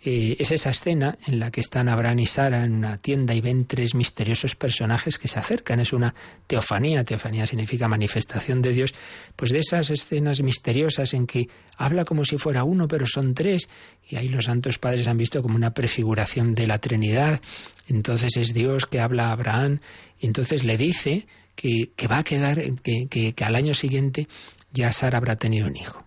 eh, 0.07 0.35
es 0.37 0.51
esa 0.51 0.69
escena 0.69 1.17
en 1.25 1.39
la 1.39 1.49
que 1.49 1.61
están 1.61 1.89
Abraham 1.89 2.19
y 2.19 2.25
Sara 2.27 2.63
en 2.63 2.73
una 2.73 2.99
tienda 2.99 3.33
y 3.33 3.41
ven 3.41 3.65
tres 3.65 3.95
misteriosos 3.95 4.55
personajes 4.55 5.17
que 5.17 5.27
se 5.27 5.39
acercan. 5.39 5.79
Es 5.79 5.93
una 5.93 6.13
teofanía. 6.45 7.03
Teofanía 7.03 7.47
significa 7.47 7.87
manifestación 7.87 8.61
de 8.61 8.71
Dios. 8.71 8.93
Pues 9.35 9.49
de 9.49 9.57
esas 9.57 9.89
escenas 9.89 10.43
misteriosas 10.43 11.15
en 11.15 11.25
que 11.25 11.49
habla 11.75 12.05
como 12.05 12.23
si 12.23 12.37
fuera 12.37 12.63
uno, 12.63 12.87
pero 12.87 13.07
son 13.07 13.33
tres. 13.33 13.67
Y 14.07 14.17
ahí 14.17 14.29
los 14.29 14.45
santos 14.45 14.77
padres 14.77 15.07
han 15.07 15.17
visto 15.17 15.41
como 15.41 15.55
una 15.55 15.73
prefiguración 15.73 16.53
de 16.53 16.67
la 16.67 16.77
Trinidad. 16.77 17.41
Entonces 17.87 18.37
es 18.37 18.53
Dios 18.53 18.85
que 18.85 18.99
habla 18.99 19.29
a 19.29 19.31
Abraham 19.31 19.79
y 20.19 20.27
entonces 20.27 20.63
le 20.63 20.77
dice 20.77 21.25
que, 21.55 21.89
va 22.09 22.19
a 22.19 22.23
quedar, 22.23 22.59
que, 22.81 23.07
que, 23.07 23.43
al 23.43 23.55
año 23.55 23.73
siguiente 23.73 24.27
ya 24.71 24.91
Sara 24.91 25.17
habrá 25.17 25.35
tenido 25.35 25.67
un 25.67 25.75
hijo. 25.75 26.03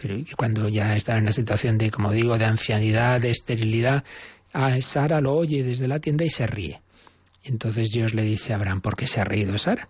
Pero 0.00 0.16
cuando 0.36 0.68
ya 0.68 0.94
está 0.96 1.16
en 1.16 1.22
una 1.22 1.32
situación 1.32 1.76
de, 1.78 1.90
como 1.90 2.12
digo, 2.12 2.38
de 2.38 2.44
ancianidad, 2.44 3.20
de 3.20 3.30
esterilidad, 3.30 4.04
a 4.52 4.80
Sara 4.80 5.20
lo 5.20 5.34
oye 5.34 5.62
desde 5.62 5.88
la 5.88 5.98
tienda 5.98 6.24
y 6.24 6.30
se 6.30 6.46
ríe. 6.46 6.80
Entonces 7.44 7.90
Dios 7.90 8.14
le 8.14 8.22
dice 8.22 8.52
a 8.52 8.56
Abraham, 8.56 8.80
¿por 8.80 8.96
qué 8.96 9.06
se 9.06 9.20
ha 9.20 9.24
reído 9.24 9.56
Sara? 9.58 9.88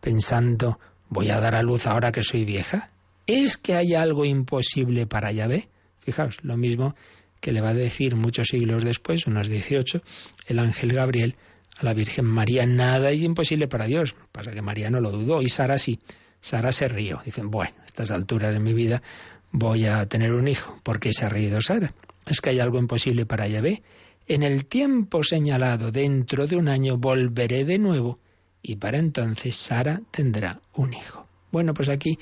Pensando, 0.00 0.78
voy 1.08 1.30
a 1.30 1.40
dar 1.40 1.54
a 1.54 1.62
luz 1.62 1.86
ahora 1.86 2.12
que 2.12 2.22
soy 2.22 2.44
vieja. 2.44 2.90
¿Es 3.26 3.56
que 3.56 3.74
hay 3.74 3.94
algo 3.94 4.24
imposible 4.24 5.06
para 5.06 5.32
Yahvé? 5.32 5.68
Fijaos, 6.00 6.38
lo 6.42 6.56
mismo 6.56 6.96
que 7.40 7.52
le 7.52 7.60
va 7.60 7.70
a 7.70 7.74
decir 7.74 8.16
muchos 8.16 8.48
siglos 8.48 8.84
después, 8.84 9.26
unos 9.26 9.48
18, 9.48 10.02
el 10.46 10.58
ángel 10.58 10.92
Gabriel 10.92 11.36
la 11.82 11.94
Virgen 11.94 12.24
María. 12.24 12.66
Nada 12.66 13.10
es 13.10 13.20
imposible 13.20 13.68
para 13.68 13.86
Dios. 13.86 14.14
Pasa 14.30 14.52
que 14.52 14.62
María 14.62 14.90
no 14.90 15.00
lo 15.00 15.10
dudó 15.10 15.42
y 15.42 15.48
Sara 15.48 15.78
sí. 15.78 16.00
Sara 16.40 16.72
se 16.72 16.88
rió. 16.88 17.22
Dicen, 17.24 17.50
bueno, 17.50 17.74
a 17.82 17.86
estas 17.86 18.10
alturas 18.10 18.52
de 18.52 18.60
mi 18.60 18.72
vida 18.72 19.02
voy 19.50 19.86
a 19.86 20.06
tener 20.06 20.32
un 20.32 20.48
hijo. 20.48 20.78
¿Por 20.82 20.98
qué 20.98 21.12
se 21.12 21.24
ha 21.24 21.28
reído 21.28 21.60
Sara? 21.60 21.92
Es 22.26 22.40
que 22.40 22.50
hay 22.50 22.60
algo 22.60 22.78
imposible 22.78 23.26
para 23.26 23.46
Yahvé. 23.46 23.82
En 24.26 24.42
el 24.42 24.66
tiempo 24.66 25.22
señalado, 25.24 25.90
dentro 25.90 26.46
de 26.46 26.56
un 26.56 26.68
año, 26.68 26.96
volveré 26.96 27.64
de 27.64 27.78
nuevo 27.78 28.18
y 28.62 28.76
para 28.76 28.98
entonces 28.98 29.56
Sara 29.56 30.00
tendrá 30.10 30.60
un 30.74 30.94
hijo. 30.94 31.26
Bueno, 31.50 31.74
pues 31.74 31.88
aquí 31.88 32.18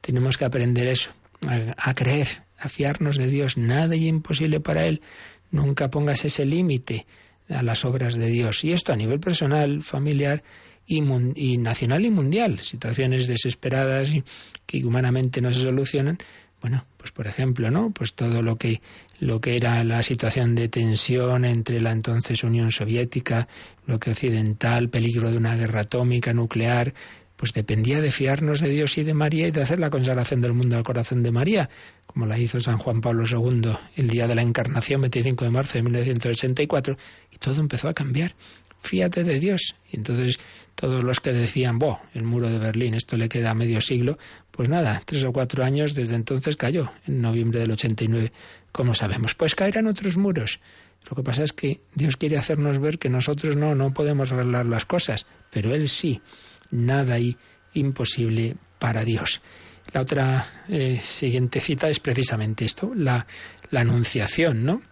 tenemos 0.00 0.36
que 0.36 0.44
aprender 0.44 0.88
eso, 0.88 1.10
a, 1.46 1.90
a 1.90 1.94
creer, 1.94 2.44
a 2.58 2.68
fiarnos 2.68 3.16
de 3.16 3.28
Dios. 3.28 3.56
Nada 3.56 3.94
es 3.94 4.00
imposible 4.00 4.60
para 4.60 4.86
Él. 4.86 5.02
Nunca 5.50 5.90
pongas 5.90 6.24
ese 6.24 6.46
límite 6.46 7.06
a 7.48 7.62
las 7.62 7.84
obras 7.84 8.14
de 8.14 8.28
Dios. 8.28 8.64
Y 8.64 8.72
esto 8.72 8.92
a 8.92 8.96
nivel 8.96 9.20
personal, 9.20 9.82
familiar 9.82 10.42
y, 10.86 11.00
nacional 11.58 12.04
y 12.04 12.10
mundial. 12.10 12.58
Situaciones 12.60 13.26
desesperadas 13.26 14.10
y 14.10 14.24
que 14.66 14.84
humanamente 14.84 15.40
no 15.40 15.52
se 15.52 15.62
solucionan. 15.62 16.18
Bueno, 16.60 16.84
pues 16.96 17.10
por 17.10 17.26
ejemplo, 17.26 17.70
¿no? 17.70 17.90
Pues 17.90 18.14
todo 18.14 18.42
lo 18.42 18.56
que 18.56 18.80
lo 19.18 19.40
que 19.40 19.56
era 19.56 19.84
la 19.84 20.02
situación 20.02 20.56
de 20.56 20.68
tensión 20.68 21.44
entre 21.44 21.80
la 21.80 21.92
entonces 21.92 22.42
Unión 22.42 22.72
Soviética, 22.72 23.46
lo 23.86 24.00
que 24.00 24.10
occidental, 24.10 24.88
peligro 24.88 25.30
de 25.30 25.36
una 25.36 25.54
guerra 25.54 25.82
atómica, 25.82 26.32
nuclear, 26.32 26.92
pues 27.42 27.52
dependía 27.52 28.00
de 28.00 28.12
fiarnos 28.12 28.60
de 28.60 28.68
Dios 28.68 28.96
y 28.98 29.02
de 29.02 29.14
María 29.14 29.48
y 29.48 29.50
de 29.50 29.62
hacer 29.62 29.80
la 29.80 29.90
consagración 29.90 30.40
del 30.40 30.52
mundo 30.52 30.76
al 30.76 30.84
corazón 30.84 31.24
de 31.24 31.32
María, 31.32 31.68
como 32.06 32.24
la 32.24 32.38
hizo 32.38 32.60
San 32.60 32.78
Juan 32.78 33.00
Pablo 33.00 33.24
II 33.28 33.72
el 33.96 34.08
día 34.08 34.28
de 34.28 34.36
la 34.36 34.42
Encarnación, 34.42 35.00
25 35.00 35.46
de 35.46 35.50
marzo 35.50 35.72
de 35.72 35.82
1984, 35.82 36.96
y 37.32 37.38
todo 37.38 37.60
empezó 37.60 37.88
a 37.88 37.94
cambiar. 37.94 38.36
fíate 38.80 39.24
de 39.24 39.40
Dios. 39.40 39.74
Y 39.90 39.96
entonces 39.96 40.38
todos 40.76 41.02
los 41.02 41.18
que 41.18 41.32
decían, 41.32 41.80
Boh, 41.80 41.98
el 42.14 42.22
muro 42.22 42.48
de 42.48 42.60
Berlín, 42.60 42.94
esto 42.94 43.16
le 43.16 43.28
queda 43.28 43.54
medio 43.54 43.80
siglo, 43.80 44.18
pues 44.52 44.68
nada, 44.68 45.02
tres 45.04 45.24
o 45.24 45.32
cuatro 45.32 45.64
años 45.64 45.94
desde 45.94 46.14
entonces 46.14 46.56
cayó, 46.56 46.92
en 47.08 47.22
noviembre 47.22 47.58
del 47.58 47.72
89, 47.72 48.32
como 48.70 48.94
sabemos. 48.94 49.34
Pues 49.34 49.56
caerán 49.56 49.88
otros 49.88 50.16
muros. 50.16 50.60
Lo 51.10 51.16
que 51.16 51.24
pasa 51.24 51.42
es 51.42 51.52
que 51.52 51.80
Dios 51.96 52.16
quiere 52.16 52.38
hacernos 52.38 52.78
ver 52.78 53.00
que 53.00 53.08
nosotros 53.08 53.56
no, 53.56 53.74
no 53.74 53.92
podemos 53.92 54.30
arreglar 54.30 54.66
las 54.66 54.86
cosas, 54.86 55.26
pero 55.50 55.74
Él 55.74 55.88
sí. 55.88 56.22
Nada 56.72 57.14
hay 57.14 57.36
imposible 57.74 58.56
para 58.78 59.04
Dios. 59.04 59.40
La 59.92 60.00
otra 60.00 60.46
eh, 60.68 60.98
siguiente 61.00 61.60
cita 61.60 61.88
es 61.88 62.00
precisamente 62.00 62.64
esto, 62.64 62.92
la, 62.94 63.26
la 63.70 63.80
anunciación, 63.80 64.64
¿no? 64.64 64.82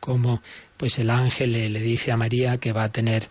Como 0.00 0.42
pues 0.76 0.98
el 0.98 1.10
ángel 1.10 1.52
le, 1.52 1.80
dice 1.80 2.10
a 2.10 2.16
María 2.16 2.58
que 2.58 2.72
va 2.72 2.84
a 2.84 2.92
tener 2.92 3.24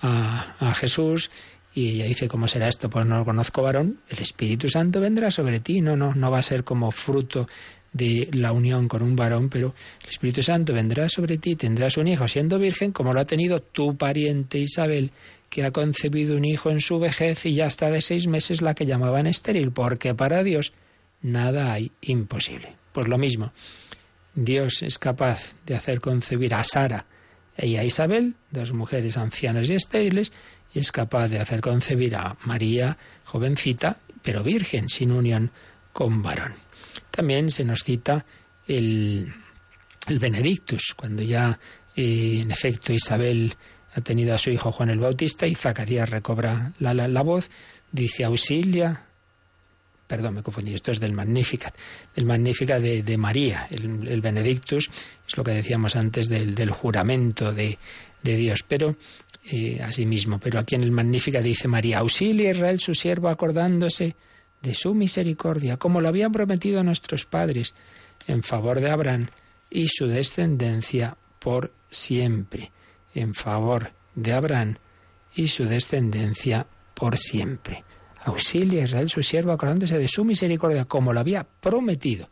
a, 0.00 0.56
a 0.58 0.74
Jesús 0.74 1.30
y 1.74 1.90
ella 1.90 2.06
dice, 2.06 2.28
¿cómo 2.28 2.48
será 2.48 2.66
esto? 2.66 2.88
Pues 2.88 3.06
no 3.06 3.18
lo 3.18 3.24
conozco 3.24 3.62
varón, 3.62 4.00
el 4.08 4.18
Espíritu 4.18 4.68
Santo 4.68 5.00
vendrá 5.00 5.30
sobre 5.30 5.60
ti, 5.60 5.80
no, 5.80 5.96
no, 5.96 6.14
no 6.14 6.30
va 6.30 6.38
a 6.38 6.42
ser 6.42 6.64
como 6.64 6.90
fruto 6.90 7.46
de 7.92 8.28
la 8.32 8.52
unión 8.52 8.88
con 8.88 9.02
un 9.02 9.16
varón, 9.16 9.48
pero 9.48 9.74
el 10.02 10.08
Espíritu 10.08 10.42
Santo 10.42 10.72
vendrá 10.72 11.08
sobre 11.08 11.38
ti, 11.38 11.56
tendrás 11.56 11.96
un 11.96 12.08
hijo 12.08 12.26
siendo 12.26 12.58
virgen, 12.58 12.92
como 12.92 13.12
lo 13.12 13.20
ha 13.20 13.24
tenido 13.24 13.60
tu 13.60 13.96
pariente 13.96 14.58
Isabel, 14.58 15.12
que 15.48 15.64
ha 15.64 15.70
concebido 15.70 16.36
un 16.36 16.44
hijo 16.44 16.70
en 16.70 16.80
su 16.80 16.98
vejez 16.98 17.46
y 17.46 17.54
ya 17.54 17.66
está 17.66 17.90
de 17.90 18.02
seis 18.02 18.26
meses 18.26 18.62
la 18.62 18.74
que 18.74 18.86
llamaban 18.86 19.26
estéril, 19.26 19.72
porque 19.72 20.14
para 20.14 20.42
Dios 20.42 20.72
nada 21.22 21.72
hay 21.72 21.92
imposible. 22.02 22.76
Pues 22.92 23.08
lo 23.08 23.18
mismo, 23.18 23.52
Dios 24.34 24.82
es 24.82 24.98
capaz 24.98 25.54
de 25.66 25.74
hacer 25.74 26.00
concebir 26.00 26.54
a 26.54 26.64
Sara 26.64 27.06
y 27.56 27.76
a 27.76 27.84
Isabel, 27.84 28.34
dos 28.50 28.72
mujeres 28.72 29.16
ancianas 29.16 29.68
y 29.70 29.74
estériles, 29.74 30.32
y 30.72 30.80
es 30.80 30.92
capaz 30.92 31.28
de 31.28 31.40
hacer 31.40 31.60
concebir 31.60 32.14
a 32.14 32.36
María, 32.44 32.98
jovencita, 33.24 33.98
pero 34.22 34.42
virgen, 34.42 34.88
sin 34.88 35.12
unión 35.12 35.50
con 35.92 36.22
varón. 36.22 36.52
También 37.10 37.50
se 37.50 37.64
nos 37.64 37.82
cita 37.82 38.24
el, 38.66 39.32
el 40.06 40.18
Benedictus, 40.18 40.94
cuando 40.94 41.22
ya 41.22 41.58
eh, 41.96 42.40
en 42.42 42.50
efecto 42.50 42.92
Isabel 42.92 43.54
ha 43.94 44.00
tenido 44.00 44.34
a 44.34 44.38
su 44.38 44.50
hijo 44.50 44.72
Juan 44.72 44.90
el 44.90 44.98
Bautista 44.98 45.46
y 45.46 45.54
Zacarías 45.54 46.10
recobra 46.10 46.72
la, 46.78 46.94
la, 46.94 47.22
voz, 47.22 47.50
dice 47.90 48.24
auxilia, 48.24 49.02
perdón, 50.06 50.34
me 50.34 50.42
confundí, 50.42 50.74
esto 50.74 50.92
es 50.92 51.00
del 51.00 51.12
Magnificat, 51.12 51.74
del 52.14 52.24
Magnificat 52.24 52.80
de, 52.80 53.18
María, 53.18 53.66
el, 53.70 54.20
Benedictus, 54.20 54.90
es 55.26 55.36
lo 55.36 55.44
que 55.44 55.52
decíamos 55.52 55.96
antes 55.96 56.28
del, 56.28 56.54
del 56.54 56.70
juramento 56.70 57.52
de, 57.52 57.78
de, 58.22 58.36
Dios, 58.36 58.64
pero 58.66 58.96
eh, 59.50 59.80
asimismo, 59.82 60.38
pero 60.38 60.58
aquí 60.58 60.74
en 60.74 60.82
el 60.82 60.92
Magnificat 60.92 61.42
dice 61.42 61.68
María, 61.68 61.98
auxilia 61.98 62.50
Israel 62.50 62.80
su 62.80 62.94
siervo 62.94 63.28
acordándose 63.28 64.14
de 64.62 64.74
su 64.74 64.94
misericordia, 64.94 65.76
como 65.76 66.00
lo 66.00 66.08
habían 66.08 66.32
prometido 66.32 66.82
nuestros 66.82 67.24
padres, 67.24 67.74
en 68.26 68.42
favor 68.42 68.80
de 68.80 68.90
Abraham 68.90 69.28
y 69.70 69.88
su 69.88 70.06
descendencia 70.06 71.16
por 71.38 71.72
siempre, 71.90 72.70
en 73.20 73.34
favor 73.34 73.92
de 74.14 74.32
Abraham 74.32 74.76
y 75.34 75.48
su 75.48 75.64
descendencia 75.64 76.66
por 76.94 77.16
siempre. 77.16 77.84
Auxilia 78.24 78.82
a 78.82 78.84
Israel 78.84 79.08
su 79.08 79.22
siervo 79.22 79.52
acordándose 79.52 79.98
de 79.98 80.08
su 80.08 80.24
misericordia, 80.24 80.86
como 80.86 81.12
lo 81.12 81.20
había 81.20 81.44
prometido, 81.44 82.28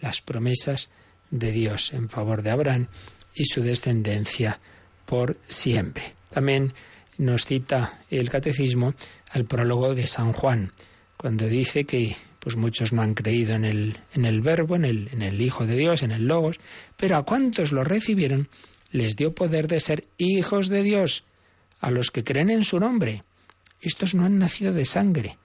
las 0.00 0.20
promesas 0.20 0.90
de 1.30 1.52
Dios 1.52 1.92
en 1.92 2.08
favor 2.08 2.42
de 2.42 2.50
Abraham 2.50 2.88
y 3.34 3.44
su 3.44 3.62
descendencia 3.62 4.58
por 5.06 5.36
siempre. 5.46 6.14
También 6.30 6.72
nos 7.18 7.46
cita 7.46 8.00
el 8.10 8.30
catecismo 8.30 8.94
al 9.30 9.44
prólogo 9.44 9.94
de 9.94 10.06
San 10.06 10.32
Juan, 10.32 10.72
cuando 11.16 11.46
dice 11.46 11.84
que 11.84 12.16
pues 12.38 12.56
muchos 12.56 12.92
no 12.92 13.02
han 13.02 13.14
creído 13.14 13.54
en 13.54 13.64
el, 13.64 13.98
en 14.14 14.24
el 14.24 14.40
verbo, 14.40 14.76
en 14.76 14.84
el, 14.84 15.08
en 15.12 15.22
el 15.22 15.40
Hijo 15.40 15.66
de 15.66 15.76
Dios, 15.76 16.02
en 16.02 16.12
el 16.12 16.26
Logos, 16.26 16.58
pero 16.96 17.16
a 17.16 17.24
cuantos 17.24 17.72
lo 17.72 17.84
recibieron 17.84 18.48
les 18.90 19.16
dio 19.16 19.34
poder 19.34 19.68
de 19.68 19.80
ser 19.80 20.04
hijos 20.16 20.68
de 20.68 20.82
Dios, 20.82 21.24
a 21.80 21.90
los 21.90 22.10
que 22.10 22.24
creen 22.24 22.50
en 22.50 22.64
su 22.64 22.80
nombre. 22.80 23.24
Estos 23.80 24.14
no 24.14 24.24
han 24.24 24.38
nacido 24.38 24.72
de 24.72 24.84
sangre, 24.84 25.38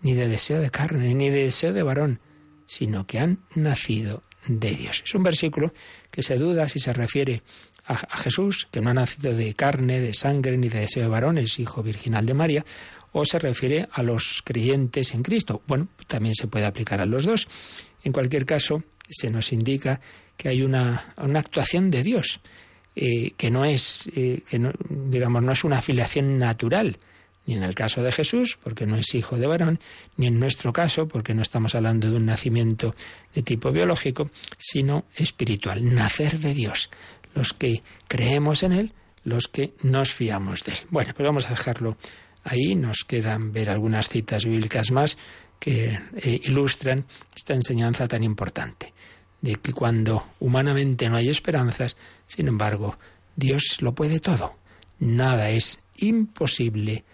ni 0.00 0.14
de 0.14 0.28
deseo 0.28 0.60
de 0.60 0.70
carne, 0.70 1.14
ni 1.14 1.30
de 1.30 1.44
deseo 1.44 1.72
de 1.72 1.82
varón, 1.82 2.20
sino 2.66 3.06
que 3.06 3.18
han 3.18 3.40
nacido 3.54 4.22
de 4.46 4.74
Dios. 4.74 5.02
Es 5.04 5.14
un 5.14 5.22
versículo 5.22 5.72
que 6.10 6.22
se 6.22 6.38
duda 6.38 6.68
si 6.68 6.80
se 6.80 6.92
refiere 6.92 7.42
a, 7.84 8.16
Jesús, 8.18 8.68
que 8.70 8.80
no 8.80 8.90
ha 8.90 8.94
nacido 8.94 9.34
de 9.34 9.54
carne, 9.54 10.00
de 10.00 10.14
sangre, 10.14 10.56
ni 10.56 10.68
de 10.68 10.80
deseo 10.80 11.02
de 11.02 11.08
varón, 11.08 11.38
es 11.38 11.58
hijo 11.58 11.82
virginal 11.82 12.24
de 12.26 12.34
María, 12.34 12.64
o 13.12 13.24
se 13.24 13.38
refiere 13.38 13.88
a 13.92 14.02
los 14.02 14.42
creyentes 14.44 15.14
en 15.14 15.22
Cristo. 15.22 15.62
Bueno, 15.66 15.88
también 16.06 16.34
se 16.34 16.46
puede 16.46 16.66
aplicar 16.66 17.00
a 17.00 17.06
los 17.06 17.24
dos. 17.24 17.48
En 18.04 18.12
cualquier 18.12 18.46
caso, 18.46 18.84
se 19.08 19.30
nos 19.30 19.52
indica 19.52 20.00
que 20.36 20.48
hay 20.48 20.62
una, 20.62 21.12
actuación 21.16 21.90
de 21.90 22.02
Dios, 22.02 22.40
eh, 23.02 23.32
que 23.36 23.50
no 23.50 23.64
es, 23.64 24.08
eh, 24.14 24.42
que 24.48 24.58
no, 24.58 24.72
digamos, 24.88 25.42
no 25.42 25.52
es 25.52 25.64
una 25.64 25.78
afiliación 25.78 26.38
natural, 26.38 26.98
ni 27.46 27.54
en 27.54 27.62
el 27.62 27.74
caso 27.74 28.02
de 28.02 28.12
Jesús, 28.12 28.58
porque 28.62 28.86
no 28.86 28.96
es 28.96 29.14
hijo 29.14 29.38
de 29.38 29.46
varón, 29.46 29.80
ni 30.16 30.26
en 30.26 30.38
nuestro 30.38 30.72
caso, 30.72 31.08
porque 31.08 31.34
no 31.34 31.42
estamos 31.42 31.74
hablando 31.74 32.10
de 32.10 32.16
un 32.16 32.26
nacimiento 32.26 32.94
de 33.34 33.42
tipo 33.42 33.72
biológico, 33.72 34.30
sino 34.58 35.06
espiritual, 35.16 35.94
nacer 35.94 36.38
de 36.38 36.52
Dios. 36.52 36.90
Los 37.34 37.52
que 37.54 37.82
creemos 38.06 38.62
en 38.62 38.72
Él, 38.72 38.92
los 39.24 39.48
que 39.48 39.72
nos 39.82 40.12
fiamos 40.12 40.64
de 40.64 40.72
Él. 40.72 40.78
Bueno, 40.90 41.12
pues 41.16 41.26
vamos 41.26 41.46
a 41.46 41.50
dejarlo 41.50 41.96
Ahí 42.44 42.74
nos 42.74 43.04
quedan 43.06 43.52
ver 43.52 43.68
algunas 43.68 44.08
citas 44.08 44.44
bíblicas 44.44 44.90
más 44.90 45.18
que 45.58 45.98
eh, 46.16 46.40
ilustran 46.44 47.04
esta 47.36 47.52
enseñanza 47.52 48.08
tan 48.08 48.24
importante, 48.24 48.94
de 49.40 49.56
que 49.56 49.72
cuando 49.72 50.24
humanamente 50.38 51.08
no 51.08 51.16
hay 51.16 51.28
esperanzas, 51.28 51.96
sin 52.26 52.48
embargo, 52.48 52.98
Dios 53.36 53.78
lo 53.80 53.94
puede 53.94 54.20
todo. 54.20 54.54
Nada 54.98 55.50
es 55.50 55.78
imposible 55.96 57.04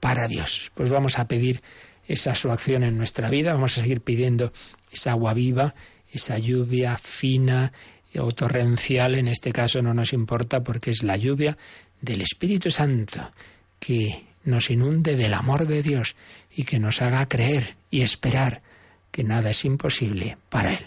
para 0.00 0.28
Dios. 0.28 0.72
Pues 0.74 0.90
vamos 0.90 1.18
a 1.18 1.28
pedir 1.28 1.62
esa 2.06 2.34
su 2.34 2.50
acción 2.50 2.82
en 2.82 2.96
nuestra 2.96 3.30
vida, 3.30 3.52
vamos 3.52 3.76
a 3.76 3.82
seguir 3.82 4.00
pidiendo 4.00 4.52
esa 4.90 5.12
agua 5.12 5.34
viva, 5.34 5.74
esa 6.12 6.38
lluvia 6.38 6.96
fina 6.98 7.72
o 8.18 8.32
torrencial, 8.32 9.14
en 9.16 9.28
este 9.28 9.52
caso 9.52 9.82
no 9.82 9.92
nos 9.92 10.12
importa 10.12 10.62
porque 10.62 10.90
es 10.90 11.02
la 11.02 11.16
lluvia 11.16 11.58
del 12.00 12.22
Espíritu 12.22 12.70
Santo 12.70 13.32
que 13.78 14.24
nos 14.44 14.70
inunde 14.70 15.16
del 15.16 15.34
amor 15.34 15.66
de 15.66 15.82
Dios 15.82 16.14
y 16.54 16.64
que 16.64 16.78
nos 16.78 17.02
haga 17.02 17.28
creer 17.28 17.76
y 17.90 18.02
esperar 18.02 18.62
que 19.10 19.24
nada 19.24 19.50
es 19.50 19.64
imposible 19.64 20.38
para 20.48 20.72
Él. 20.72 20.86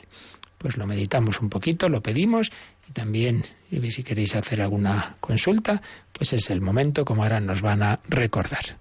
Pues 0.60 0.78
lo 0.78 0.86
meditamos 0.86 1.42
un 1.42 1.50
poquito, 1.50 1.90
lo 1.90 2.02
pedimos 2.04 2.52
y 2.88 2.92
también 2.92 3.44
si 3.90 4.04
queréis 4.04 4.36
hacer 4.36 4.62
alguna 4.62 5.16
consulta, 5.20 5.82
pues 6.14 6.34
es 6.34 6.52
el 6.52 6.62
momento 6.62 7.06
como 7.06 7.24
ahora 7.24 7.40
nos 7.40 7.62
van 7.62 7.82
a 7.82 8.00
recordar. 8.08 8.78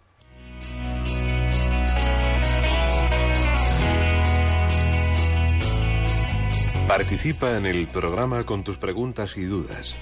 Participa 6.88 7.56
en 7.56 7.66
el 7.66 7.86
programa 7.86 8.44
con 8.44 8.64
tus 8.64 8.78
preguntas 8.78 9.36
y 9.36 9.42
dudas. 9.42 9.94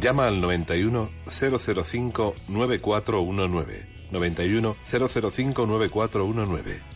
Llama 0.00 0.26
al 0.26 0.40
91 0.40 1.08
005 1.26 2.34
9419 2.48 3.86
91 4.12 4.76
005 4.86 5.66
9419. 5.66 6.95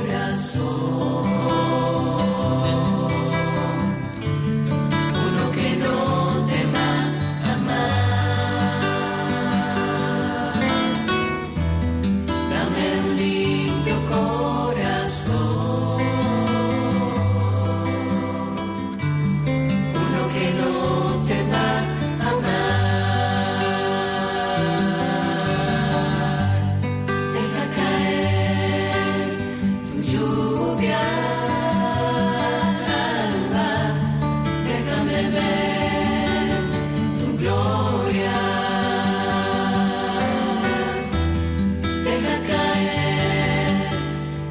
caer 42.47 43.89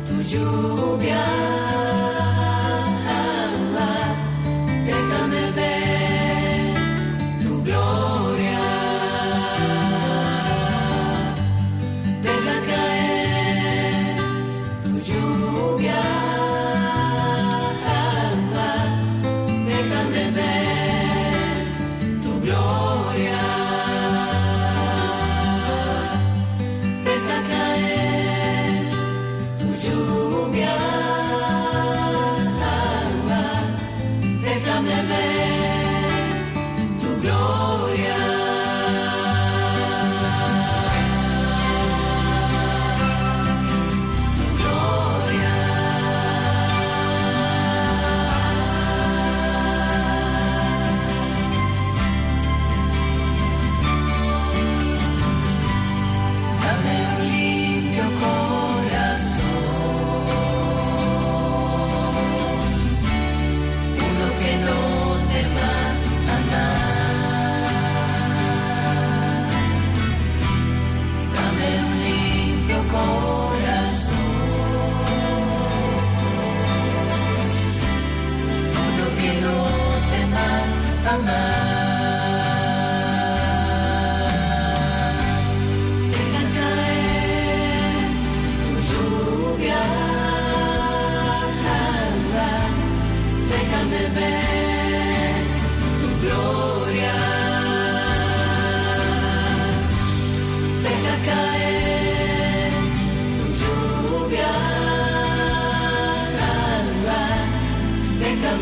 tu 0.06 0.14
lluvia. 0.30 1.24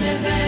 Déjame 0.01 0.48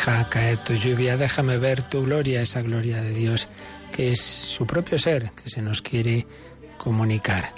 Deja 0.00 0.30
caer 0.30 0.56
tu 0.56 0.72
lluvia, 0.72 1.18
déjame 1.18 1.58
ver 1.58 1.82
tu 1.82 2.02
gloria, 2.02 2.40
esa 2.40 2.62
gloria 2.62 3.02
de 3.02 3.12
Dios 3.12 3.48
que 3.92 4.08
es 4.08 4.22
su 4.22 4.66
propio 4.66 4.96
ser, 4.96 5.32
que 5.32 5.50
se 5.50 5.60
nos 5.60 5.82
quiere 5.82 6.26
comunicar. 6.78 7.52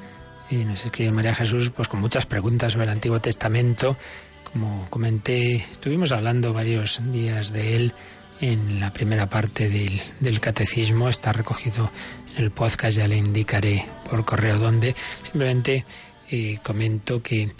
Y 0.50 0.56
nos 0.56 0.84
escribe 0.84 1.12
María 1.12 1.36
Jesús 1.36 1.70
pues 1.70 1.86
con 1.86 2.00
muchas 2.00 2.26
preguntas 2.26 2.72
sobre 2.72 2.86
el 2.86 2.90
Antiguo 2.90 3.20
Testamento. 3.20 3.96
Como 4.42 4.90
comenté, 4.90 5.54
estuvimos 5.54 6.10
hablando 6.10 6.52
varios 6.52 7.00
días 7.12 7.52
de 7.52 7.76
él 7.76 7.92
en 8.40 8.80
la 8.80 8.92
primera 8.92 9.28
parte 9.28 9.68
del, 9.68 10.40
catecismo. 10.40 11.08
Está 11.08 11.32
recogido 11.32 11.92
en 12.36 12.42
el 12.42 12.50
podcast, 12.50 12.98
ya 12.98 13.06
le 13.06 13.18
indicaré 13.18 13.86
por 14.10 14.24
correo 14.24 14.58
dónde. 14.58 14.96
Simplemente 15.22 15.84
eh, 16.28 16.58
comento 16.60 17.22
que 17.22 17.52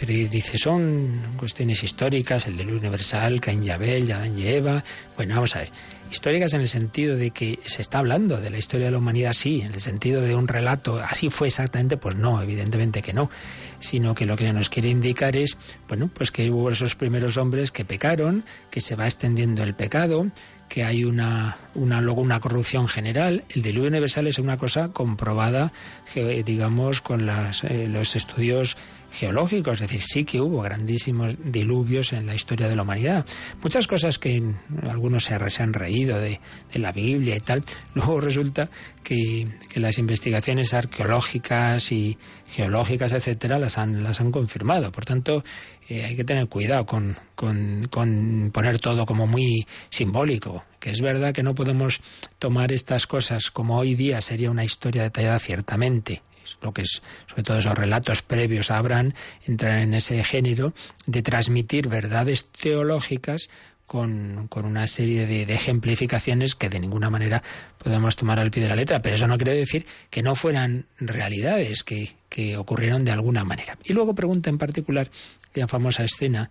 pero 0.00 0.14
dice, 0.14 0.56
son 0.56 1.34
cuestiones 1.36 1.84
históricas, 1.84 2.46
el 2.46 2.56
del 2.56 2.70
universal, 2.70 3.38
Caín 3.38 3.62
y 3.62 3.68
Abel, 3.68 4.10
Adán 4.10 4.38
y 4.38 4.46
Eva. 4.46 4.82
Bueno, 5.14 5.34
vamos 5.34 5.54
a 5.56 5.58
ver. 5.58 5.68
Históricas 6.10 6.54
en 6.54 6.62
el 6.62 6.68
sentido 6.68 7.18
de 7.18 7.32
que 7.32 7.58
se 7.66 7.82
está 7.82 7.98
hablando 7.98 8.40
de 8.40 8.48
la 8.48 8.56
historia 8.56 8.86
de 8.86 8.92
la 8.92 8.98
humanidad, 8.98 9.34
sí, 9.34 9.60
en 9.60 9.74
el 9.74 9.80
sentido 9.82 10.22
de 10.22 10.34
un 10.34 10.48
relato, 10.48 10.98
así 10.98 11.28
fue 11.28 11.48
exactamente, 11.48 11.98
pues 11.98 12.16
no, 12.16 12.40
evidentemente 12.40 13.02
que 13.02 13.12
no, 13.12 13.30
sino 13.78 14.14
que 14.14 14.24
lo 14.24 14.38
que 14.38 14.50
nos 14.54 14.70
quiere 14.70 14.88
indicar 14.88 15.36
es, 15.36 15.58
bueno, 15.86 16.08
pues 16.12 16.32
que 16.32 16.50
hubo 16.50 16.70
esos 16.70 16.94
primeros 16.94 17.36
hombres 17.36 17.70
que 17.70 17.84
pecaron, 17.84 18.44
que 18.70 18.80
se 18.80 18.96
va 18.96 19.04
extendiendo 19.04 19.62
el 19.62 19.74
pecado, 19.74 20.28
que 20.70 20.84
hay 20.84 21.04
una, 21.04 21.58
una 21.74 22.00
luego 22.00 22.22
una 22.22 22.40
corrupción 22.40 22.88
general. 22.88 23.44
El 23.50 23.60
diluvio 23.60 23.90
universal 23.90 24.28
es 24.28 24.38
una 24.38 24.56
cosa 24.56 24.88
comprobada, 24.88 25.72
digamos, 26.14 27.02
con 27.02 27.26
las, 27.26 27.64
eh, 27.64 27.86
los 27.88 28.16
estudios 28.16 28.78
geológicos, 29.10 29.74
es 29.74 29.80
decir, 29.80 30.02
sí 30.02 30.24
que 30.24 30.40
hubo 30.40 30.62
grandísimos 30.62 31.36
diluvios 31.42 32.12
en 32.12 32.26
la 32.26 32.34
historia 32.34 32.68
de 32.68 32.76
la 32.76 32.82
humanidad. 32.82 33.26
Muchas 33.62 33.86
cosas 33.86 34.18
que 34.18 34.42
algunos 34.88 35.24
se, 35.24 35.50
se 35.50 35.62
han 35.62 35.72
reído 35.72 36.18
de, 36.18 36.40
de, 36.72 36.78
la 36.78 36.92
Biblia 36.92 37.36
y 37.36 37.40
tal, 37.40 37.64
luego 37.94 38.20
resulta 38.20 38.68
que, 39.02 39.48
que, 39.72 39.80
las 39.80 39.98
investigaciones 39.98 40.74
arqueológicas 40.74 41.92
y 41.92 42.16
geológicas, 42.46 43.12
etcétera, 43.12 43.58
las 43.58 43.78
han, 43.78 44.02
las 44.02 44.20
han 44.20 44.30
confirmado. 44.30 44.90
Por 44.92 45.04
tanto, 45.04 45.44
eh, 45.88 46.04
hay 46.04 46.14
que 46.14 46.24
tener 46.24 46.46
cuidado 46.48 46.86
con, 46.86 47.16
con, 47.34 47.88
con 47.90 48.50
poner 48.52 48.78
todo 48.78 49.04
como 49.06 49.26
muy 49.26 49.66
simbólico, 49.88 50.64
que 50.78 50.90
es 50.90 51.00
verdad 51.00 51.34
que 51.34 51.42
no 51.42 51.54
podemos 51.54 52.00
tomar 52.38 52.72
estas 52.72 53.08
cosas 53.08 53.50
como 53.50 53.76
hoy 53.76 53.96
día 53.96 54.20
sería 54.20 54.52
una 54.52 54.64
historia 54.64 55.02
detallada 55.02 55.40
ciertamente, 55.40 56.22
lo 56.62 56.72
que 56.72 56.82
es, 56.82 57.02
sobre 57.28 57.42
todo 57.42 57.58
esos 57.58 57.74
relatos 57.74 58.22
previos 58.22 58.70
a 58.70 58.78
Abraham, 58.78 59.12
en 59.46 59.94
ese 59.94 60.22
género 60.24 60.72
de 61.06 61.22
transmitir 61.22 61.88
verdades 61.88 62.46
teológicas 62.46 63.48
con, 63.86 64.46
con, 64.48 64.66
una 64.66 64.86
serie 64.86 65.26
de, 65.26 65.46
de, 65.46 65.54
ejemplificaciones 65.54 66.54
que 66.54 66.68
de 66.68 66.78
ninguna 66.78 67.10
manera 67.10 67.42
podemos 67.82 68.14
tomar 68.14 68.38
al 68.38 68.52
pie 68.52 68.62
de 68.62 68.68
la 68.68 68.76
letra, 68.76 69.02
pero 69.02 69.16
eso 69.16 69.26
no 69.26 69.36
quiere 69.36 69.54
decir 69.54 69.84
que 70.10 70.22
no 70.22 70.36
fueran 70.36 70.86
realidades 70.98 71.82
que, 71.82 72.14
que 72.28 72.56
ocurrieron 72.56 73.04
de 73.04 73.10
alguna 73.10 73.44
manera. 73.44 73.76
Y 73.82 73.92
luego 73.92 74.14
pregunta 74.14 74.48
en 74.48 74.58
particular 74.58 75.10
la 75.54 75.66
famosa 75.66 76.04
escena 76.04 76.48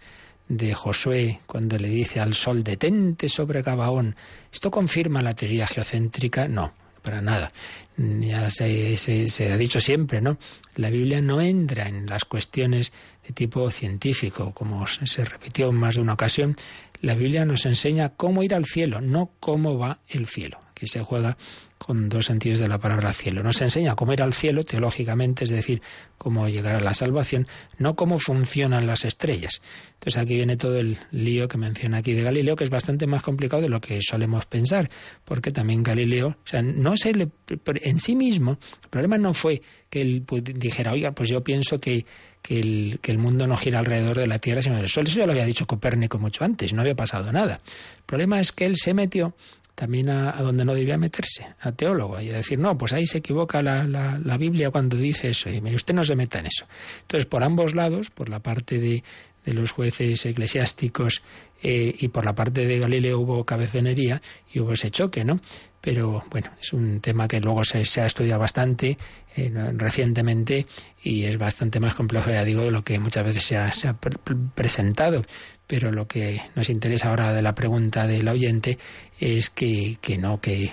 de 0.49 0.73
Josué 0.73 1.39
cuando 1.45 1.77
le 1.77 1.87
dice 1.87 2.19
al 2.19 2.33
sol 2.33 2.63
detente 2.63 3.29
sobre 3.29 3.61
Gabaón. 3.61 4.15
¿Esto 4.51 4.69
confirma 4.69 5.21
la 5.21 5.33
teoría 5.33 5.65
geocéntrica? 5.65 6.47
No, 6.47 6.73
para 7.09 7.21
nada. 7.23 7.51
Ya 7.97 8.51
se, 8.51 8.95
se, 8.97 9.25
se, 9.25 9.51
ha 9.51 9.57
dicho 9.57 9.81
siempre, 9.81 10.21
¿no? 10.21 10.37
La 10.75 10.91
Biblia 10.91 11.21
no 11.21 11.41
entra 11.41 11.87
en 11.87 12.05
las 12.05 12.23
cuestiones 12.23 12.93
de 13.27 13.33
tipo 13.33 13.71
científico, 13.71 14.53
como 14.53 14.85
se 14.85 15.25
repitió 15.25 15.69
en 15.69 15.75
más 15.75 15.95
de 15.95 16.01
una 16.01 16.13
ocasión. 16.13 16.55
La 17.01 17.15
Biblia 17.15 17.45
nos 17.45 17.65
enseña 17.65 18.09
cómo 18.09 18.43
ir 18.43 18.53
al 18.53 18.65
cielo, 18.65 19.01
no 19.01 19.31
cómo 19.39 19.79
va 19.79 19.99
el 20.07 20.27
cielo. 20.27 20.59
Aquí 20.69 20.85
se 20.85 21.01
juega 21.01 21.35
con 21.79 22.09
dos 22.09 22.25
sentidos 22.25 22.59
de 22.59 22.67
la 22.67 22.77
palabra 22.77 23.13
cielo. 23.13 23.41
Nos 23.41 23.59
enseña 23.61 23.95
cómo 23.95 24.13
ir 24.13 24.21
al 24.21 24.33
cielo 24.33 24.63
teológicamente, 24.63 25.45
es 25.45 25.49
decir, 25.49 25.81
cómo 26.17 26.47
llegar 26.47 26.75
a 26.75 26.79
la 26.81 26.93
salvación, 26.93 27.47
no 27.79 27.95
cómo 27.95 28.19
funcionan 28.19 28.85
las 28.85 29.05
estrellas. 29.05 29.61
Entonces 29.93 30.21
aquí 30.21 30.35
viene 30.35 30.57
todo 30.57 30.77
el 30.77 30.97
lío 31.11 31.47
que 31.47 31.57
menciona 31.57 31.97
aquí 31.97 32.13
de 32.13 32.21
Galileo, 32.21 32.55
que 32.55 32.65
es 32.65 32.69
bastante 32.69 33.07
más 33.07 33.23
complicado 33.23 33.63
de 33.63 33.69
lo 33.69 33.81
que 33.81 33.99
solemos 34.01 34.45
pensar, 34.45 34.89
porque 35.25 35.51
también 35.51 35.81
Galileo, 35.81 36.27
o 36.27 36.47
sea, 36.47 36.61
no 36.61 36.95
se 36.97 37.13
le, 37.13 37.29
en 37.65 37.97
sí 37.97 38.15
mismo, 38.15 38.59
el 38.83 38.89
problema 38.89 39.17
no 39.17 39.33
fue 39.33 39.61
que 39.89 40.01
él 40.01 40.25
dijera, 40.55 40.91
oiga, 40.91 41.13
pues 41.13 41.29
yo 41.29 41.43
pienso 41.43 41.79
que, 41.79 42.05
que, 42.41 42.59
el, 42.59 42.99
que 43.01 43.11
el 43.11 43.17
mundo 43.17 43.47
no 43.47 43.57
gira 43.57 43.79
alrededor 43.79 44.17
de 44.17 44.27
la 44.27 44.37
Tierra, 44.39 44.61
sino 44.61 44.75
del 44.75 44.87
Sol. 44.87 45.07
Eso 45.07 45.19
ya 45.19 45.25
lo 45.25 45.31
había 45.31 45.45
dicho 45.45 45.65
Copérnico 45.65 46.19
mucho 46.19 46.43
antes, 46.43 46.73
no 46.73 46.81
había 46.81 46.95
pasado 46.95 47.31
nada. 47.31 47.59
El 47.97 48.03
problema 48.05 48.39
es 48.39 48.51
que 48.51 48.65
él 48.65 48.75
se 48.75 48.93
metió 48.93 49.33
también 49.79 50.09
a, 50.09 50.37
a, 50.37 50.41
donde 50.41 50.65
no 50.65 50.73
debía 50.73 50.97
meterse, 50.97 51.47
a 51.61 51.71
teólogo, 51.71 52.19
y 52.19 52.29
a 52.31 52.35
decir, 52.35 52.59
no, 52.59 52.77
pues 52.77 52.91
ahí 52.91 53.07
se 53.07 53.19
equivoca 53.19 53.61
la, 53.61 53.85
la, 53.85 54.19
la, 54.21 54.35
Biblia 54.35 54.71
cuando 54.71 54.97
dice 54.97 55.29
eso, 55.29 55.49
y 55.49 55.61
mire, 55.61 55.77
usted 55.77 55.93
no 55.93 56.03
se 56.03 56.17
meta 56.17 56.39
en 56.39 56.47
eso. 56.47 56.67
Entonces, 57.03 57.25
por 57.25 57.43
ambos 57.43 57.73
lados, 57.75 58.09
por 58.09 58.27
la 58.27 58.41
parte 58.41 58.77
de, 58.77 59.03
de 59.45 59.53
los 59.53 59.71
jueces 59.71 60.25
eclesiásticos 60.25 61.23
eh, 61.63 61.95
y 61.97 62.09
por 62.09 62.25
la 62.25 62.35
parte 62.35 62.67
de 62.67 62.77
Galileo 62.77 63.19
hubo 63.19 63.45
cabezonería 63.45 64.21
y 64.53 64.59
hubo 64.59 64.73
ese 64.73 64.91
choque, 64.91 65.23
¿no? 65.23 65.39
Pero 65.79 66.25
bueno, 66.29 66.51
es 66.61 66.73
un 66.73 66.99
tema 66.99 67.29
que 67.29 67.39
luego 67.39 67.63
se, 67.63 67.85
se 67.85 68.01
ha 68.01 68.05
estudiado 68.05 68.41
bastante 68.41 68.97
eh, 69.37 69.71
recientemente 69.77 70.65
y 71.01 71.23
es 71.23 71.37
bastante 71.37 71.79
más 71.79 71.95
complejo, 71.95 72.29
ya 72.31 72.43
digo, 72.43 72.63
de 72.63 72.71
lo 72.71 72.83
que 72.83 72.99
muchas 72.99 73.23
veces 73.23 73.43
se 73.43 73.55
ha, 73.55 73.71
se 73.71 73.87
ha 73.87 73.93
pre 73.93 74.17
presentado 74.53 75.23
pero 75.69 75.91
lo 75.91 76.07
que 76.07 76.41
nos 76.55 76.67
interesa 76.71 77.09
ahora 77.09 77.31
de 77.31 77.43
la 77.43 77.53
pregunta 77.53 78.07
del 78.07 78.27
oyente 78.27 78.79
es 79.19 79.51
que, 79.51 79.99
no, 80.19 80.41
que, 80.41 80.71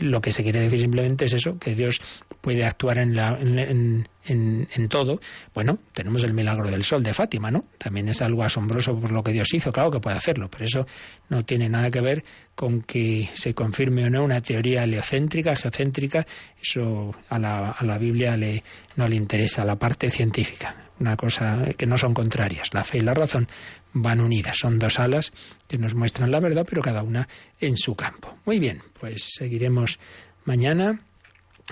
lo 0.00 0.22
que 0.22 0.32
se 0.32 0.42
quiere 0.42 0.60
decir 0.60 0.80
simplemente 0.80 1.26
es 1.26 1.34
eso, 1.34 1.58
que 1.58 1.74
Dios 1.74 2.00
puede 2.40 2.64
actuar 2.64 2.96
en, 2.96 3.14
la, 3.14 3.38
en, 3.38 4.88
todo. 4.88 5.20
Bueno, 5.52 5.78
tenemos 5.92 6.24
el 6.24 6.32
milagro 6.32 6.70
del 6.70 6.84
sol 6.84 7.02
de 7.02 7.12
Fátima, 7.12 7.50
¿no? 7.50 7.66
También 7.76 8.08
es 8.08 8.22
algo 8.22 8.44
asombroso 8.44 8.98
por 8.98 9.12
lo 9.12 9.22
que 9.22 9.32
Dios 9.32 9.52
hizo, 9.52 9.70
claro 9.70 9.90
que 9.90 10.00
puede 10.00 10.16
hacerlo, 10.16 10.48
pero 10.48 10.64
eso 10.64 10.86
no 11.28 11.44
tiene 11.44 11.68
nada 11.68 11.90
que 11.90 12.00
ver 12.00 12.24
con 12.54 12.80
que 12.80 13.28
se 13.34 13.52
confirme 13.52 14.06
o 14.06 14.08
no 14.08 14.24
una 14.24 14.40
teoría 14.40 14.84
heliocéntrica, 14.84 15.54
geocéntrica, 15.54 16.26
eso 16.62 17.14
a 17.28 17.38
la, 17.38 17.72
a 17.72 17.84
la 17.84 17.98
Biblia 17.98 18.38
le, 18.38 18.62
no 18.94 19.06
le 19.06 19.16
interesa 19.16 19.66
la 19.66 19.76
parte 19.76 20.10
científica 20.10 20.85
una 21.00 21.16
cosa 21.16 21.74
que 21.76 21.86
no 21.86 21.98
son 21.98 22.14
contrarias. 22.14 22.72
La 22.72 22.84
fe 22.84 22.98
y 22.98 23.02
la 23.02 23.14
razón 23.14 23.48
van 23.92 24.20
unidas, 24.20 24.56
son 24.58 24.78
dos 24.78 24.98
alas 24.98 25.32
que 25.68 25.78
nos 25.78 25.94
muestran 25.94 26.30
la 26.30 26.40
verdad, 26.40 26.66
pero 26.68 26.82
cada 26.82 27.02
una 27.02 27.28
en 27.60 27.76
su 27.76 27.94
campo. 27.94 28.36
Muy 28.44 28.58
bien, 28.58 28.80
pues 29.00 29.34
seguiremos 29.36 29.98
mañana 30.44 31.00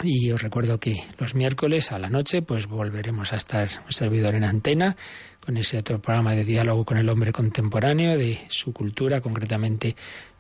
y 0.03 0.31
os 0.33 0.43
recuerdo 0.43 0.81
que 0.81 0.97
los 1.18 1.35
miércoles 1.35 1.93
a 1.93 1.99
la 1.99 2.11
noche 2.11 2.43
pues 2.43 2.66
volveremos 2.66 3.33
a 3.33 3.37
estar 3.37 3.68
un 3.87 3.93
servidor 3.93 4.35
en 4.35 4.45
antena 4.45 4.97
con 5.41 5.57
ese 5.57 5.79
otro 5.79 6.01
programa 6.01 6.35
de 6.35 6.45
diálogo 6.45 6.85
con 6.85 6.99
el 6.99 7.09
hombre 7.09 7.33
contemporáneo, 7.33 8.18
de 8.18 8.41
su 8.49 8.72
cultura, 8.72 9.20
concretamente 9.20 9.95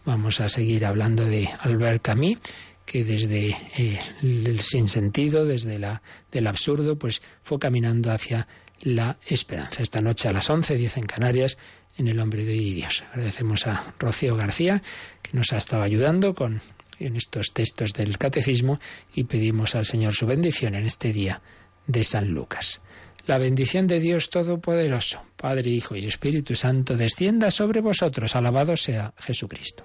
vamos 0.04 0.40
a 0.40 0.48
seguir 0.48 0.84
hablando 0.84 1.24
de 1.24 1.48
Albert 1.60 2.02
Camus 2.02 2.38
que 2.84 3.04
desde 3.04 3.56
eh, 3.78 3.98
el 4.22 4.60
sinsentido, 4.60 5.46
desde 5.46 5.78
la, 5.78 6.02
del 6.30 6.46
absurdo, 6.46 6.98
pues 6.98 7.22
fue 7.40 7.58
caminando 7.58 8.10
hacia 8.10 8.46
la 8.82 9.18
esperanza. 9.26 9.82
Esta 9.82 10.00
noche 10.00 10.28
a 10.28 10.32
las 10.32 10.48
11, 10.50 10.76
10 10.76 10.96
en 10.98 11.04
Canarias, 11.04 11.58
en 11.96 12.08
El 12.08 12.20
Hombre 12.20 12.44
de 12.44 12.52
Dios. 12.52 13.04
Agradecemos 13.10 13.66
a 13.66 13.94
Rocío 13.98 14.36
García, 14.36 14.82
que 15.22 15.36
nos 15.36 15.52
ha 15.52 15.56
estado 15.56 15.82
ayudando 15.82 16.34
con, 16.34 16.60
en 16.98 17.16
estos 17.16 17.52
textos 17.52 17.92
del 17.92 18.18
Catecismo, 18.18 18.80
y 19.14 19.24
pedimos 19.24 19.74
al 19.74 19.86
Señor 19.86 20.14
su 20.14 20.26
bendición 20.26 20.74
en 20.74 20.86
este 20.86 21.12
día 21.12 21.40
de 21.86 22.04
San 22.04 22.28
Lucas. 22.28 22.80
La 23.26 23.38
bendición 23.38 23.86
de 23.86 24.00
Dios 24.00 24.28
Todopoderoso, 24.28 25.22
Padre, 25.36 25.70
Hijo 25.70 25.96
y 25.96 26.06
Espíritu 26.06 26.54
Santo, 26.54 26.96
descienda 26.96 27.50
sobre 27.50 27.80
vosotros. 27.80 28.36
Alabado 28.36 28.76
sea 28.76 29.14
Jesucristo. 29.18 29.84